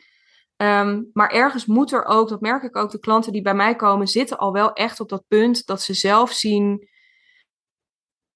Um, 0.62 1.10
maar 1.12 1.30
ergens 1.30 1.66
moet 1.66 1.92
er 1.92 2.04
ook, 2.04 2.28
dat 2.28 2.40
merk 2.40 2.62
ik 2.62 2.76
ook, 2.76 2.90
de 2.90 2.98
klanten 2.98 3.32
die 3.32 3.42
bij 3.42 3.54
mij 3.54 3.76
komen, 3.76 4.06
zitten 4.06 4.38
al 4.38 4.52
wel 4.52 4.72
echt 4.72 5.00
op 5.00 5.08
dat 5.08 5.24
punt 5.28 5.66
dat 5.66 5.82
ze 5.82 5.94
zelf 5.94 6.32
zien. 6.32 6.88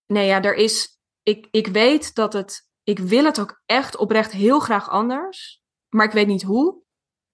Nee, 0.06 0.26
ja, 0.26 0.42
er 0.42 0.54
is. 0.54 0.98
Ik, 1.22 1.48
ik 1.50 1.66
weet 1.66 2.14
dat 2.14 2.32
het. 2.32 2.68
Ik 2.82 2.98
wil 2.98 3.24
het 3.24 3.40
ook 3.40 3.62
echt 3.66 3.96
oprecht 3.96 4.32
heel 4.32 4.58
graag 4.58 4.90
anders. 4.90 5.62
Maar 5.88 6.06
ik 6.06 6.12
weet 6.12 6.26
niet 6.26 6.42
hoe. 6.42 6.82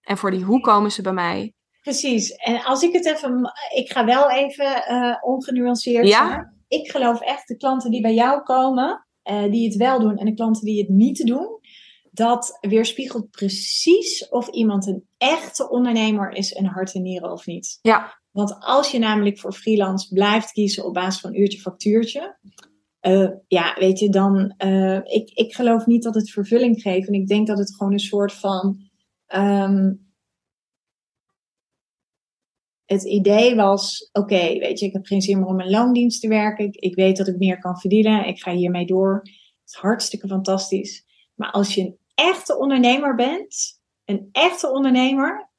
En 0.00 0.16
voor 0.16 0.30
die 0.30 0.44
hoe 0.44 0.60
komen 0.60 0.92
ze 0.92 1.02
bij 1.02 1.12
mij. 1.12 1.54
Precies. 1.80 2.30
En 2.30 2.64
als 2.64 2.82
ik 2.82 2.92
het 2.92 3.06
even. 3.06 3.52
Ik 3.74 3.92
ga 3.92 4.04
wel 4.04 4.30
even 4.30 4.84
uh, 4.88 5.16
ongenuanceerd 5.20 6.08
ja? 6.08 6.28
zijn 6.28 6.52
ik 6.72 6.90
geloof 6.90 7.20
echt 7.20 7.48
de 7.48 7.56
klanten 7.56 7.90
die 7.90 8.00
bij 8.00 8.14
jou 8.14 8.42
komen, 8.42 9.06
uh, 9.30 9.50
die 9.50 9.66
het 9.66 9.76
wel 9.76 10.00
doen 10.00 10.16
en 10.16 10.26
de 10.26 10.34
klanten 10.34 10.64
die 10.64 10.80
het 10.80 10.88
niet 10.88 11.26
doen, 11.26 11.58
dat 12.14 12.58
weerspiegelt 12.60 13.30
precies 13.30 14.28
of 14.28 14.48
iemand 14.48 14.86
een 14.86 15.06
echte 15.18 15.70
ondernemer 15.70 16.32
is 16.32 16.52
en 16.52 16.64
hart 16.64 16.94
en 16.94 17.02
nieren 17.02 17.32
of 17.32 17.46
niet. 17.46 17.78
Ja. 17.82 18.20
Want 18.30 18.56
als 18.60 18.90
je 18.90 18.98
namelijk 18.98 19.38
voor 19.38 19.52
freelance 19.52 20.14
blijft 20.14 20.52
kiezen 20.52 20.84
op 20.84 20.94
basis 20.94 21.20
van 21.20 21.34
uurtje 21.34 21.60
factuurtje, 21.60 22.38
uh, 23.00 23.30
ja, 23.46 23.76
weet 23.78 23.98
je, 23.98 24.08
dan, 24.08 24.54
uh, 24.64 24.96
ik, 24.96 25.30
ik 25.30 25.54
geloof 25.54 25.86
niet 25.86 26.02
dat 26.02 26.14
het 26.14 26.30
vervulling 26.30 26.82
geeft. 26.82 27.08
En 27.08 27.14
ik 27.14 27.26
denk 27.26 27.46
dat 27.46 27.58
het 27.58 27.74
gewoon 27.76 27.92
een 27.92 27.98
soort 27.98 28.32
van, 28.32 28.78
um, 29.34 30.12
het 32.84 33.04
idee 33.04 33.54
was: 33.54 34.08
oké, 34.12 34.34
okay, 34.34 34.58
weet 34.58 34.78
je, 34.78 34.86
ik 34.86 34.92
heb 34.92 35.06
geen 35.06 35.22
zin 35.22 35.38
meer 35.38 35.46
om 35.46 35.60
een 35.60 35.70
loondienst 35.70 36.20
te 36.20 36.28
werken. 36.28 36.64
Ik, 36.64 36.76
ik, 36.76 36.94
weet 36.94 37.16
dat 37.16 37.28
ik 37.28 37.38
meer 37.38 37.58
kan 37.58 37.78
verdienen. 37.78 38.26
Ik 38.26 38.42
ga 38.42 38.52
hiermee 38.52 38.86
door. 38.86 39.20
Het 39.22 39.70
is 39.70 39.74
hartstikke 39.74 40.28
fantastisch. 40.28 41.04
Maar 41.34 41.50
als 41.50 41.74
je 41.74 41.80
een 41.80 41.98
echte 42.14 42.58
ondernemer 42.58 43.14
bent, 43.14 43.80
een 44.04 44.28
echte 44.32 44.70
ondernemer, 44.70 45.50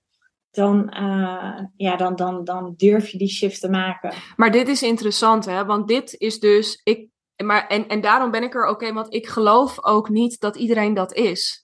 dan, 0.51 0.93
uh, 0.97 1.59
ja, 1.75 1.95
dan, 1.95 2.15
dan, 2.15 2.43
dan 2.43 2.73
durf 2.77 3.09
je 3.09 3.17
die 3.17 3.29
shift 3.29 3.59
te 3.59 3.69
maken. 3.69 4.13
Maar 4.35 4.51
dit 4.51 4.67
is 4.67 4.83
interessant, 4.83 5.45
hè? 5.45 5.65
Want 5.65 5.87
dit 5.87 6.13
is 6.13 6.39
dus. 6.39 6.81
Ik, 6.83 7.09
maar, 7.43 7.67
en, 7.67 7.87
en 7.87 8.01
daarom 8.01 8.31
ben 8.31 8.43
ik 8.43 8.55
er 8.55 8.67
oké, 8.67 8.93
want 8.93 9.13
ik 9.13 9.27
geloof 9.27 9.83
ook 9.83 10.09
niet 10.09 10.39
dat 10.39 10.55
iedereen 10.55 10.93
dat 10.93 11.13
is 11.13 11.63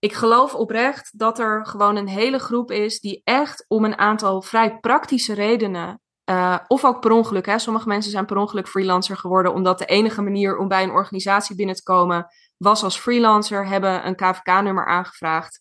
ik 0.00 0.12
geloof 0.12 0.54
oprecht 0.54 1.18
dat 1.18 1.38
er 1.38 1.66
gewoon 1.66 1.96
een 1.96 2.08
hele 2.08 2.38
groep 2.38 2.70
is 2.70 3.00
die 3.00 3.20
echt 3.24 3.64
om 3.68 3.84
een 3.84 3.98
aantal 3.98 4.42
vrij 4.42 4.78
praktische 4.78 5.34
redenen, 5.34 6.00
uh, 6.30 6.58
of 6.66 6.84
ook 6.84 7.00
per 7.00 7.10
ongeluk, 7.10 7.46
hè, 7.46 7.58
sommige 7.58 7.88
mensen 7.88 8.10
zijn 8.10 8.26
per 8.26 8.36
ongeluk 8.36 8.68
freelancer 8.68 9.16
geworden 9.16 9.54
omdat 9.54 9.78
de 9.78 9.84
enige 9.84 10.22
manier 10.22 10.56
om 10.56 10.68
bij 10.68 10.82
een 10.82 10.90
organisatie 10.90 11.56
binnen 11.56 11.74
te 11.74 11.82
komen 11.82 12.26
was 12.62 12.82
als 12.82 12.98
freelancer, 12.98 13.66
hebben 13.66 14.06
een 14.06 14.16
KVK-nummer 14.16 14.86
aangevraagd 14.86 15.60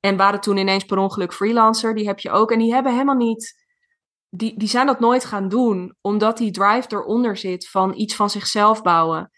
en 0.00 0.16
waren 0.16 0.40
toen 0.40 0.56
ineens 0.56 0.84
per 0.84 0.98
ongeluk 0.98 1.32
freelancer. 1.32 1.94
Die 1.94 2.06
heb 2.06 2.18
je 2.18 2.30
ook 2.30 2.50
en 2.50 2.58
die 2.58 2.72
hebben 2.72 2.92
helemaal 2.92 3.14
niet. 3.14 3.62
Die, 4.30 4.58
die 4.58 4.68
zijn 4.68 4.86
dat 4.86 5.00
nooit 5.00 5.24
gaan 5.24 5.48
doen, 5.48 5.96
omdat 6.00 6.38
die 6.38 6.50
drive 6.50 6.86
eronder 6.88 7.36
zit 7.36 7.68
van 7.68 7.94
iets 7.96 8.14
van 8.14 8.30
zichzelf 8.30 8.82
bouwen 8.82 9.30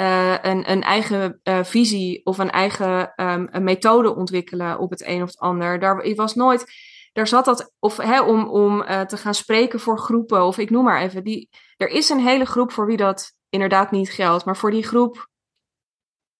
uh, 0.00 0.32
een, 0.42 0.70
een, 0.70 0.82
eigen 0.82 1.40
uh, 1.44 1.64
visie 1.64 2.26
of 2.26 2.38
een 2.38 2.50
eigen 2.50 3.12
um, 3.16 3.48
een 3.50 3.64
methode 3.64 4.14
ontwikkelen 4.14 4.78
op 4.78 4.90
het 4.90 5.06
een 5.06 5.22
of 5.22 5.28
het 5.28 5.38
ander. 5.38 5.78
Daar 5.78 6.14
was 6.14 6.34
nooit, 6.34 6.72
daar 7.12 7.26
zat 7.26 7.44
dat, 7.44 7.72
of 7.78 7.96
hè, 7.96 8.20
om, 8.20 8.48
om 8.48 8.82
uh, 8.82 9.00
te 9.00 9.16
gaan 9.16 9.34
spreken 9.34 9.80
voor 9.80 9.98
groepen, 9.98 10.44
of 10.44 10.58
ik 10.58 10.70
noem 10.70 10.84
maar 10.84 11.00
even. 11.00 11.24
Die, 11.24 11.48
er 11.76 11.88
is 11.88 12.08
een 12.08 12.20
hele 12.20 12.44
groep 12.44 12.72
voor 12.72 12.86
wie 12.86 12.96
dat 12.96 13.32
inderdaad 13.48 13.90
niet 13.90 14.10
geldt, 14.10 14.44
maar 14.44 14.56
voor 14.56 14.70
die 14.70 14.84
groep, 14.84 15.28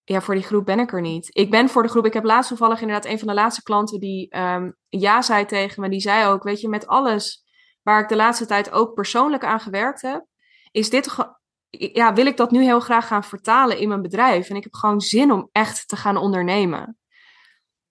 ja, 0.04 0.20
voor 0.20 0.34
die 0.34 0.42
groep 0.42 0.64
ben 0.64 0.78
ik 0.78 0.92
er 0.92 1.00
niet. 1.00 1.28
Ik 1.32 1.50
ben 1.50 1.68
voor 1.68 1.82
de 1.82 1.88
groep, 1.88 2.06
ik 2.06 2.12
heb 2.12 2.24
laatst 2.24 2.48
toevallig 2.48 2.80
inderdaad 2.80 3.10
een 3.10 3.18
van 3.18 3.28
de 3.28 3.34
laatste 3.34 3.62
klanten 3.62 4.00
die 4.00 4.38
um, 4.38 4.76
ja 4.88 5.22
zei 5.22 5.44
tegen 5.44 5.82
me, 5.82 5.88
die 5.88 6.00
zei 6.00 6.26
ook, 6.26 6.42
weet 6.42 6.60
je, 6.60 6.68
met 6.68 6.86
alles 6.86 7.44
waar 7.82 8.02
ik 8.02 8.08
de 8.08 8.16
laatste 8.16 8.46
tijd 8.46 8.70
ook 8.70 8.94
persoonlijk 8.94 9.44
aan 9.44 9.60
gewerkt 9.60 10.02
heb, 10.02 10.24
is 10.70 10.90
dit 10.90 11.16
ja, 11.70 12.12
wil 12.12 12.26
ik 12.26 12.36
dat 12.36 12.50
nu 12.50 12.62
heel 12.62 12.80
graag 12.80 13.06
gaan 13.06 13.24
vertalen 13.24 13.78
in 13.78 13.88
mijn 13.88 14.02
bedrijf. 14.02 14.48
En 14.48 14.56
ik 14.56 14.62
heb 14.62 14.74
gewoon 14.74 15.00
zin 15.00 15.32
om 15.32 15.48
echt 15.52 15.88
te 15.88 15.96
gaan 15.96 16.16
ondernemen. 16.16 16.98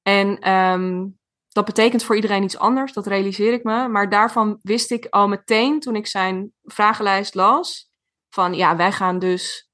En 0.01 0.51
um, 0.51 1.19
dat 1.49 1.65
betekent 1.65 2.03
voor 2.03 2.15
iedereen 2.15 2.43
iets 2.43 2.57
anders, 2.57 2.93
dat 2.93 3.07
realiseer 3.07 3.53
ik 3.53 3.63
me. 3.63 3.87
Maar 3.87 4.09
daarvan 4.09 4.59
wist 4.61 4.91
ik 4.91 5.05
al 5.05 5.27
meteen 5.27 5.79
toen 5.79 5.95
ik 5.95 6.07
zijn 6.07 6.51
vragenlijst 6.63 7.35
las: 7.35 7.91
van 8.29 8.53
ja, 8.53 8.75
wij 8.75 8.91
gaan 8.91 9.19
dus, 9.19 9.68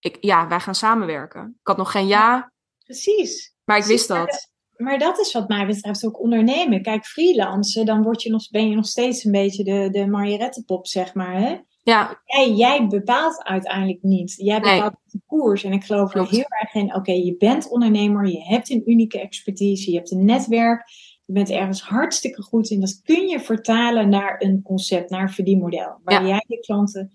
ik, 0.00 0.16
ja, 0.20 0.48
wij 0.48 0.60
gaan 0.60 0.74
samenwerken. 0.74 1.56
Ik 1.60 1.66
had 1.66 1.76
nog 1.76 1.90
geen 1.90 2.06
ja. 2.06 2.52
precies. 2.84 3.54
Maar 3.64 3.76
ik 3.76 3.82
precies, 3.82 4.06
wist 4.06 4.20
dat. 4.20 4.50
Maar 4.76 4.98
dat 4.98 5.18
is 5.18 5.32
wat 5.32 5.48
mij 5.48 5.66
betreft 5.66 6.06
ook 6.06 6.20
ondernemen. 6.20 6.82
Kijk, 6.82 7.04
freelancen, 7.04 7.86
dan 7.86 8.02
word 8.02 8.22
je 8.22 8.30
nog, 8.30 8.50
ben 8.50 8.68
je 8.68 8.74
nog 8.74 8.86
steeds 8.86 9.24
een 9.24 9.32
beetje 9.32 9.64
de, 9.64 9.88
de 9.90 10.06
marionettenpop, 10.06 10.86
zeg 10.86 11.14
maar. 11.14 11.40
Hè? 11.40 11.58
Ja. 11.82 12.20
Jij, 12.24 12.50
jij 12.50 12.86
bepaalt 12.86 13.44
uiteindelijk 13.44 14.02
niet. 14.02 14.34
Jij 14.36 14.60
bepaalt 14.60 14.80
nee. 14.80 14.92
de 15.04 15.20
koers. 15.26 15.64
En 15.64 15.72
ik 15.72 15.84
geloof 15.84 16.14
er 16.14 16.28
heel 16.28 16.44
erg 16.48 16.74
in. 16.74 16.86
Oké, 16.86 16.96
okay, 16.96 17.22
je 17.22 17.36
bent 17.36 17.68
ondernemer. 17.68 18.26
Je 18.26 18.42
hebt 18.42 18.70
een 18.70 18.90
unieke 18.90 19.20
expertise. 19.20 19.90
Je 19.90 19.96
hebt 19.96 20.10
een 20.10 20.24
netwerk. 20.24 20.88
Je 21.24 21.32
bent 21.32 21.50
ergens 21.50 21.82
hartstikke 21.82 22.42
goed 22.42 22.70
in. 22.70 22.80
Dat 22.80 23.00
kun 23.02 23.28
je 23.28 23.40
vertalen 23.40 24.08
naar 24.08 24.36
een 24.38 24.62
concept, 24.62 25.10
naar 25.10 25.22
een 25.22 25.28
verdienmodel. 25.28 26.00
Waar 26.04 26.22
ja. 26.22 26.28
jij 26.28 26.44
je 26.46 26.58
klanten 26.58 27.12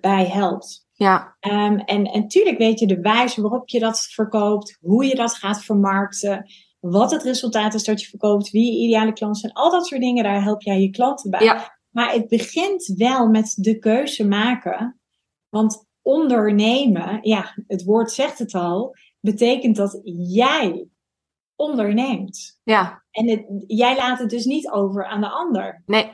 bij 0.00 0.26
helpt. 0.26 0.87
Ja. 0.98 1.36
Um, 1.40 1.78
en, 1.78 2.04
en 2.04 2.28
tuurlijk 2.28 2.58
weet 2.58 2.78
je 2.78 2.86
de 2.86 3.00
wijze 3.00 3.40
waarop 3.40 3.68
je 3.68 3.78
dat 3.78 4.00
verkoopt. 4.00 4.78
Hoe 4.80 5.04
je 5.04 5.14
dat 5.14 5.34
gaat 5.34 5.64
vermarkten. 5.64 6.46
Wat 6.80 7.10
het 7.10 7.22
resultaat 7.22 7.74
is 7.74 7.84
dat 7.84 8.00
je 8.00 8.06
verkoopt. 8.06 8.50
Wie 8.50 8.72
je 8.72 8.86
ideale 8.86 9.12
klanten 9.12 9.40
zijn. 9.40 9.52
Al 9.52 9.70
dat 9.70 9.86
soort 9.86 10.00
dingen. 10.00 10.24
Daar 10.24 10.42
help 10.42 10.62
jij 10.62 10.80
je 10.80 10.90
klanten 10.90 11.30
bij. 11.30 11.44
Ja. 11.44 11.78
Maar 11.90 12.12
het 12.12 12.28
begint 12.28 12.92
wel 12.96 13.28
met 13.28 13.54
de 13.56 13.78
keuze 13.78 14.28
maken. 14.28 15.00
Want 15.48 15.86
ondernemen, 16.02 17.18
ja, 17.22 17.54
het 17.66 17.84
woord 17.84 18.10
zegt 18.10 18.38
het 18.38 18.54
al, 18.54 18.94
betekent 19.20 19.76
dat 19.76 20.00
jij 20.28 20.88
onderneemt. 21.56 22.60
Ja. 22.62 23.04
En 23.10 23.28
het, 23.28 23.44
jij 23.66 23.96
laat 23.96 24.18
het 24.18 24.30
dus 24.30 24.44
niet 24.44 24.70
over 24.70 25.06
aan 25.06 25.20
de 25.20 25.28
ander. 25.28 25.82
Nee, 25.86 26.12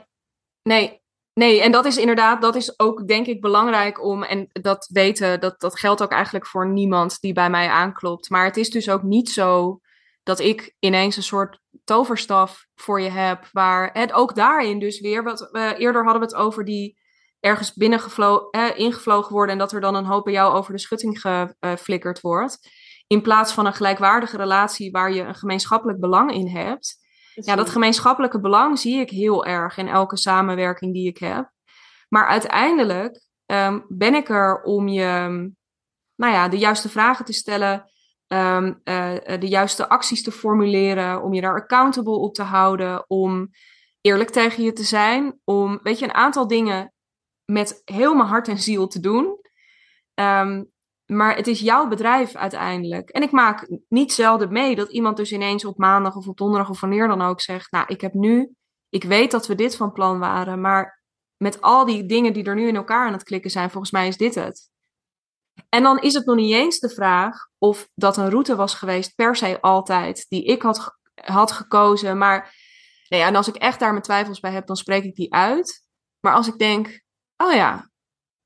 nee, 0.63 1.03
nee. 1.35 1.63
En 1.63 1.73
dat 1.73 1.85
is 1.85 1.97
inderdaad, 1.97 2.43
dat 2.43 2.55
is 2.55 2.79
ook 2.79 3.09
denk 3.09 3.27
ik 3.27 3.41
belangrijk 3.41 4.05
om, 4.05 4.23
en 4.23 4.49
dat 4.53 4.89
weten, 4.93 5.41
dat, 5.41 5.61
dat 5.61 5.79
geldt 5.79 6.03
ook 6.03 6.13
eigenlijk 6.13 6.47
voor 6.47 6.69
niemand 6.69 7.21
die 7.21 7.33
bij 7.33 7.51
mij 7.51 7.69
aanklopt. 7.69 8.31
Maar 8.31 8.45
het 8.45 8.57
is 8.57 8.71
dus 8.71 8.91
ook 8.91 9.03
niet 9.03 9.31
zo 9.31 9.81
dat 10.23 10.41
ik 10.41 10.75
ineens 10.79 11.17
een 11.17 11.23
soort 11.23 11.61
toverstaf 11.85 12.67
voor 12.75 13.01
je 13.01 13.11
heb. 13.11 13.49
Waar 13.53 13.91
het 13.93 14.13
ook 14.13 14.35
daarin 14.35 14.79
dus 14.79 15.01
weer, 15.01 15.25
we 15.25 15.75
eerder 15.79 16.03
hadden 16.03 16.21
we 16.21 16.27
het 16.27 16.37
over 16.37 16.65
die 16.65 17.03
ergens 17.41 17.75
binnengevlogen, 17.75 18.51
eh, 18.51 18.79
ingevlogen 18.79 19.33
worden 19.33 19.53
en 19.53 19.59
dat 19.59 19.73
er 19.73 19.81
dan 19.81 19.95
een 19.95 20.05
hoop 20.05 20.25
bij 20.25 20.33
jou 20.33 20.55
over 20.55 20.73
de 20.73 20.79
schutting 20.79 21.21
geflikkerd 21.21 22.21
wordt. 22.21 22.59
In 23.07 23.23
plaats 23.23 23.53
van 23.53 23.67
een 23.67 23.75
gelijkwaardige 23.75 24.37
relatie 24.37 24.91
waar 24.91 25.13
je 25.13 25.23
een 25.23 25.35
gemeenschappelijk 25.35 26.01
belang 26.01 26.33
in 26.33 26.49
hebt. 26.49 27.04
Precies. 27.35 27.53
Ja, 27.53 27.57
dat 27.57 27.71
gemeenschappelijke 27.71 28.41
belang 28.41 28.79
zie 28.79 29.01
ik 29.01 29.11
heel 29.11 29.45
erg 29.45 29.77
in 29.77 29.89
elke 29.89 30.17
samenwerking 30.17 30.93
die 30.93 31.09
ik 31.09 31.19
heb. 31.19 31.51
Maar 32.09 32.27
uiteindelijk 32.27 33.23
um, 33.47 33.85
ben 33.89 34.15
ik 34.15 34.29
er 34.29 34.63
om 34.63 34.89
je, 34.89 35.05
nou 36.15 36.33
ja, 36.33 36.49
de 36.49 36.59
juiste 36.59 36.89
vragen 36.89 37.25
te 37.25 37.33
stellen 37.33 37.91
um, 38.27 38.81
de 38.85 39.49
juiste 39.49 39.89
acties 39.89 40.23
te 40.23 40.33
formuleren, 40.33 41.23
om 41.23 41.35
je 41.35 41.41
daar 41.41 41.55
accountable 41.55 42.19
op 42.19 42.35
te 42.35 42.43
houden, 42.43 43.05
om 43.11 43.51
eerlijk 44.01 44.31
tegen 44.31 44.63
je 44.63 44.73
te 44.73 44.85
zijn, 44.85 45.41
om, 45.45 45.81
weet 45.83 45.99
je, 45.99 46.05
een 46.05 46.15
aantal 46.15 46.47
dingen 46.47 46.93
met 47.45 47.83
heel 47.85 48.15
mijn 48.15 48.29
hart 48.29 48.49
en 48.49 48.59
ziel 48.59 48.87
te 48.87 49.01
doen. 49.01 49.41
Um, 50.15 50.73
maar 51.07 51.37
het 51.37 51.47
is 51.47 51.61
jouw 51.61 51.89
bedrijf 51.89 52.35
uiteindelijk. 52.35 53.11
En 53.11 53.23
ik 53.23 53.31
maak 53.31 53.69
niet 53.89 54.13
zelden 54.13 54.53
mee 54.53 54.77
dat 54.77 54.91
iemand 54.93 55.17
dus 55.17 55.33
ineens 55.33 55.65
op 55.65 55.79
maandag 55.79 56.17
of 56.17 56.29
op 56.29 56.37
donderdag 56.37 56.71
of 56.71 56.81
wanneer 56.81 57.09
dan 57.09 57.23
ook 57.23 57.41
zegt: 57.41 57.73
Nou, 57.73 57.85
ik 57.89 58.01
heb 58.01 58.13
nu, 58.13 58.55
ik 58.89 59.05
weet 59.05 59.31
dat 59.31 59.47
we 59.47 59.55
dit 59.55 59.77
van 59.77 59.93
plan 59.93 60.19
waren, 60.19 60.61
maar 60.61 61.03
met 61.37 61.61
al 61.61 61.85
die 61.85 62.07
dingen 62.07 62.33
die 62.33 62.45
er 62.45 62.55
nu 62.55 62.69
in 62.69 62.77
elkaar 62.77 63.07
aan 63.07 63.13
het 63.13 63.23
klikken 63.23 63.51
zijn, 63.51 63.71
volgens 63.71 63.93
mij 63.93 64.09
is 64.09 64.17
dit 64.17 64.35
het. 64.35 64.73
En 65.69 65.83
dan 65.83 65.99
is 65.99 66.15
het 66.15 66.27
nog 66.27 66.37
niet 66.37 66.55
eens 66.55 66.79
de 66.79 66.91
vraag 66.91 67.49
of 67.59 67.89
dat 67.95 68.17
een 68.17 68.31
route 68.31 68.57
was 68.57 68.75
geweest, 68.75 69.15
per 69.15 69.37
se 69.37 69.61
altijd, 69.61 70.27
die 70.29 70.45
ik 70.45 70.63
had, 70.63 70.99
had 71.15 71.53
gekozen. 71.53 72.19
Maar 72.19 72.55
nee, 73.09 73.21
en 73.21 73.37
als 73.37 73.49
ik 73.49 73.55
echt 73.55 73.79
daar 73.79 73.91
mijn 73.91 74.03
twijfels 74.03 74.41
bij 74.41 74.53
heb, 74.53 74.67
dan 74.67 74.77
spreek 74.77 75.05
ik 75.05 75.15
die 75.15 75.35
uit. 75.35 75.85
Maar 76.21 76.35
als 76.35 76.49
ik 76.49 76.59
denk, 76.59 77.03
oh 77.37 77.53
ja, 77.53 77.91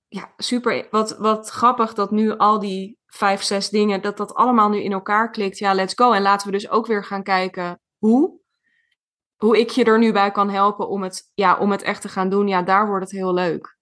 ja, 0.08 0.32
super. 0.36 0.86
Wat, 0.90 1.16
wat 1.18 1.48
grappig 1.48 1.94
dat 1.94 2.10
nu 2.10 2.36
al 2.36 2.58
die 2.58 2.98
vijf, 3.06 3.42
zes 3.42 3.68
dingen, 3.68 4.02
dat 4.02 4.16
dat 4.16 4.34
allemaal 4.34 4.68
nu 4.68 4.82
in 4.82 4.92
elkaar 4.92 5.30
klikt. 5.30 5.58
Ja, 5.58 5.74
let's 5.74 5.94
go. 5.94 6.12
En 6.12 6.22
laten 6.22 6.46
we 6.46 6.52
dus 6.52 6.68
ook 6.70 6.86
weer 6.86 7.04
gaan 7.04 7.22
kijken 7.22 7.80
hoe. 7.98 8.36
Hoe 9.36 9.58
ik 9.58 9.70
je 9.70 9.84
er 9.84 9.98
nu 9.98 10.12
bij 10.12 10.30
kan 10.30 10.50
helpen 10.50 10.88
om 10.88 11.02
het, 11.02 11.30
ja, 11.34 11.58
om 11.58 11.70
het 11.70 11.82
echt 11.82 12.02
te 12.02 12.08
gaan 12.08 12.28
doen. 12.28 12.48
Ja, 12.48 12.62
daar 12.62 12.86
wordt 12.86 13.04
het 13.04 13.14
heel 13.14 13.34
leuk. 13.34 13.76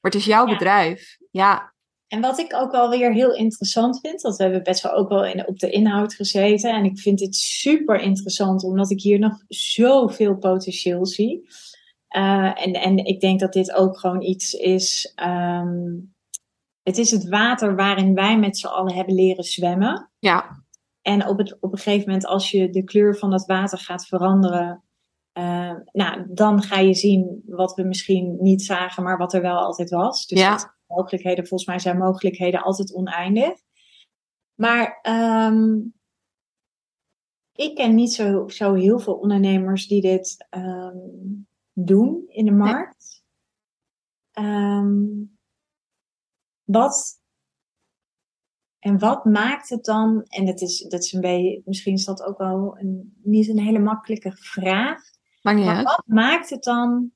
Maar 0.00 0.10
het 0.10 0.14
is 0.14 0.24
jouw 0.24 0.46
bedrijf. 0.46 1.16
Ja. 1.30 1.74
En 2.08 2.20
wat 2.20 2.38
ik 2.38 2.54
ook 2.54 2.72
wel 2.72 2.90
weer 2.90 3.12
heel 3.12 3.34
interessant 3.34 4.00
vind, 4.00 4.20
dat 4.20 4.36
we 4.36 4.42
hebben 4.42 4.62
best 4.62 4.82
wel 4.82 4.92
ook 4.92 5.08
wel 5.08 5.24
in, 5.24 5.46
op 5.46 5.58
de 5.58 5.70
inhoud 5.70 6.14
gezeten. 6.14 6.70
En 6.70 6.84
ik 6.84 6.98
vind 6.98 7.18
dit 7.18 7.34
super 7.34 8.00
interessant, 8.00 8.64
omdat 8.64 8.90
ik 8.90 9.00
hier 9.00 9.18
nog 9.18 9.38
zoveel 9.48 10.36
potentieel 10.36 11.06
zie. 11.06 11.48
Uh, 12.16 12.66
en, 12.66 12.72
en 12.72 12.96
ik 12.96 13.20
denk 13.20 13.40
dat 13.40 13.52
dit 13.52 13.72
ook 13.72 13.98
gewoon 13.98 14.22
iets 14.22 14.52
is. 14.52 15.12
Um, 15.24 16.14
het 16.82 16.98
is 16.98 17.10
het 17.10 17.28
water 17.28 17.76
waarin 17.76 18.14
wij 18.14 18.38
met 18.38 18.58
z'n 18.58 18.66
allen 18.66 18.94
hebben 18.94 19.14
leren 19.14 19.44
zwemmen. 19.44 20.10
Ja. 20.18 20.64
En 21.02 21.26
op, 21.26 21.38
het, 21.38 21.56
op 21.60 21.72
een 21.72 21.78
gegeven 21.78 22.06
moment, 22.06 22.26
als 22.26 22.50
je 22.50 22.70
de 22.70 22.84
kleur 22.84 23.16
van 23.16 23.30
dat 23.30 23.46
water 23.46 23.78
gaat 23.78 24.06
veranderen, 24.06 24.84
uh, 25.38 25.74
nou, 25.92 26.26
dan 26.28 26.62
ga 26.62 26.78
je 26.78 26.94
zien 26.94 27.42
wat 27.46 27.74
we 27.74 27.82
misschien 27.82 28.36
niet 28.40 28.62
zagen, 28.62 29.02
maar 29.02 29.18
wat 29.18 29.32
er 29.32 29.42
wel 29.42 29.56
altijd 29.56 29.90
was. 29.90 30.26
Dus 30.26 30.40
ja. 30.40 30.76
mogelijkheden, 30.86 31.46
volgens 31.46 31.68
mij 31.68 31.78
zijn 31.78 31.98
mogelijkheden 31.98 32.62
altijd 32.62 32.94
oneindig. 32.94 33.52
Maar 34.54 35.00
um, 35.48 35.94
ik 37.52 37.74
ken 37.74 37.94
niet 37.94 38.12
zo, 38.12 38.48
zo 38.48 38.74
heel 38.74 38.98
veel 38.98 39.14
ondernemers 39.14 39.86
die 39.86 40.00
dit 40.00 40.46
um, 40.56 41.45
doen 41.78 42.24
in 42.28 42.44
de 42.44 42.52
markt. 42.52 43.24
Um, 44.38 45.38
wat 46.64 47.20
en 48.78 48.98
wat 48.98 49.24
maakt 49.24 49.68
het 49.68 49.84
dan, 49.84 50.22
en 50.22 50.46
dat 50.46 50.60
is, 50.60 50.80
dat 50.88 51.02
is 51.02 51.12
een 51.12 51.20
beetje, 51.20 51.62
misschien 51.64 51.94
is 51.94 52.04
dat 52.04 52.22
ook 52.22 52.38
wel 52.38 52.78
een, 52.78 53.16
niet 53.22 53.48
een 53.48 53.58
hele 53.58 53.78
makkelijke 53.78 54.32
vraag. 54.36 55.02
Maar, 55.42 55.54
maar 55.54 55.82
wat 55.82 56.02
maakt 56.06 56.50
het 56.50 56.62
dan, 56.62 57.12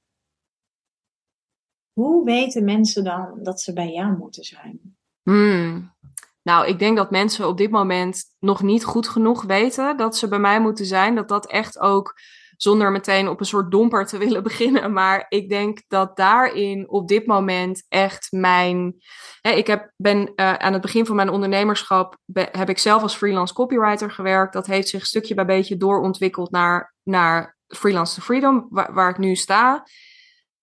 hoe 1.92 2.24
weten 2.24 2.64
mensen 2.64 3.04
dan 3.04 3.38
dat 3.42 3.60
ze 3.60 3.72
bij 3.72 3.92
jou 3.92 4.16
moeten 4.16 4.44
zijn? 4.44 4.96
Hmm. 5.22 5.94
Nou, 6.42 6.66
ik 6.66 6.78
denk 6.78 6.96
dat 6.96 7.10
mensen 7.10 7.48
op 7.48 7.56
dit 7.56 7.70
moment 7.70 8.24
nog 8.38 8.62
niet 8.62 8.84
goed 8.84 9.08
genoeg 9.08 9.42
weten 9.42 9.96
dat 9.96 10.16
ze 10.16 10.28
bij 10.28 10.38
mij 10.38 10.60
moeten 10.60 10.86
zijn. 10.86 11.14
Dat 11.14 11.28
dat 11.28 11.50
echt 11.50 11.78
ook 11.78 12.14
zonder 12.62 12.90
meteen 12.90 13.28
op 13.28 13.40
een 13.40 13.46
soort 13.46 13.70
domper 13.70 14.06
te 14.06 14.18
willen 14.18 14.42
beginnen. 14.50 14.92
Maar 14.92 15.26
ik 15.28 15.48
denk 15.48 15.82
dat 15.88 16.16
daarin 16.16 16.88
op 16.88 17.08
dit 17.08 17.26
moment 17.26 17.84
echt 17.88 18.26
mijn. 18.30 18.94
Hè, 19.40 19.50
ik 19.50 19.66
heb, 19.66 19.92
ben 19.96 20.32
uh, 20.36 20.54
aan 20.54 20.72
het 20.72 20.82
begin 20.82 21.06
van 21.06 21.16
mijn 21.16 21.30
ondernemerschap. 21.30 22.16
Heb 22.34 22.68
ik 22.68 22.78
zelf 22.78 23.02
als 23.02 23.16
freelance 23.16 23.54
copywriter 23.54 24.10
gewerkt. 24.10 24.52
Dat 24.52 24.66
heeft 24.66 24.88
zich 24.88 25.06
stukje 25.06 25.34
bij 25.34 25.44
beetje 25.44 25.76
doorontwikkeld 25.76 26.50
naar, 26.50 26.94
naar 27.02 27.56
Freelance 27.66 28.14
to 28.14 28.22
Freedom, 28.22 28.66
waar, 28.70 29.10
ik 29.10 29.18
nu 29.18 29.34
sta. 29.34 29.86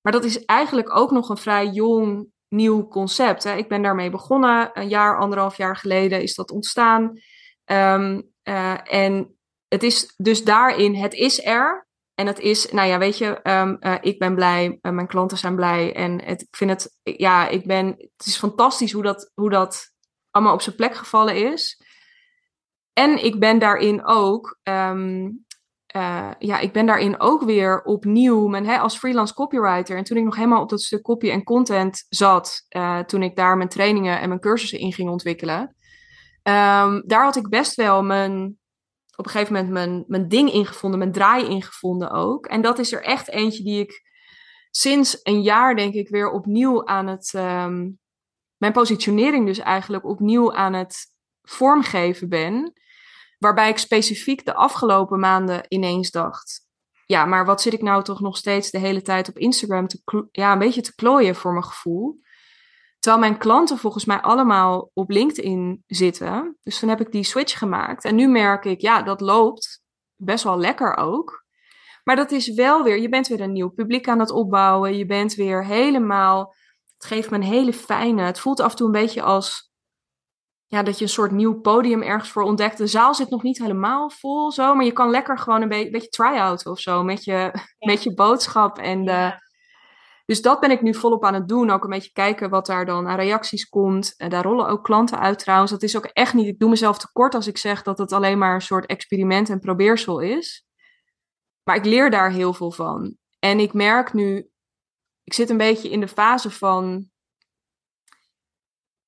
Maar 0.01 0.11
dat 0.11 0.23
is 0.23 0.45
eigenlijk 0.45 0.97
ook 0.97 1.11
nog 1.11 1.29
een 1.29 1.37
vrij 1.37 1.67
jong 1.67 2.27
nieuw 2.47 2.87
concept. 2.87 3.43
Hè. 3.43 3.55
Ik 3.55 3.67
ben 3.67 3.81
daarmee 3.81 4.09
begonnen. 4.09 4.69
Een 4.73 4.87
jaar, 4.87 5.19
anderhalf 5.19 5.57
jaar 5.57 5.75
geleden 5.75 6.21
is 6.21 6.35
dat 6.35 6.51
ontstaan. 6.51 7.03
Um, 7.65 8.31
uh, 8.43 8.93
en 8.93 9.37
het 9.67 9.83
is 9.83 10.13
dus 10.17 10.43
daarin, 10.43 10.95
het 10.95 11.13
is 11.13 11.45
er. 11.45 11.86
En 12.17 12.27
het 12.27 12.39
is, 12.39 12.71
nou 12.71 12.87
ja, 12.87 12.97
weet 12.97 13.17
je, 13.17 13.39
um, 13.43 13.77
uh, 13.79 13.95
ik 14.01 14.19
ben 14.19 14.35
blij, 14.35 14.79
uh, 14.81 14.91
mijn 14.91 15.07
klanten 15.07 15.37
zijn 15.37 15.55
blij. 15.55 15.95
En 15.95 16.23
het, 16.23 16.41
ik 16.41 16.55
vind 16.55 16.69
het, 16.69 16.99
ja, 17.03 17.47
ik 17.47 17.65
ben, 17.65 17.85
het 17.87 18.25
is 18.25 18.37
fantastisch 18.37 18.91
hoe 18.91 19.03
dat, 19.03 19.31
hoe 19.33 19.49
dat 19.49 19.91
allemaal 20.31 20.53
op 20.53 20.61
zijn 20.61 20.75
plek 20.75 20.95
gevallen 20.95 21.51
is. 21.51 21.81
En 22.93 23.23
ik 23.23 23.39
ben 23.39 23.59
daarin 23.59 24.05
ook, 24.05 24.59
um, 24.63 25.45
uh, 25.95 26.31
ja, 26.39 26.59
ik 26.59 26.73
ben 26.73 26.85
daarin 26.85 27.19
ook 27.19 27.43
weer 27.43 27.81
opnieuw, 27.81 28.47
mijn, 28.47 28.65
hè, 28.65 28.77
als 28.77 28.97
freelance 28.97 29.33
copywriter. 29.33 29.97
En 29.97 30.03
toen 30.03 30.17
ik 30.17 30.23
nog 30.23 30.35
helemaal 30.35 30.61
op 30.61 30.69
dat 30.69 30.81
stuk 30.81 31.01
copy 31.01 31.29
en 31.29 31.43
content 31.43 32.05
zat, 32.09 32.65
toen 33.05 33.23
ik 33.23 33.35
daar 33.35 33.57
mijn 33.57 33.69
trainingen 33.69 34.19
en 34.19 34.27
mijn 34.27 34.39
cursussen 34.39 34.79
in 34.79 34.93
ging 34.93 35.09
ontwikkelen. 35.09 35.59
Um, 36.43 37.03
daar 37.05 37.23
had 37.23 37.35
ik 37.35 37.49
best 37.49 37.75
wel 37.75 38.03
mijn, 38.03 38.57
op 39.17 39.25
een 39.25 39.31
gegeven 39.31 39.53
moment 39.53 39.73
mijn, 39.73 40.03
mijn 40.07 40.27
ding 40.27 40.51
ingevonden, 40.51 40.99
mijn 40.99 41.11
draai 41.11 41.47
ingevonden 41.47 42.11
ook. 42.11 42.45
En 42.45 42.61
dat 42.61 42.79
is 42.79 42.91
er 42.91 43.03
echt 43.03 43.29
eentje 43.29 43.63
die 43.63 43.79
ik 43.79 44.03
sinds 44.71 45.19
een 45.23 45.41
jaar, 45.41 45.75
denk 45.75 45.93
ik, 45.93 46.09
weer 46.09 46.31
opnieuw 46.31 46.85
aan 46.85 47.07
het. 47.07 47.33
Um, 47.35 47.99
mijn 48.57 48.73
positionering 48.73 49.45
dus 49.45 49.59
eigenlijk 49.59 50.05
opnieuw 50.05 50.53
aan 50.53 50.73
het 50.73 51.05
vormgeven 51.41 52.29
ben. 52.29 52.73
Waarbij 53.37 53.69
ik 53.69 53.77
specifiek 53.77 54.45
de 54.45 54.53
afgelopen 54.53 55.19
maanden 55.19 55.65
ineens 55.67 56.11
dacht. 56.11 56.65
Ja, 57.05 57.25
maar 57.25 57.45
wat 57.45 57.61
zit 57.61 57.73
ik 57.73 57.81
nou 57.81 58.03
toch 58.03 58.19
nog 58.19 58.37
steeds 58.37 58.71
de 58.71 58.77
hele 58.77 59.01
tijd 59.01 59.29
op 59.29 59.37
Instagram 59.37 59.87
te, 59.87 60.27
ja, 60.31 60.51
een 60.51 60.59
beetje 60.59 60.81
te 60.81 60.95
klooien 60.95 61.35
voor 61.35 61.51
mijn 61.51 61.63
gevoel. 61.63 62.19
Terwijl 63.07 63.29
mijn 63.29 63.39
klanten 63.41 63.77
volgens 63.77 64.05
mij 64.05 64.21
allemaal 64.21 64.91
op 64.93 65.09
LinkedIn 65.09 65.83
zitten. 65.85 66.57
Dus 66.61 66.79
toen 66.79 66.89
heb 66.89 67.01
ik 67.01 67.11
die 67.11 67.23
switch 67.23 67.57
gemaakt. 67.57 68.03
En 68.03 68.15
nu 68.15 68.27
merk 68.27 68.65
ik, 68.65 68.81
ja, 68.81 69.01
dat 69.01 69.21
loopt 69.21 69.81
best 70.15 70.43
wel 70.43 70.57
lekker 70.57 70.97
ook. 70.97 71.45
Maar 72.03 72.15
dat 72.15 72.31
is 72.31 72.53
wel 72.53 72.83
weer, 72.83 72.99
je 73.01 73.09
bent 73.09 73.27
weer 73.27 73.41
een 73.41 73.51
nieuw 73.51 73.69
publiek 73.69 74.07
aan 74.07 74.19
het 74.19 74.31
opbouwen. 74.31 74.97
Je 74.97 75.05
bent 75.05 75.33
weer 75.33 75.65
helemaal, 75.65 76.55
het 76.97 77.05
geeft 77.05 77.29
me 77.29 77.35
een 77.35 77.43
hele 77.43 77.73
fijne, 77.73 78.21
het 78.21 78.39
voelt 78.39 78.59
af 78.59 78.71
en 78.71 78.77
toe 78.77 78.85
een 78.85 79.01
beetje 79.01 79.21
als, 79.21 79.71
ja, 80.65 80.83
dat 80.83 80.97
je 80.97 81.03
een 81.03 81.09
soort 81.09 81.31
nieuw 81.31 81.59
podium 81.59 82.01
ergens 82.01 82.31
voor 82.31 82.43
ontdekt. 82.43 82.77
De 82.77 82.87
zaal 82.87 83.13
zit 83.13 83.29
nog 83.29 83.43
niet 83.43 83.57
helemaal 83.57 84.09
vol 84.09 84.51
zo, 84.51 84.75
maar 84.75 84.85
je 84.85 84.91
kan 84.91 85.09
lekker 85.09 85.37
gewoon 85.37 85.61
een 85.61 85.69
be 85.69 85.89
beetje 85.91 86.09
try-out 86.09 86.65
of 86.65 86.79
zo 86.79 87.03
met 87.03 87.23
je, 87.23 87.31
ja. 87.31 87.53
met 87.79 88.03
je 88.03 88.13
boodschap 88.13 88.77
en 88.77 89.05
de... 89.05 89.45
Dus 90.27 90.41
dat 90.41 90.59
ben 90.59 90.71
ik 90.71 90.81
nu 90.81 90.93
volop 90.93 91.25
aan 91.25 91.33
het 91.33 91.47
doen. 91.47 91.69
Ook 91.69 91.83
een 91.83 91.89
beetje 91.89 92.11
kijken 92.11 92.49
wat 92.49 92.65
daar 92.65 92.85
dan 92.85 93.07
aan 93.07 93.15
reacties 93.15 93.69
komt. 93.69 94.13
En 94.17 94.29
daar 94.29 94.43
rollen 94.43 94.67
ook 94.67 94.83
klanten 94.83 95.19
uit 95.19 95.39
trouwens. 95.39 95.71
Dat 95.71 95.83
is 95.83 95.97
ook 95.97 96.05
echt 96.05 96.33
niet, 96.33 96.47
ik 96.47 96.59
doe 96.59 96.69
mezelf 96.69 96.97
tekort 96.97 97.35
als 97.35 97.47
ik 97.47 97.57
zeg 97.57 97.83
dat 97.83 97.97
het 97.97 98.11
alleen 98.11 98.37
maar 98.37 98.53
een 98.53 98.61
soort 98.61 98.85
experiment 98.85 99.49
en 99.49 99.59
probeersel 99.59 100.19
is. 100.19 100.65
Maar 101.63 101.75
ik 101.75 101.85
leer 101.85 102.09
daar 102.09 102.31
heel 102.31 102.53
veel 102.53 102.71
van. 102.71 103.17
En 103.39 103.59
ik 103.59 103.73
merk 103.73 104.13
nu, 104.13 104.49
ik 105.23 105.33
zit 105.33 105.49
een 105.49 105.57
beetje 105.57 105.89
in 105.89 105.99
de 105.99 106.07
fase 106.07 106.51
van, 106.51 107.09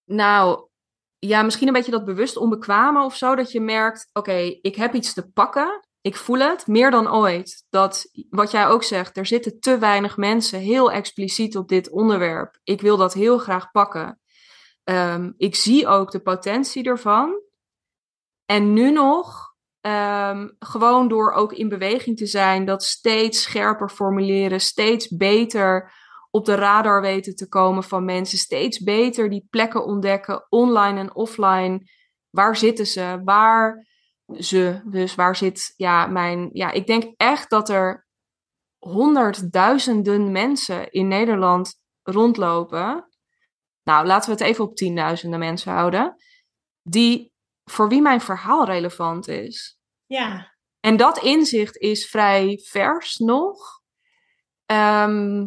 nou, 0.05 0.69
ja, 1.17 1.41
misschien 1.41 1.67
een 1.67 1.73
beetje 1.73 1.91
dat 1.91 2.05
bewust 2.05 2.37
onbekwame 2.37 3.03
of 3.03 3.15
zo. 3.15 3.35
Dat 3.35 3.51
je 3.51 3.61
merkt, 3.61 4.09
oké, 4.13 4.57
ik 4.61 4.75
heb 4.75 4.93
iets 4.93 5.13
te 5.13 5.31
pakken 5.31 5.87
ik 6.09 6.15
voel 6.15 6.39
het 6.39 6.67
meer 6.67 6.91
dan 6.91 7.11
ooit. 7.11 7.65
Dat 7.69 8.05
wat 8.29 8.51
jij 8.51 8.67
ook 8.67 8.83
zegt, 8.83 9.17
er 9.17 9.25
zitten 9.25 9.59
te 9.59 9.77
weinig 9.77 10.17
mensen 10.17 10.59
heel 10.59 10.91
expliciet 10.91 11.57
op 11.57 11.67
dit 11.67 11.89
onderwerp. 11.89 12.59
Ik 12.63 12.81
wil 12.81 12.97
dat 12.97 13.13
heel 13.13 13.37
graag 13.37 13.71
pakken. 13.71 14.19
Um, 14.83 15.33
ik 15.37 15.55
zie 15.55 15.87
ook 15.87 16.11
de 16.11 16.19
potentie 16.19 16.83
ervan. 16.83 17.41
En 18.45 18.73
nu 18.73 18.91
nog, 18.91 19.53
um, 19.81 20.55
gewoon 20.59 21.07
door 21.07 21.31
ook 21.31 21.53
in 21.53 21.69
beweging 21.69 22.17
te 22.17 22.25
zijn, 22.25 22.65
dat 22.65 22.83
steeds 22.83 23.41
scherper 23.41 23.89
formuleren, 23.89 24.61
steeds 24.61 25.07
beter 25.07 25.91
op 26.31 26.45
de 26.45 26.55
radar 26.55 27.01
weten 27.01 27.35
te 27.35 27.47
komen 27.47 27.83
van 27.83 28.05
mensen, 28.05 28.37
steeds 28.37 28.79
beter 28.79 29.29
die 29.29 29.47
plekken 29.49 29.85
ontdekken, 29.85 30.45
online 30.49 30.99
en 30.99 31.15
offline. 31.15 31.89
Waar 32.29 32.57
zitten 32.57 32.85
ze? 32.85 33.21
Waar 33.23 33.87
ze. 34.37 34.81
Dus 34.85 35.15
waar 35.15 35.35
zit 35.35 35.73
ja, 35.77 36.07
mijn. 36.07 36.49
Ja, 36.53 36.71
ik 36.71 36.87
denk 36.87 37.13
echt 37.17 37.49
dat 37.49 37.69
er 37.69 38.07
honderdduizenden 38.77 40.31
mensen 40.31 40.91
in 40.91 41.07
Nederland 41.07 41.79
rondlopen. 42.01 43.07
Nou, 43.83 44.05
laten 44.05 44.29
we 44.29 44.35
het 44.35 44.45
even 44.45 44.63
op 44.63 44.75
tienduizenden 44.75 45.39
mensen 45.39 45.71
houden. 45.71 46.15
Die 46.81 47.33
voor 47.63 47.89
wie 47.89 48.01
mijn 48.01 48.21
verhaal 48.21 48.65
relevant 48.65 49.27
is. 49.27 49.79
Ja. 50.05 50.57
En 50.79 50.97
dat 50.97 51.17
inzicht 51.23 51.77
is 51.77 52.09
vrij 52.09 52.59
vers 52.63 53.17
nog. 53.17 53.81
Ehm, 54.65 55.45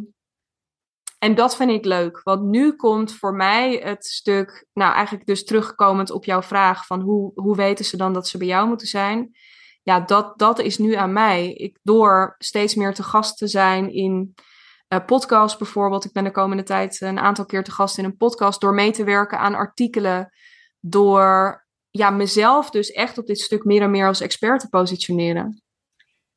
en 1.23 1.35
dat 1.35 1.57
vind 1.57 1.71
ik 1.71 1.85
leuk. 1.85 2.21
Want 2.23 2.43
nu 2.43 2.73
komt 2.73 3.15
voor 3.15 3.35
mij 3.35 3.81
het 3.85 4.05
stuk, 4.05 4.67
nou 4.73 4.95
eigenlijk 4.95 5.27
dus 5.27 5.45
terugkomend 5.45 6.11
op 6.11 6.25
jouw 6.25 6.43
vraag 6.43 6.87
van 6.87 7.01
hoe, 7.01 7.33
hoe 7.35 7.57
weten 7.57 7.85
ze 7.85 7.97
dan 7.97 8.13
dat 8.13 8.29
ze 8.29 8.39
bij 8.39 8.47
jou 8.47 8.69
moeten 8.69 8.87
zijn? 8.87 9.31
Ja, 9.83 10.01
dat, 10.01 10.39
dat 10.39 10.59
is 10.59 10.79
nu 10.79 10.95
aan 10.95 11.13
mij. 11.13 11.53
Ik, 11.53 11.79
door 11.83 12.35
steeds 12.39 12.75
meer 12.75 12.95
te 12.95 13.03
gast 13.03 13.39
te 13.39 13.47
zijn 13.47 13.93
in 13.93 14.35
uh, 14.89 15.05
podcasts 15.07 15.59
bijvoorbeeld. 15.59 16.05
Ik 16.05 16.13
ben 16.13 16.25
de 16.25 16.31
komende 16.31 16.63
tijd 16.63 17.01
een 17.01 17.19
aantal 17.19 17.45
keer 17.45 17.65
te 17.65 17.73
gast 17.73 17.99
in 17.99 18.05
een 18.05 18.17
podcast. 18.17 18.61
Door 18.61 18.75
mee 18.75 18.91
te 18.91 19.05
werken 19.05 19.39
aan 19.39 19.55
artikelen. 19.55 20.33
Door 20.81 21.67
ja, 21.91 22.11
mezelf 22.11 22.71
dus 22.71 22.91
echt 22.91 23.19
op 23.19 23.27
dit 23.27 23.41
stuk 23.41 23.65
meer 23.65 23.83
en 23.83 23.91
meer 23.91 24.07
als 24.07 24.21
expert 24.21 24.61
te 24.61 24.69
positioneren. 24.69 25.63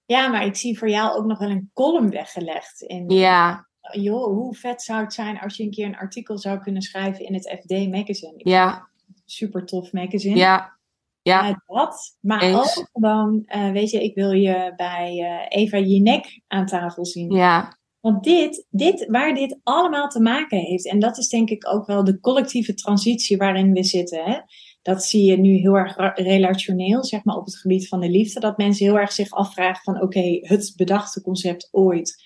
Ja, 0.06 0.28
maar 0.28 0.46
ik 0.46 0.56
zie 0.56 0.78
voor 0.78 0.90
jou 0.90 1.18
ook 1.18 1.26
nog 1.26 1.40
wel 1.40 1.50
een 1.50 1.70
column 1.74 2.10
weggelegd. 2.10 2.82
In, 2.82 3.10
ja. 3.10 3.65
Joh, 3.92 4.26
hoe 4.26 4.56
vet 4.56 4.82
zou 4.82 5.02
het 5.02 5.14
zijn 5.14 5.40
als 5.40 5.58
je 5.58 5.64
een 5.64 5.72
keer 5.72 5.86
een 5.86 5.98
artikel 5.98 6.38
zou 6.38 6.60
kunnen 6.60 6.82
schrijven 6.82 7.26
in 7.26 7.34
het 7.34 7.58
FD 7.62 7.90
Magazine? 7.90 8.34
ja. 8.38 8.94
Super 9.26 9.66
tof 9.66 9.92
magazine. 9.92 10.36
Ja. 10.36 10.76
Ja. 11.22 11.50
Uh, 11.50 11.56
dat, 11.66 12.18
maar 12.20 12.54
ook 12.54 12.90
gewoon, 12.94 13.44
uh, 13.46 13.72
weet 13.72 13.90
je, 13.90 14.04
ik 14.04 14.16
wil 14.16 14.32
je 14.32 14.74
bij 14.76 15.18
uh, 15.20 15.62
Eva 15.62 15.78
Jinek 15.78 16.42
aan 16.48 16.66
tafel 16.66 17.06
zien. 17.06 17.32
Ja. 17.32 17.78
Want 18.00 18.24
dit, 18.24 18.66
dit, 18.70 19.06
waar 19.10 19.34
dit 19.34 19.60
allemaal 19.64 20.08
te 20.08 20.22
maken 20.22 20.58
heeft, 20.58 20.88
en 20.88 21.00
dat 21.00 21.18
is 21.18 21.28
denk 21.28 21.50
ik 21.50 21.68
ook 21.68 21.86
wel 21.86 22.04
de 22.04 22.20
collectieve 22.20 22.74
transitie 22.74 23.38
waarin 23.38 23.74
we 23.74 23.84
zitten. 23.84 24.24
Hè? 24.24 24.40
Dat 24.82 25.04
zie 25.04 25.24
je 25.24 25.38
nu 25.38 25.50
heel 25.50 25.76
erg 25.76 25.96
relationeel, 26.16 27.04
zeg 27.04 27.24
maar, 27.24 27.36
op 27.36 27.46
het 27.46 27.58
gebied 27.58 27.88
van 27.88 28.00
de 28.00 28.10
liefde. 28.10 28.40
Dat 28.40 28.58
mensen 28.58 28.86
heel 28.86 29.00
erg 29.00 29.12
zich 29.12 29.32
afvragen 29.32 29.84
van, 29.84 30.02
oké, 30.02 30.38
het 30.42 30.74
bedachte 30.76 31.22
concept 31.22 31.70
ooit 31.72 32.24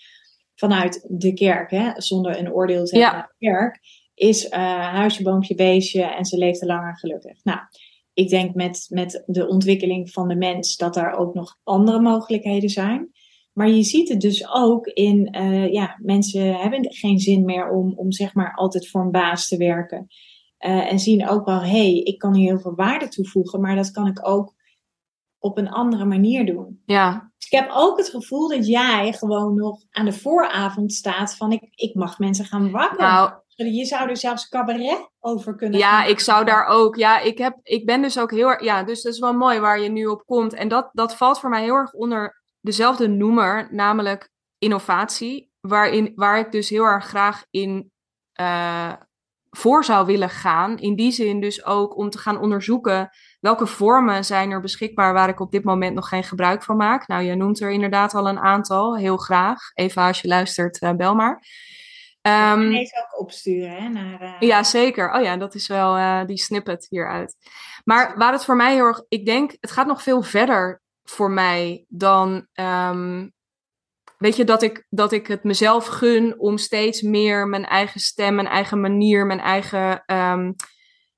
vanuit 0.59 1.05
de 1.09 1.33
kerk, 1.33 1.71
hè, 1.71 1.91
zonder 1.95 2.39
een 2.39 2.53
oordeel 2.53 2.85
te 2.85 2.97
hebben 2.97 3.19
ja. 3.19 3.31
de 3.37 3.45
kerk, 3.45 3.79
is 4.13 4.45
uh, 4.45 4.51
huisje, 4.93 5.23
boompje, 5.23 5.55
beestje 5.55 6.03
en 6.03 6.25
ze 6.25 6.37
leefde 6.37 6.65
langer 6.65 6.97
gelukkig. 6.97 7.43
Nou, 7.43 7.59
ik 8.13 8.29
denk 8.29 8.55
met, 8.55 8.85
met 8.89 9.23
de 9.25 9.47
ontwikkeling 9.47 10.11
van 10.11 10.27
de 10.27 10.35
mens 10.35 10.75
dat 10.75 10.93
daar 10.93 11.17
ook 11.17 11.33
nog 11.33 11.57
andere 11.63 12.01
mogelijkheden 12.01 12.69
zijn. 12.69 13.11
Maar 13.53 13.69
je 13.69 13.83
ziet 13.83 14.09
het 14.09 14.21
dus 14.21 14.49
ook 14.53 14.87
in, 14.87 15.35
uh, 15.37 15.71
ja, 15.71 15.99
mensen 16.01 16.55
hebben 16.55 16.93
geen 16.93 17.19
zin 17.19 17.45
meer 17.45 17.69
om, 17.69 17.93
om 17.95 18.11
zeg 18.11 18.33
maar 18.33 18.53
altijd 18.55 18.89
voor 18.89 19.01
een 19.01 19.11
baas 19.11 19.47
te 19.47 19.57
werken. 19.57 20.07
Uh, 20.59 20.91
en 20.91 20.99
zien 20.99 21.27
ook 21.29 21.45
wel, 21.45 21.61
hé, 21.61 21.67
hey, 21.67 21.93
ik 21.93 22.17
kan 22.17 22.35
hier 22.35 22.49
heel 22.49 22.59
veel 22.59 22.75
waarde 22.75 23.07
toevoegen, 23.07 23.61
maar 23.61 23.75
dat 23.75 23.91
kan 23.91 24.07
ik 24.07 24.27
ook 24.27 24.53
op 25.39 25.57
een 25.57 25.69
andere 25.69 26.05
manier 26.05 26.45
doen. 26.45 26.81
Ja. 26.85 27.31
Dus 27.37 27.45
ik 27.49 27.59
heb 27.59 27.69
ook 27.73 27.97
het 27.97 28.09
gevoel 28.09 28.47
dat 28.47 28.67
jij 28.67 29.13
gewoon 29.13 29.55
nog 29.55 29.81
aan 29.91 30.05
de 30.05 30.13
vooravond 30.13 30.93
staat 30.93 31.35
van, 31.35 31.51
ik, 31.51 31.61
ik 31.71 31.95
mag 31.95 32.19
mensen 32.19 32.45
gaan 32.45 32.71
wakker. 32.71 32.99
Nou, 32.99 33.31
je 33.55 33.85
zou 33.85 34.09
er 34.09 34.17
zelfs 34.17 34.49
cabaret 34.49 35.09
over 35.19 35.55
kunnen 35.55 35.79
Ja, 35.79 36.03
ik 36.03 36.19
zou 36.19 36.45
daar 36.45 36.65
ook. 36.65 36.95
Ja, 36.95 37.19
ik, 37.19 37.37
heb, 37.37 37.57
ik 37.63 37.85
ben 37.85 38.01
dus 38.01 38.19
ook 38.19 38.31
heel 38.31 38.47
erg. 38.47 38.63
Ja, 38.63 38.83
dus 38.83 39.01
dat 39.01 39.13
is 39.13 39.19
wel 39.19 39.33
mooi 39.33 39.59
waar 39.59 39.79
je 39.79 39.89
nu 39.89 40.05
op 40.05 40.25
komt. 40.25 40.53
En 40.53 40.67
dat, 40.67 40.89
dat 40.93 41.15
valt 41.15 41.39
voor 41.39 41.49
mij 41.49 41.63
heel 41.63 41.75
erg 41.75 41.93
onder 41.93 42.41
dezelfde 42.61 43.07
noemer, 43.07 43.67
namelijk 43.71 44.29
innovatie. 44.57 45.51
Waarin, 45.59 46.11
waar 46.15 46.39
ik 46.39 46.51
dus 46.51 46.69
heel 46.69 46.83
erg 46.83 47.05
graag 47.05 47.45
in 47.49 47.91
uh, 48.41 48.93
voor 49.49 49.83
zou 49.83 50.05
willen 50.05 50.29
gaan. 50.29 50.77
In 50.77 50.95
die 50.95 51.11
zin 51.11 51.39
dus 51.39 51.65
ook 51.65 51.97
om 51.97 52.09
te 52.09 52.17
gaan 52.17 52.39
onderzoeken 52.39 53.09
welke 53.39 53.67
vormen 53.67 54.25
zijn 54.25 54.51
er 54.51 54.61
beschikbaar 54.61 55.13
waar 55.13 55.29
ik 55.29 55.39
op 55.39 55.51
dit 55.51 55.63
moment 55.63 55.95
nog 55.95 56.07
geen 56.07 56.23
gebruik 56.23 56.63
van 56.63 56.77
maak. 56.77 57.07
Nou, 57.07 57.23
je 57.23 57.35
noemt 57.35 57.61
er 57.61 57.71
inderdaad 57.71 58.13
al 58.13 58.27
een 58.27 58.39
aantal, 58.39 58.97
heel 58.97 59.17
graag. 59.17 59.59
Eva, 59.73 60.07
als 60.07 60.21
je 60.21 60.27
luistert, 60.27 60.81
uh, 60.81 60.91
bel 60.91 61.15
maar. 61.15 61.43
Um, 62.21 62.71
deze 62.71 63.07
ook 63.07 63.21
opsturen 63.21 63.83
hè, 63.83 63.89
naar. 63.89 64.21
Uh... 64.21 64.35
Ja, 64.39 64.63
zeker. 64.63 65.13
Oh 65.13 65.21
ja, 65.21 65.37
dat 65.37 65.55
is 65.55 65.67
wel 65.67 65.97
uh, 65.97 66.25
die 66.25 66.37
snippet 66.37 66.85
hieruit. 66.89 67.35
Maar 67.83 68.17
waar 68.17 68.31
het 68.31 68.45
voor 68.45 68.55
mij 68.55 68.73
heel 68.73 68.85
erg. 68.85 69.03
Ik 69.07 69.25
denk, 69.25 69.55
het 69.59 69.71
gaat 69.71 69.87
nog 69.87 70.03
veel 70.03 70.21
verder 70.21 70.81
voor 71.03 71.31
mij 71.31 71.85
dan. 71.87 72.47
Um, 72.53 73.37
weet 74.19 74.35
je, 74.35 74.43
dat 74.43 74.61
ik, 74.61 74.85
dat 74.89 75.11
ik 75.11 75.27
het 75.27 75.43
mezelf 75.43 75.85
gun 75.85 76.39
om 76.39 76.57
steeds 76.57 77.01
meer 77.01 77.47
mijn 77.47 77.65
eigen 77.65 77.99
stem, 77.99 78.35
mijn 78.35 78.47
eigen 78.47 78.81
manier, 78.81 79.25
mijn 79.25 79.39
eigen. 79.39 80.03
Um, 80.05 80.55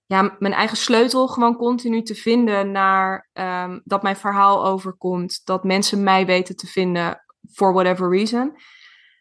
ja, 0.05 0.35
mijn 0.39 0.53
eigen 0.53 0.77
sleutel 0.77 1.27
gewoon 1.27 1.55
continu 1.55 2.01
te 2.01 2.15
vinden 2.15 2.71
naar 2.71 3.29
dat 3.83 4.03
mijn 4.03 4.15
verhaal 4.15 4.65
overkomt. 4.65 5.41
Dat 5.43 5.63
mensen 5.63 6.03
mij 6.03 6.25
weten 6.25 6.55
te 6.55 6.67
vinden, 6.67 7.23
for 7.53 7.73
whatever 7.73 8.09
reason. 8.09 8.55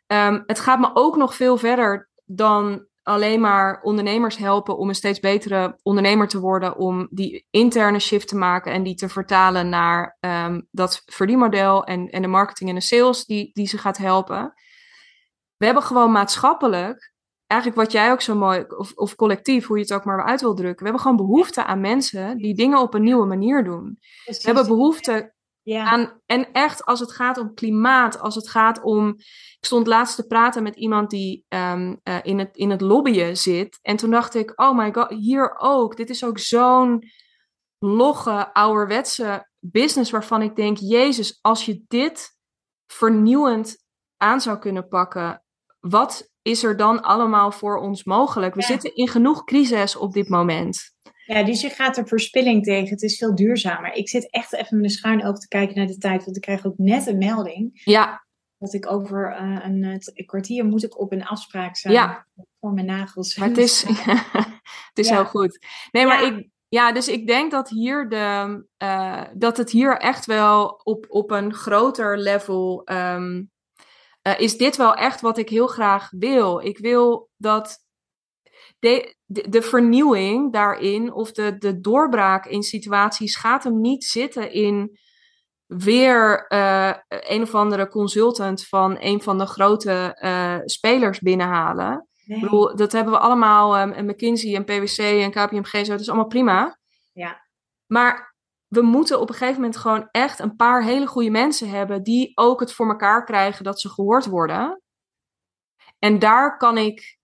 Um, 0.07 0.43
het 0.47 0.61
gaat 0.61 0.81
me 0.81 0.91
ook 0.95 1.17
nog 1.17 1.35
veel 1.35 1.57
verder 1.57 2.11
dan 2.25 2.87
alleen 3.11 3.41
maar 3.41 3.81
ondernemers 3.83 4.37
helpen 4.37 4.79
om 4.79 4.89
een 4.89 4.95
steeds 4.95 5.21
betere 5.21 5.79
ondernemer 5.83 6.29
te 6.29 6.41
worden, 6.41 6.77
om 6.77 7.09
die 7.11 7.47
interne 7.51 7.99
shift 7.99 8.29
te 8.29 8.37
maken 8.37 8.73
en 8.73 8.83
die 8.83 8.95
te 8.95 9.09
vertalen 9.09 9.69
naar 9.69 10.17
um, 10.21 10.67
dat 10.71 11.03
verdienmodel 11.07 11.85
en, 11.85 12.09
en 12.09 12.23
de 12.23 12.29
marketing 12.29 12.69
en 12.69 12.75
de 12.75 12.81
sales 12.81 13.25
die, 13.25 13.51
die 13.53 13.67
ze 13.67 13.79
gaat 13.79 13.97
helpen. 13.97 14.53
We 15.57 15.65
hebben 15.65 15.83
gewoon 15.83 16.13
maatschappelijk, 16.13 17.13
eigenlijk 17.47 17.81
wat 17.81 17.93
jij 17.93 18.13
ook 18.13 18.21
zo 18.21 18.35
mooi, 18.35 18.65
of, 18.69 18.93
of 18.95 19.15
collectief, 19.15 19.67
hoe 19.67 19.77
je 19.77 19.83
het 19.83 19.93
ook 19.93 20.05
maar 20.05 20.25
uit 20.25 20.41
wil 20.41 20.55
drukken, 20.55 20.79
we 20.79 20.85
hebben 20.85 21.03
gewoon 21.03 21.27
behoefte 21.27 21.65
aan 21.65 21.81
mensen 21.81 22.37
die 22.37 22.55
dingen 22.55 22.81
op 22.81 22.95
een 22.95 23.03
nieuwe 23.03 23.27
manier 23.27 23.65
doen. 23.65 23.99
We 24.25 24.41
hebben 24.43 24.67
behoefte 24.67 25.35
ja. 25.73 25.85
aan, 25.85 26.21
en 26.27 26.53
echt 26.53 26.85
als 26.85 27.01
het 27.01 27.13
gaat 27.13 27.39
om 27.39 27.55
klimaat, 27.55 28.21
als 28.21 28.35
het 28.35 28.49
gaat 28.49 28.83
om. 28.83 29.09
Ik 29.61 29.67
stond 29.67 29.87
laatst 29.87 30.17
te 30.17 30.27
praten 30.27 30.63
met 30.63 30.77
iemand 30.77 31.11
die 31.11 31.45
um, 31.49 32.01
uh, 32.05 32.17
in, 32.23 32.39
het, 32.39 32.57
in 32.57 32.71
het 32.71 32.81
lobbyen 32.81 33.37
zit. 33.37 33.79
En 33.83 33.97
toen 33.97 34.11
dacht 34.11 34.35
ik, 34.35 34.61
oh 34.61 34.77
my 34.77 34.93
god, 34.93 35.11
hier 35.11 35.55
ook. 35.59 35.97
Dit 35.97 36.11
is 36.11 36.25
ook 36.25 36.39
zo'n 36.39 37.03
logge, 37.79 38.55
ouderwetse 38.55 39.49
business 39.59 40.11
waarvan 40.11 40.43
ik 40.43 40.57
denk, 40.57 40.77
Jezus, 40.79 41.39
als 41.41 41.65
je 41.65 41.85
dit 41.89 42.37
vernieuwend 42.87 43.77
aan 44.17 44.41
zou 44.41 44.59
kunnen 44.59 44.89
pakken, 44.89 45.43
wat 45.81 46.31
is 46.43 46.63
er 46.63 46.77
dan 46.77 47.03
allemaal 47.03 47.53
voor 47.53 47.79
ons 47.79 48.05
mogelijk? 48.05 48.55
We 48.55 48.61
Ja. 48.61 48.67
zitten 48.67 48.95
in 48.95 49.09
genoeg 49.09 49.45
crisis 49.45 49.97
op 49.97 50.13
dit 50.13 50.29
moment. 50.29 50.95
Ja, 51.35 51.43
dus 51.43 51.61
je 51.61 51.71
gaat 51.71 51.97
er 51.97 52.09
verspilling 52.09 52.65
tegen. 52.65 52.89
Het 52.89 53.03
is 53.03 53.19
veel 53.19 53.35
duurzamer. 53.35 53.93
Ik 53.93 54.09
zit 54.09 54.31
echt 54.31 54.53
even 54.53 54.77
met 54.77 54.85
een 54.85 54.91
schuin 54.91 55.25
oog 55.25 55.39
te 55.39 55.49
kijken 55.49 55.77
naar 55.77 55.87
de 55.87 55.99
tijd, 55.99 56.25
want 56.25 56.37
ik 56.37 56.43
krijg 56.43 56.67
ook 56.67 56.79
net 56.79 57.07
een 57.07 57.19
melding 57.19 57.81
Ja, 57.85 58.25
dat 58.59 58.73
ik 58.73 58.91
over 58.93 59.33
eh, 59.33 59.59
een, 59.63 60.03
kwartier 60.27 60.65
moet 60.65 60.85
ik 60.85 61.01
op 61.01 61.13
een 61.13 61.25
afspraak 61.25 61.77
zijn 61.77 61.95
Ja. 61.95 62.27
voor 62.61 62.73
mijn 62.73 62.87
nagels. 62.87 63.37
maar 63.37 63.49
het 63.49 63.59
is, 63.59 63.83
het 64.93 64.99
is 64.99 65.09
Ja. 65.09 65.15
heel 65.15 65.25
goed. 65.25 65.67
Nee, 65.91 66.07
maar 66.07 66.25
Ja. 66.25 66.37
ik, 66.37 66.49
ja, 66.69 66.93
dus 66.93 67.09
ik 67.09 67.27
denk 67.27 67.51
dat 67.51 67.69
hier 67.69 68.09
de, 68.09 68.65
eh, 68.77 69.23
dat 69.35 69.57
het 69.57 69.71
hier 69.71 69.97
echt 69.99 70.27
wel 70.27 70.81
op, 70.83 71.07
op 71.09 71.31
een 71.31 71.55
groter 71.55 72.19
level 72.19 72.83
ehm, 72.85 73.43
eh, 74.23 74.41
is 74.41 74.57
dit 74.57 74.77
wel 74.77 74.95
echt 74.95 75.21
wat 75.21 75.39
ik 75.39 75.49
heel 75.49 75.67
graag 75.67 76.11
wil. 76.11 76.61
Ik 76.61 76.79
wil 76.79 77.31
dat 77.37 77.79
de, 78.81 79.15
de, 79.25 79.49
de 79.49 79.63
vernieuwing 79.63 80.53
daarin 80.53 81.13
of 81.13 81.33
de, 81.33 81.59
de 81.59 81.81
doorbraak 81.81 82.47
in 82.47 82.63
situaties 82.63 83.37
gaat 83.37 83.65
hem 83.65 83.81
niet 83.81 84.05
zitten 84.05 84.53
in 84.53 84.99
weer 85.67 86.47
eh, 86.47 86.93
een 87.09 87.43
of 87.43 87.55
andere 87.55 87.89
consultant 87.89 88.67
van 88.67 88.97
een 89.01 89.23
van 89.23 89.39
de 89.39 89.47
grote 89.47 90.15
eh, 90.15 90.59
spelers 90.65 91.19
binnenhalen. 91.19 92.09
Nee. 92.25 92.39
Ik 92.39 92.45
bedoel, 92.45 92.77
dat 92.77 92.93
hebben 92.93 93.13
we 93.13 93.19
allemaal, 93.19 93.77
ehm, 93.77 93.91
en 93.91 94.07
McKinsey 94.07 94.55
en 94.55 94.65
PwC 94.65 94.99
en 94.99 95.31
KPMG, 95.31 95.85
zo, 95.85 95.91
dat 95.91 96.01
is 96.01 96.09
allemaal 96.09 96.27
prima. 96.27 96.79
Ja. 97.13 97.47
Maar 97.87 98.35
we 98.69 98.83
moeten 98.83 99.21
op 99.21 99.29
een 99.29 99.35
gegeven 99.35 99.61
moment 99.61 99.77
gewoon 99.77 100.09
echt 100.11 100.39
een 100.39 100.57
paar 100.57 100.83
hele 100.83 101.07
goede 101.07 101.31
mensen 101.31 101.71
hebben 101.71 102.03
die 102.03 102.33
ook 102.35 102.61
het 102.61 102.73
voor 102.73 102.89
elkaar 102.89 103.25
krijgen 103.25 103.65
dat 103.65 103.81
ze 103.81 103.89
gehoord 103.89 104.27
worden. 104.27 104.83
En 105.99 106.19
daar 106.19 106.57
kan 106.57 106.79
ik, 106.79 107.19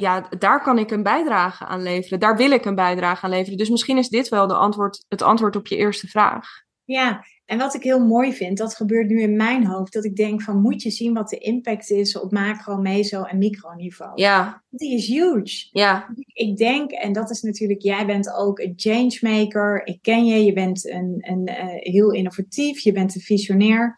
ja, 0.00 0.28
daar 0.38 0.62
kan 0.62 0.78
ik 0.78 0.90
een 0.90 1.02
bijdrage 1.02 1.64
aan 1.64 1.82
leveren. 1.82 2.20
Daar 2.20 2.36
wil 2.36 2.50
ik 2.50 2.64
een 2.64 2.74
bijdrage 2.74 3.24
aan 3.24 3.30
leveren. 3.30 3.58
Dus 3.58 3.68
misschien 3.68 3.98
is 3.98 4.08
dit 4.08 4.28
wel 4.28 4.46
de 4.46 4.54
antwoord, 4.54 5.04
het 5.08 5.22
antwoord 5.22 5.56
op 5.56 5.66
je 5.66 5.76
eerste 5.76 6.06
vraag. 6.06 6.46
Ja, 6.84 7.24
en 7.44 7.58
wat 7.58 7.74
ik 7.74 7.82
heel 7.82 8.06
mooi 8.06 8.32
vind, 8.32 8.58
dat 8.58 8.74
gebeurt 8.74 9.08
nu 9.08 9.20
in 9.20 9.36
mijn 9.36 9.66
hoofd, 9.66 9.92
dat 9.92 10.04
ik 10.04 10.16
denk 10.16 10.42
van 10.42 10.60
moet 10.60 10.82
je 10.82 10.90
zien 10.90 11.14
wat 11.14 11.28
de 11.28 11.38
impact 11.38 11.90
is 11.90 12.18
op 12.18 12.32
macro, 12.32 12.76
meso 12.76 13.22
en 13.22 13.38
microniveau. 13.38 14.12
Ja, 14.14 14.62
Die 14.68 14.94
is 14.94 15.06
huge. 15.06 15.68
ja, 15.70 16.08
Ik 16.32 16.56
denk, 16.56 16.90
en 16.90 17.12
dat 17.12 17.30
is 17.30 17.42
natuurlijk, 17.42 17.80
jij 17.80 18.06
bent 18.06 18.32
ook 18.34 18.58
een 18.58 18.72
changemaker. 18.76 19.86
Ik 19.86 19.98
ken 20.02 20.24
je, 20.26 20.44
je 20.44 20.52
bent 20.52 20.88
een, 20.90 21.16
een, 21.20 21.46
eh, 21.46 21.92
heel 21.92 22.12
innovatief, 22.12 22.80
je 22.80 22.92
bent 22.92 23.14
een 23.14 23.20
visionair. 23.20 23.94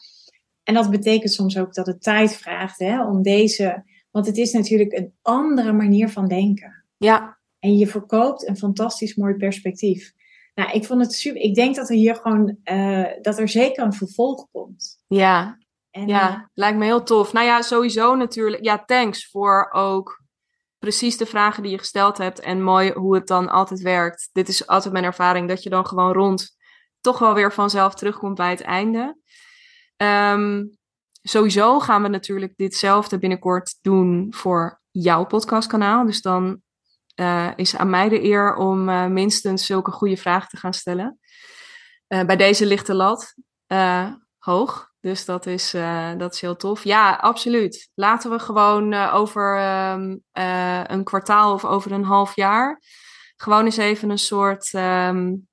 En 0.62 0.74
dat 0.74 0.90
betekent 0.90 1.32
soms 1.32 1.58
ook 1.58 1.74
dat 1.74 1.86
het 1.86 2.02
tijd 2.02 2.36
vraagt 2.36 2.78
hè, 2.78 3.04
om 3.04 3.22
deze, 3.22 3.84
want 4.12 4.26
het 4.26 4.36
is 4.36 4.52
natuurlijk 4.52 4.92
een 4.92 5.14
andere 5.22 5.72
manier 5.72 6.08
van 6.08 6.28
denken. 6.28 6.84
ja, 6.96 7.38
En 7.58 7.76
je 7.76 7.86
verkoopt 7.86 8.48
een 8.48 8.56
fantastisch 8.56 9.14
mooi 9.14 9.34
perspectief. 9.34 10.12
Nou, 10.54 10.70
ik 10.70 10.84
vond 10.84 11.00
het 11.00 11.12
super. 11.12 11.40
Ik 11.40 11.54
denk 11.54 11.74
dat 11.74 11.88
er 11.88 11.96
hier 11.96 12.14
gewoon, 12.14 12.56
uh, 12.64 13.06
dat 13.20 13.38
er 13.38 13.48
zeker 13.48 13.84
een 13.84 13.92
vervolg 13.92 14.48
komt. 14.52 15.02
Ja, 15.06 15.58
en, 15.90 16.08
ja, 16.08 16.30
uh, 16.30 16.44
lijkt 16.54 16.78
me 16.78 16.84
heel 16.84 17.02
tof. 17.02 17.32
Nou 17.32 17.46
ja, 17.46 17.62
sowieso 17.62 18.14
natuurlijk. 18.14 18.64
Ja, 18.64 18.84
thanks 18.84 19.30
voor 19.30 19.70
ook 19.72 20.22
precies 20.78 21.16
de 21.16 21.26
vragen 21.26 21.62
die 21.62 21.72
je 21.72 21.78
gesteld 21.78 22.18
hebt 22.18 22.40
en 22.40 22.62
mooi 22.62 22.92
hoe 22.92 23.14
het 23.14 23.26
dan 23.26 23.48
altijd 23.48 23.80
werkt. 23.80 24.28
Dit 24.32 24.48
is 24.48 24.66
altijd 24.66 24.92
mijn 24.92 25.04
ervaring, 25.04 25.48
dat 25.48 25.62
je 25.62 25.70
dan 25.70 25.86
gewoon 25.86 26.12
rond 26.12 26.56
toch 27.00 27.18
wel 27.18 27.34
weer 27.34 27.52
vanzelf 27.52 27.94
terugkomt 27.94 28.34
bij 28.34 28.50
het 28.50 28.60
einde. 28.60 29.16
Um, 29.96 30.78
sowieso 31.22 31.80
gaan 31.80 32.02
we 32.02 32.08
natuurlijk 32.08 32.52
ditzelfde 32.56 33.18
binnenkort 33.18 33.78
doen 33.80 34.26
voor 34.30 34.80
jouw 34.90 35.24
podcastkanaal. 35.24 36.06
Dus 36.06 36.22
dan 36.22 36.60
uh, 37.20 37.50
is 37.56 37.76
aan 37.76 37.90
mij 37.90 38.08
de 38.08 38.24
eer 38.24 38.54
om 38.54 38.88
uh, 38.88 39.06
minstens 39.06 39.66
zulke 39.66 39.90
goede 39.90 40.16
vragen 40.16 40.48
te 40.48 40.56
gaan 40.56 40.74
stellen. 40.74 41.18
Uh, 42.08 42.24
bij 42.24 42.36
deze 42.36 42.66
ligt 42.66 42.86
de 42.86 42.94
lat 42.94 43.34
hoog. 44.38 44.90
Dus 45.00 45.24
dat 45.24 45.46
is, 45.46 45.70
dat 46.18 46.34
is 46.34 46.40
heel 46.40 46.56
tof. 46.56 46.84
Ja, 46.84 47.14
absoluut. 47.14 47.90
Laten 47.94 48.30
we 48.30 48.38
gewoon 48.38 48.94
over 48.94 49.58
um, 49.92 50.22
een 50.86 51.04
kwartaal 51.04 51.52
of 51.52 51.64
over 51.64 51.92
een 51.92 52.04
half 52.04 52.36
jaar 52.36 52.80
gewoon 53.36 53.64
eens 53.64 53.76
even 53.76 54.10
een 54.10 54.18
soort 54.18 54.72
um, 54.72 55.48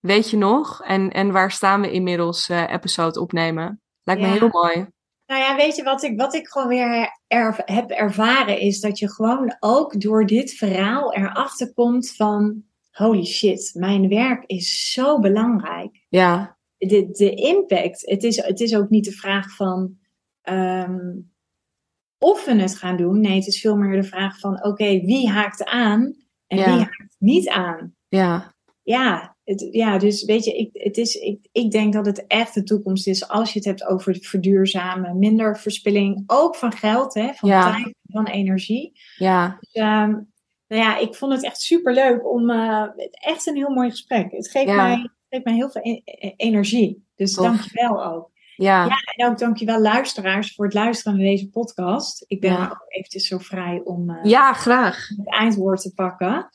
weet 0.00 0.30
je 0.30 0.36
nog? 0.36 0.82
En, 0.82 1.12
en 1.12 1.32
waar 1.32 1.50
staan 1.50 1.80
we 1.80 1.90
inmiddels 1.90 2.48
episode 2.48 3.20
opnemen? 3.20 3.82
Lijkt 4.02 4.22
ja. 4.22 4.28
me 4.28 4.38
heel 4.38 4.48
mooi. 4.48 4.86
Nou 5.26 5.40
ja, 5.40 5.56
weet 5.56 5.76
je 5.76 5.82
wat 5.82 6.02
ik, 6.02 6.18
wat 6.18 6.34
ik 6.34 6.48
gewoon 6.48 6.68
weer 6.68 7.18
er, 7.26 7.62
heb 7.64 7.90
ervaren 7.90 8.58
is 8.58 8.80
dat 8.80 8.98
je 8.98 9.12
gewoon 9.12 9.56
ook 9.60 10.00
door 10.00 10.26
dit 10.26 10.52
verhaal 10.52 11.14
erachter 11.14 11.72
komt 11.72 12.14
van 12.16 12.64
holy 12.90 13.24
shit, 13.24 13.74
mijn 13.74 14.08
werk 14.08 14.44
is 14.46 14.92
zo 14.92 15.18
belangrijk. 15.18 16.04
Ja. 16.08 16.56
De, 16.76 17.10
de 17.10 17.34
impact, 17.34 18.10
het 18.10 18.22
is, 18.22 18.36
het 18.36 18.60
is 18.60 18.76
ook 18.76 18.88
niet 18.88 19.04
de 19.04 19.12
vraag 19.12 19.54
van 19.56 19.96
um, 20.42 21.32
of 22.18 22.44
we 22.44 22.54
het 22.54 22.76
gaan 22.76 22.96
doen. 22.96 23.20
Nee, 23.20 23.36
het 23.36 23.46
is 23.46 23.60
veel 23.60 23.76
meer 23.76 24.00
de 24.00 24.08
vraag 24.08 24.38
van 24.38 24.64
oké, 24.64 25.00
wie 25.00 25.28
haakt 25.30 25.64
aan 25.64 26.16
en 26.46 26.58
wie 26.58 26.66
haakt 26.66 27.16
niet 27.18 27.48
aan. 27.48 27.94
Ja. 28.08 28.54
Ja, 28.82 29.33
het, 29.44 29.68
ja, 29.70 29.98
dus 29.98 30.24
weet 30.24 30.44
je, 30.44 30.56
ik, 30.56 30.70
het 30.72 30.96
is, 30.96 31.14
ik, 31.14 31.48
ik 31.52 31.70
denk 31.70 31.92
dat 31.92 32.06
het 32.06 32.26
echt 32.26 32.54
de 32.54 32.62
toekomst 32.62 33.06
is 33.06 33.28
als 33.28 33.52
je 33.52 33.58
het 33.58 33.68
hebt 33.68 33.84
over 33.86 34.16
verduurzamen, 34.20 35.18
minder 35.18 35.58
verspilling, 35.58 36.22
ook 36.26 36.56
van 36.56 36.72
geld, 36.72 37.14
hè, 37.14 37.32
van 37.34 37.48
ja. 37.48 37.72
tijd, 37.72 37.94
van 38.02 38.26
energie. 38.26 39.00
Ja. 39.16 39.58
Dus, 39.60 39.82
um, 39.82 40.32
nou 40.68 40.82
ja, 40.82 40.98
ik 40.98 41.14
vond 41.14 41.32
het 41.32 41.44
echt 41.44 41.60
super 41.60 41.94
leuk 41.94 42.30
om, 42.30 42.50
uh, 42.50 42.86
echt 43.10 43.46
een 43.46 43.56
heel 43.56 43.70
mooi 43.70 43.90
gesprek. 43.90 44.30
Het 44.30 44.50
geeft, 44.50 44.68
Ja. 44.68 44.86
mij, 44.86 45.10
geeft 45.28 45.44
mij 45.44 45.54
heel 45.54 45.70
veel 45.70 45.82
e- 45.84 46.00
e- 46.04 46.34
energie. 46.36 47.06
Dus 47.14 47.34
Tof. 47.34 47.44
dankjewel 47.44 48.04
ook. 48.04 48.32
Ja. 48.56 48.84
Ja, 48.84 48.96
en 49.14 49.30
ook 49.30 49.38
dankjewel 49.38 49.80
luisteraars 49.80 50.54
voor 50.54 50.64
het 50.64 50.74
luisteren 50.74 51.18
naar 51.18 51.26
deze 51.26 51.50
podcast. 51.50 52.24
Ik 52.26 52.40
ben 52.40 52.52
Ja. 52.52 52.64
ook 52.64 52.84
eventjes 52.88 53.26
zo 53.26 53.38
vrij 53.38 53.80
om 53.84 54.10
uh, 54.10 54.18
ja, 54.22 54.52
graag. 54.52 55.08
het 55.08 55.30
eindwoord 55.30 55.80
te 55.80 55.94
pakken. 55.94 56.48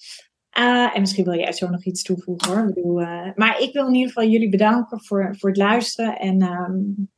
Uh, 0.57 0.95
en 0.95 1.01
misschien 1.01 1.23
wil 1.23 1.37
jij 1.37 1.51
zo 1.51 1.69
nog 1.69 1.83
iets 1.83 2.03
toevoegen 2.03 2.51
hoor. 2.51 2.67
Ik 2.67 2.73
bedoel, 2.73 3.01
uh, 3.01 3.29
maar 3.35 3.61
ik 3.61 3.73
wil 3.73 3.87
in 3.87 3.93
ieder 3.93 4.11
geval 4.11 4.29
jullie 4.29 4.49
bedanken 4.49 5.03
voor, 5.03 5.35
voor 5.37 5.49
het 5.49 5.57
luisteren. 5.57 6.19
En 6.19 6.41
um, 6.41 7.09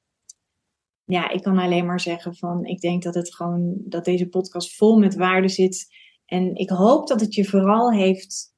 ja, 1.06 1.30
ik 1.30 1.42
kan 1.42 1.58
alleen 1.58 1.86
maar 1.86 2.00
zeggen 2.00 2.36
van 2.36 2.66
ik 2.66 2.80
denk 2.80 3.04
dat 3.04 3.16
het 3.16 3.36
gewoon 3.36 3.76
dat 3.78 4.06
deze 4.06 4.30
podcast 4.30 4.76
vol 4.76 4.98
met 4.98 5.16
waarde 5.16 5.50
zit. 5.50 5.88
En 6.26 6.56
ik 6.56 6.70
hoop 6.70 7.08
dat 7.08 7.22
het 7.22 7.36
je 7.36 7.46
vooral 7.46 7.92
heeft 7.92 8.50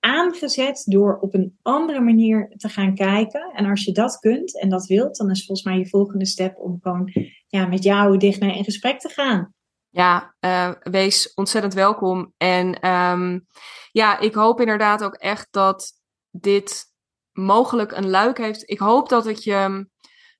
aangezet 0.00 0.82
door 0.84 1.18
op 1.18 1.34
een 1.34 1.58
andere 1.62 2.00
manier 2.00 2.48
te 2.56 2.68
gaan 2.68 2.94
kijken. 2.94 3.52
En 3.54 3.66
als 3.66 3.84
je 3.84 3.92
dat 3.92 4.18
kunt 4.18 4.60
en 4.60 4.68
dat 4.68 4.86
wilt, 4.86 5.16
dan 5.16 5.30
is 5.30 5.44
volgens 5.44 5.66
mij 5.66 5.78
je 5.78 5.88
volgende 5.88 6.26
stap 6.26 6.58
om 6.58 6.78
gewoon 6.80 7.12
ja, 7.46 7.66
met 7.66 7.82
jou 7.82 8.16
dicht 8.16 8.40
naar 8.40 8.56
in 8.56 8.64
gesprek 8.64 9.00
te 9.00 9.08
gaan. 9.08 9.53
Ja, 9.94 10.34
uh, 10.40 10.70
wees 10.80 11.34
ontzettend 11.34 11.74
welkom. 11.74 12.32
En 12.36 12.90
um, 12.90 13.46
ja, 13.90 14.18
ik 14.18 14.34
hoop 14.34 14.60
inderdaad 14.60 15.04
ook 15.04 15.14
echt 15.14 15.48
dat 15.50 15.92
dit 16.30 16.84
mogelijk 17.32 17.92
een 17.92 18.10
luik 18.10 18.38
heeft. 18.38 18.70
Ik 18.70 18.78
hoop 18.78 19.08
dat 19.08 19.24
het 19.24 19.44
je 19.44 19.88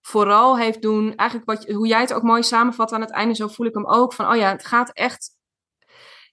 vooral 0.00 0.58
heeft 0.58 0.82
doen, 0.82 1.14
eigenlijk 1.14 1.50
wat, 1.50 1.74
hoe 1.74 1.86
jij 1.86 2.00
het 2.00 2.12
ook 2.12 2.22
mooi 2.22 2.42
samenvat 2.42 2.92
aan 2.92 3.00
het 3.00 3.10
einde, 3.10 3.34
zo 3.34 3.48
voel 3.48 3.66
ik 3.66 3.74
hem 3.74 3.86
ook. 3.86 4.12
Van, 4.12 4.30
oh 4.30 4.36
ja, 4.36 4.50
het 4.50 4.66
gaat 4.66 4.90
echt, 4.92 5.30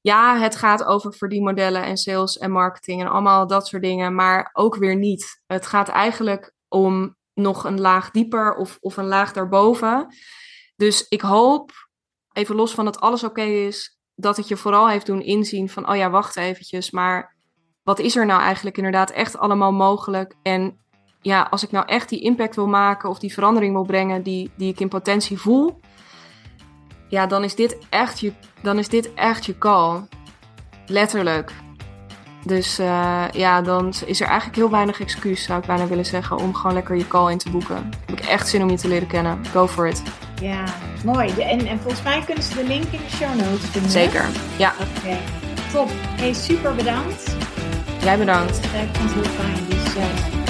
ja, 0.02 0.38
het 0.38 0.56
gaat 0.56 0.84
over 0.84 1.14
verdienmodellen 1.14 1.84
en 1.84 1.98
sales 1.98 2.38
en 2.38 2.52
marketing 2.52 3.02
en 3.02 3.12
allemaal 3.12 3.48
dat 3.48 3.68
soort 3.68 3.84
dingen, 3.84 4.16
maar 4.16 4.50
ook 4.54 4.76
weer 4.76 4.96
niet. 4.96 5.42
Het 5.46 5.66
gaat 5.66 5.90
eigenlijk 5.90 6.54
om 6.68 7.16
nog 7.34 7.64
een 7.64 7.82
laag 7.82 8.12
dieper 8.12 8.56
of, 8.56 8.78
of 8.80 8.98
een 8.98 9.08
laag 9.08 9.34
daarboven. 9.34 10.16
Dus 10.76 11.08
ik 11.08 11.22
hoop, 11.22 11.72
even 12.34 12.56
los 12.56 12.74
van 12.74 12.86
dat 12.86 13.00
alles 13.00 13.24
oké 13.24 13.42
is, 13.42 14.00
dat 14.16 14.38
het 14.38 14.48
je 14.48 14.58
vooral 14.58 14.90
heeft 14.90 15.06
doen 15.06 15.22
inzien 15.22 15.70
van, 15.70 15.90
oh 15.90 15.96
ja, 15.96 16.10
wacht 16.10 16.38
eventjes, 16.38 16.92
maar 16.92 17.36
wat 17.84 18.00
is 18.00 18.16
er 18.16 18.26
nou 18.26 18.42
eigenlijk 18.42 18.78
inderdaad 18.78 19.12
echt 19.12 19.38
allemaal 19.38 19.72
mogelijk? 19.72 20.36
En 20.44 20.78
ja, 21.22 21.48
als 21.50 21.64
ik 21.64 21.72
nou 21.72 21.86
echt 21.88 22.10
die 22.10 22.22
impact 22.22 22.56
wil 22.56 22.68
maken 22.68 23.10
of 23.10 23.20
die 23.20 23.34
verandering 23.34 23.74
wil 23.74 23.86
brengen 23.86 24.24
die, 24.24 24.52
die 24.56 24.72
ik 24.72 24.80
in 24.80 24.88
potentie 24.90 25.40
voel, 25.40 25.80
ja, 27.10 27.26
dan 27.26 27.44
is 27.44 27.56
dit 27.56 27.78
echt 27.90 28.20
je, 28.20 28.34
dan 28.62 28.78
is 28.78 28.90
dit 28.90 29.14
echt 29.14 29.46
je 29.46 29.58
call. 29.58 30.08
Letterlijk. 30.86 31.52
Dus 32.46 32.80
uh, 32.80 33.26
ja, 33.32 33.62
dan 33.62 33.94
is 34.06 34.22
er 34.22 34.28
eigenlijk 34.28 34.58
heel 34.58 34.70
weinig 34.70 35.00
excuus, 35.00 35.44
zou 35.44 35.60
ik 35.60 35.66
bijna 35.66 35.88
willen 35.88 36.06
zeggen, 36.06 36.38
om 36.38 36.56
gewoon 36.56 36.74
lekker 36.74 36.96
je 36.96 37.08
call 37.08 37.32
in 37.32 37.38
te 37.38 37.50
boeken. 37.50 37.90
Heb 38.06 38.20
ik 38.20 38.26
echt 38.26 38.48
zin 38.48 38.62
om 38.62 38.70
je 38.70 38.78
te 38.78 38.88
leren 38.88 39.08
kennen. 39.08 39.46
Go 39.46 39.68
for 39.68 39.88
it. 39.88 40.02
Ja, 40.42 40.64
mooi. 41.04 41.34
De, 41.36 41.44
en, 41.44 41.68
en 41.68 41.80
volgens 41.80 42.04
mij 42.04 42.22
kunnen 42.26 42.44
ze 42.44 42.56
de 42.56 42.64
link 42.64 42.84
in 42.84 43.00
de 43.10 43.16
show 43.16 43.36
notes 43.36 43.70
vinden. 43.70 43.92
Zeker, 43.92 44.26
ja. 44.58 44.74
Oké, 44.80 44.90
okay. 44.98 45.18
top. 45.72 45.90
Hey, 45.94 46.34
super 46.34 46.76
bedankt. 46.76 47.36
Jij 48.04 48.18
bedankt. 48.18 48.58
Ik 48.58 48.90
vond 48.92 49.14
het 49.14 49.14
heel 49.14 49.24
fijn. 49.24 49.66
Dus 49.70 49.96
uh, 49.96 50.41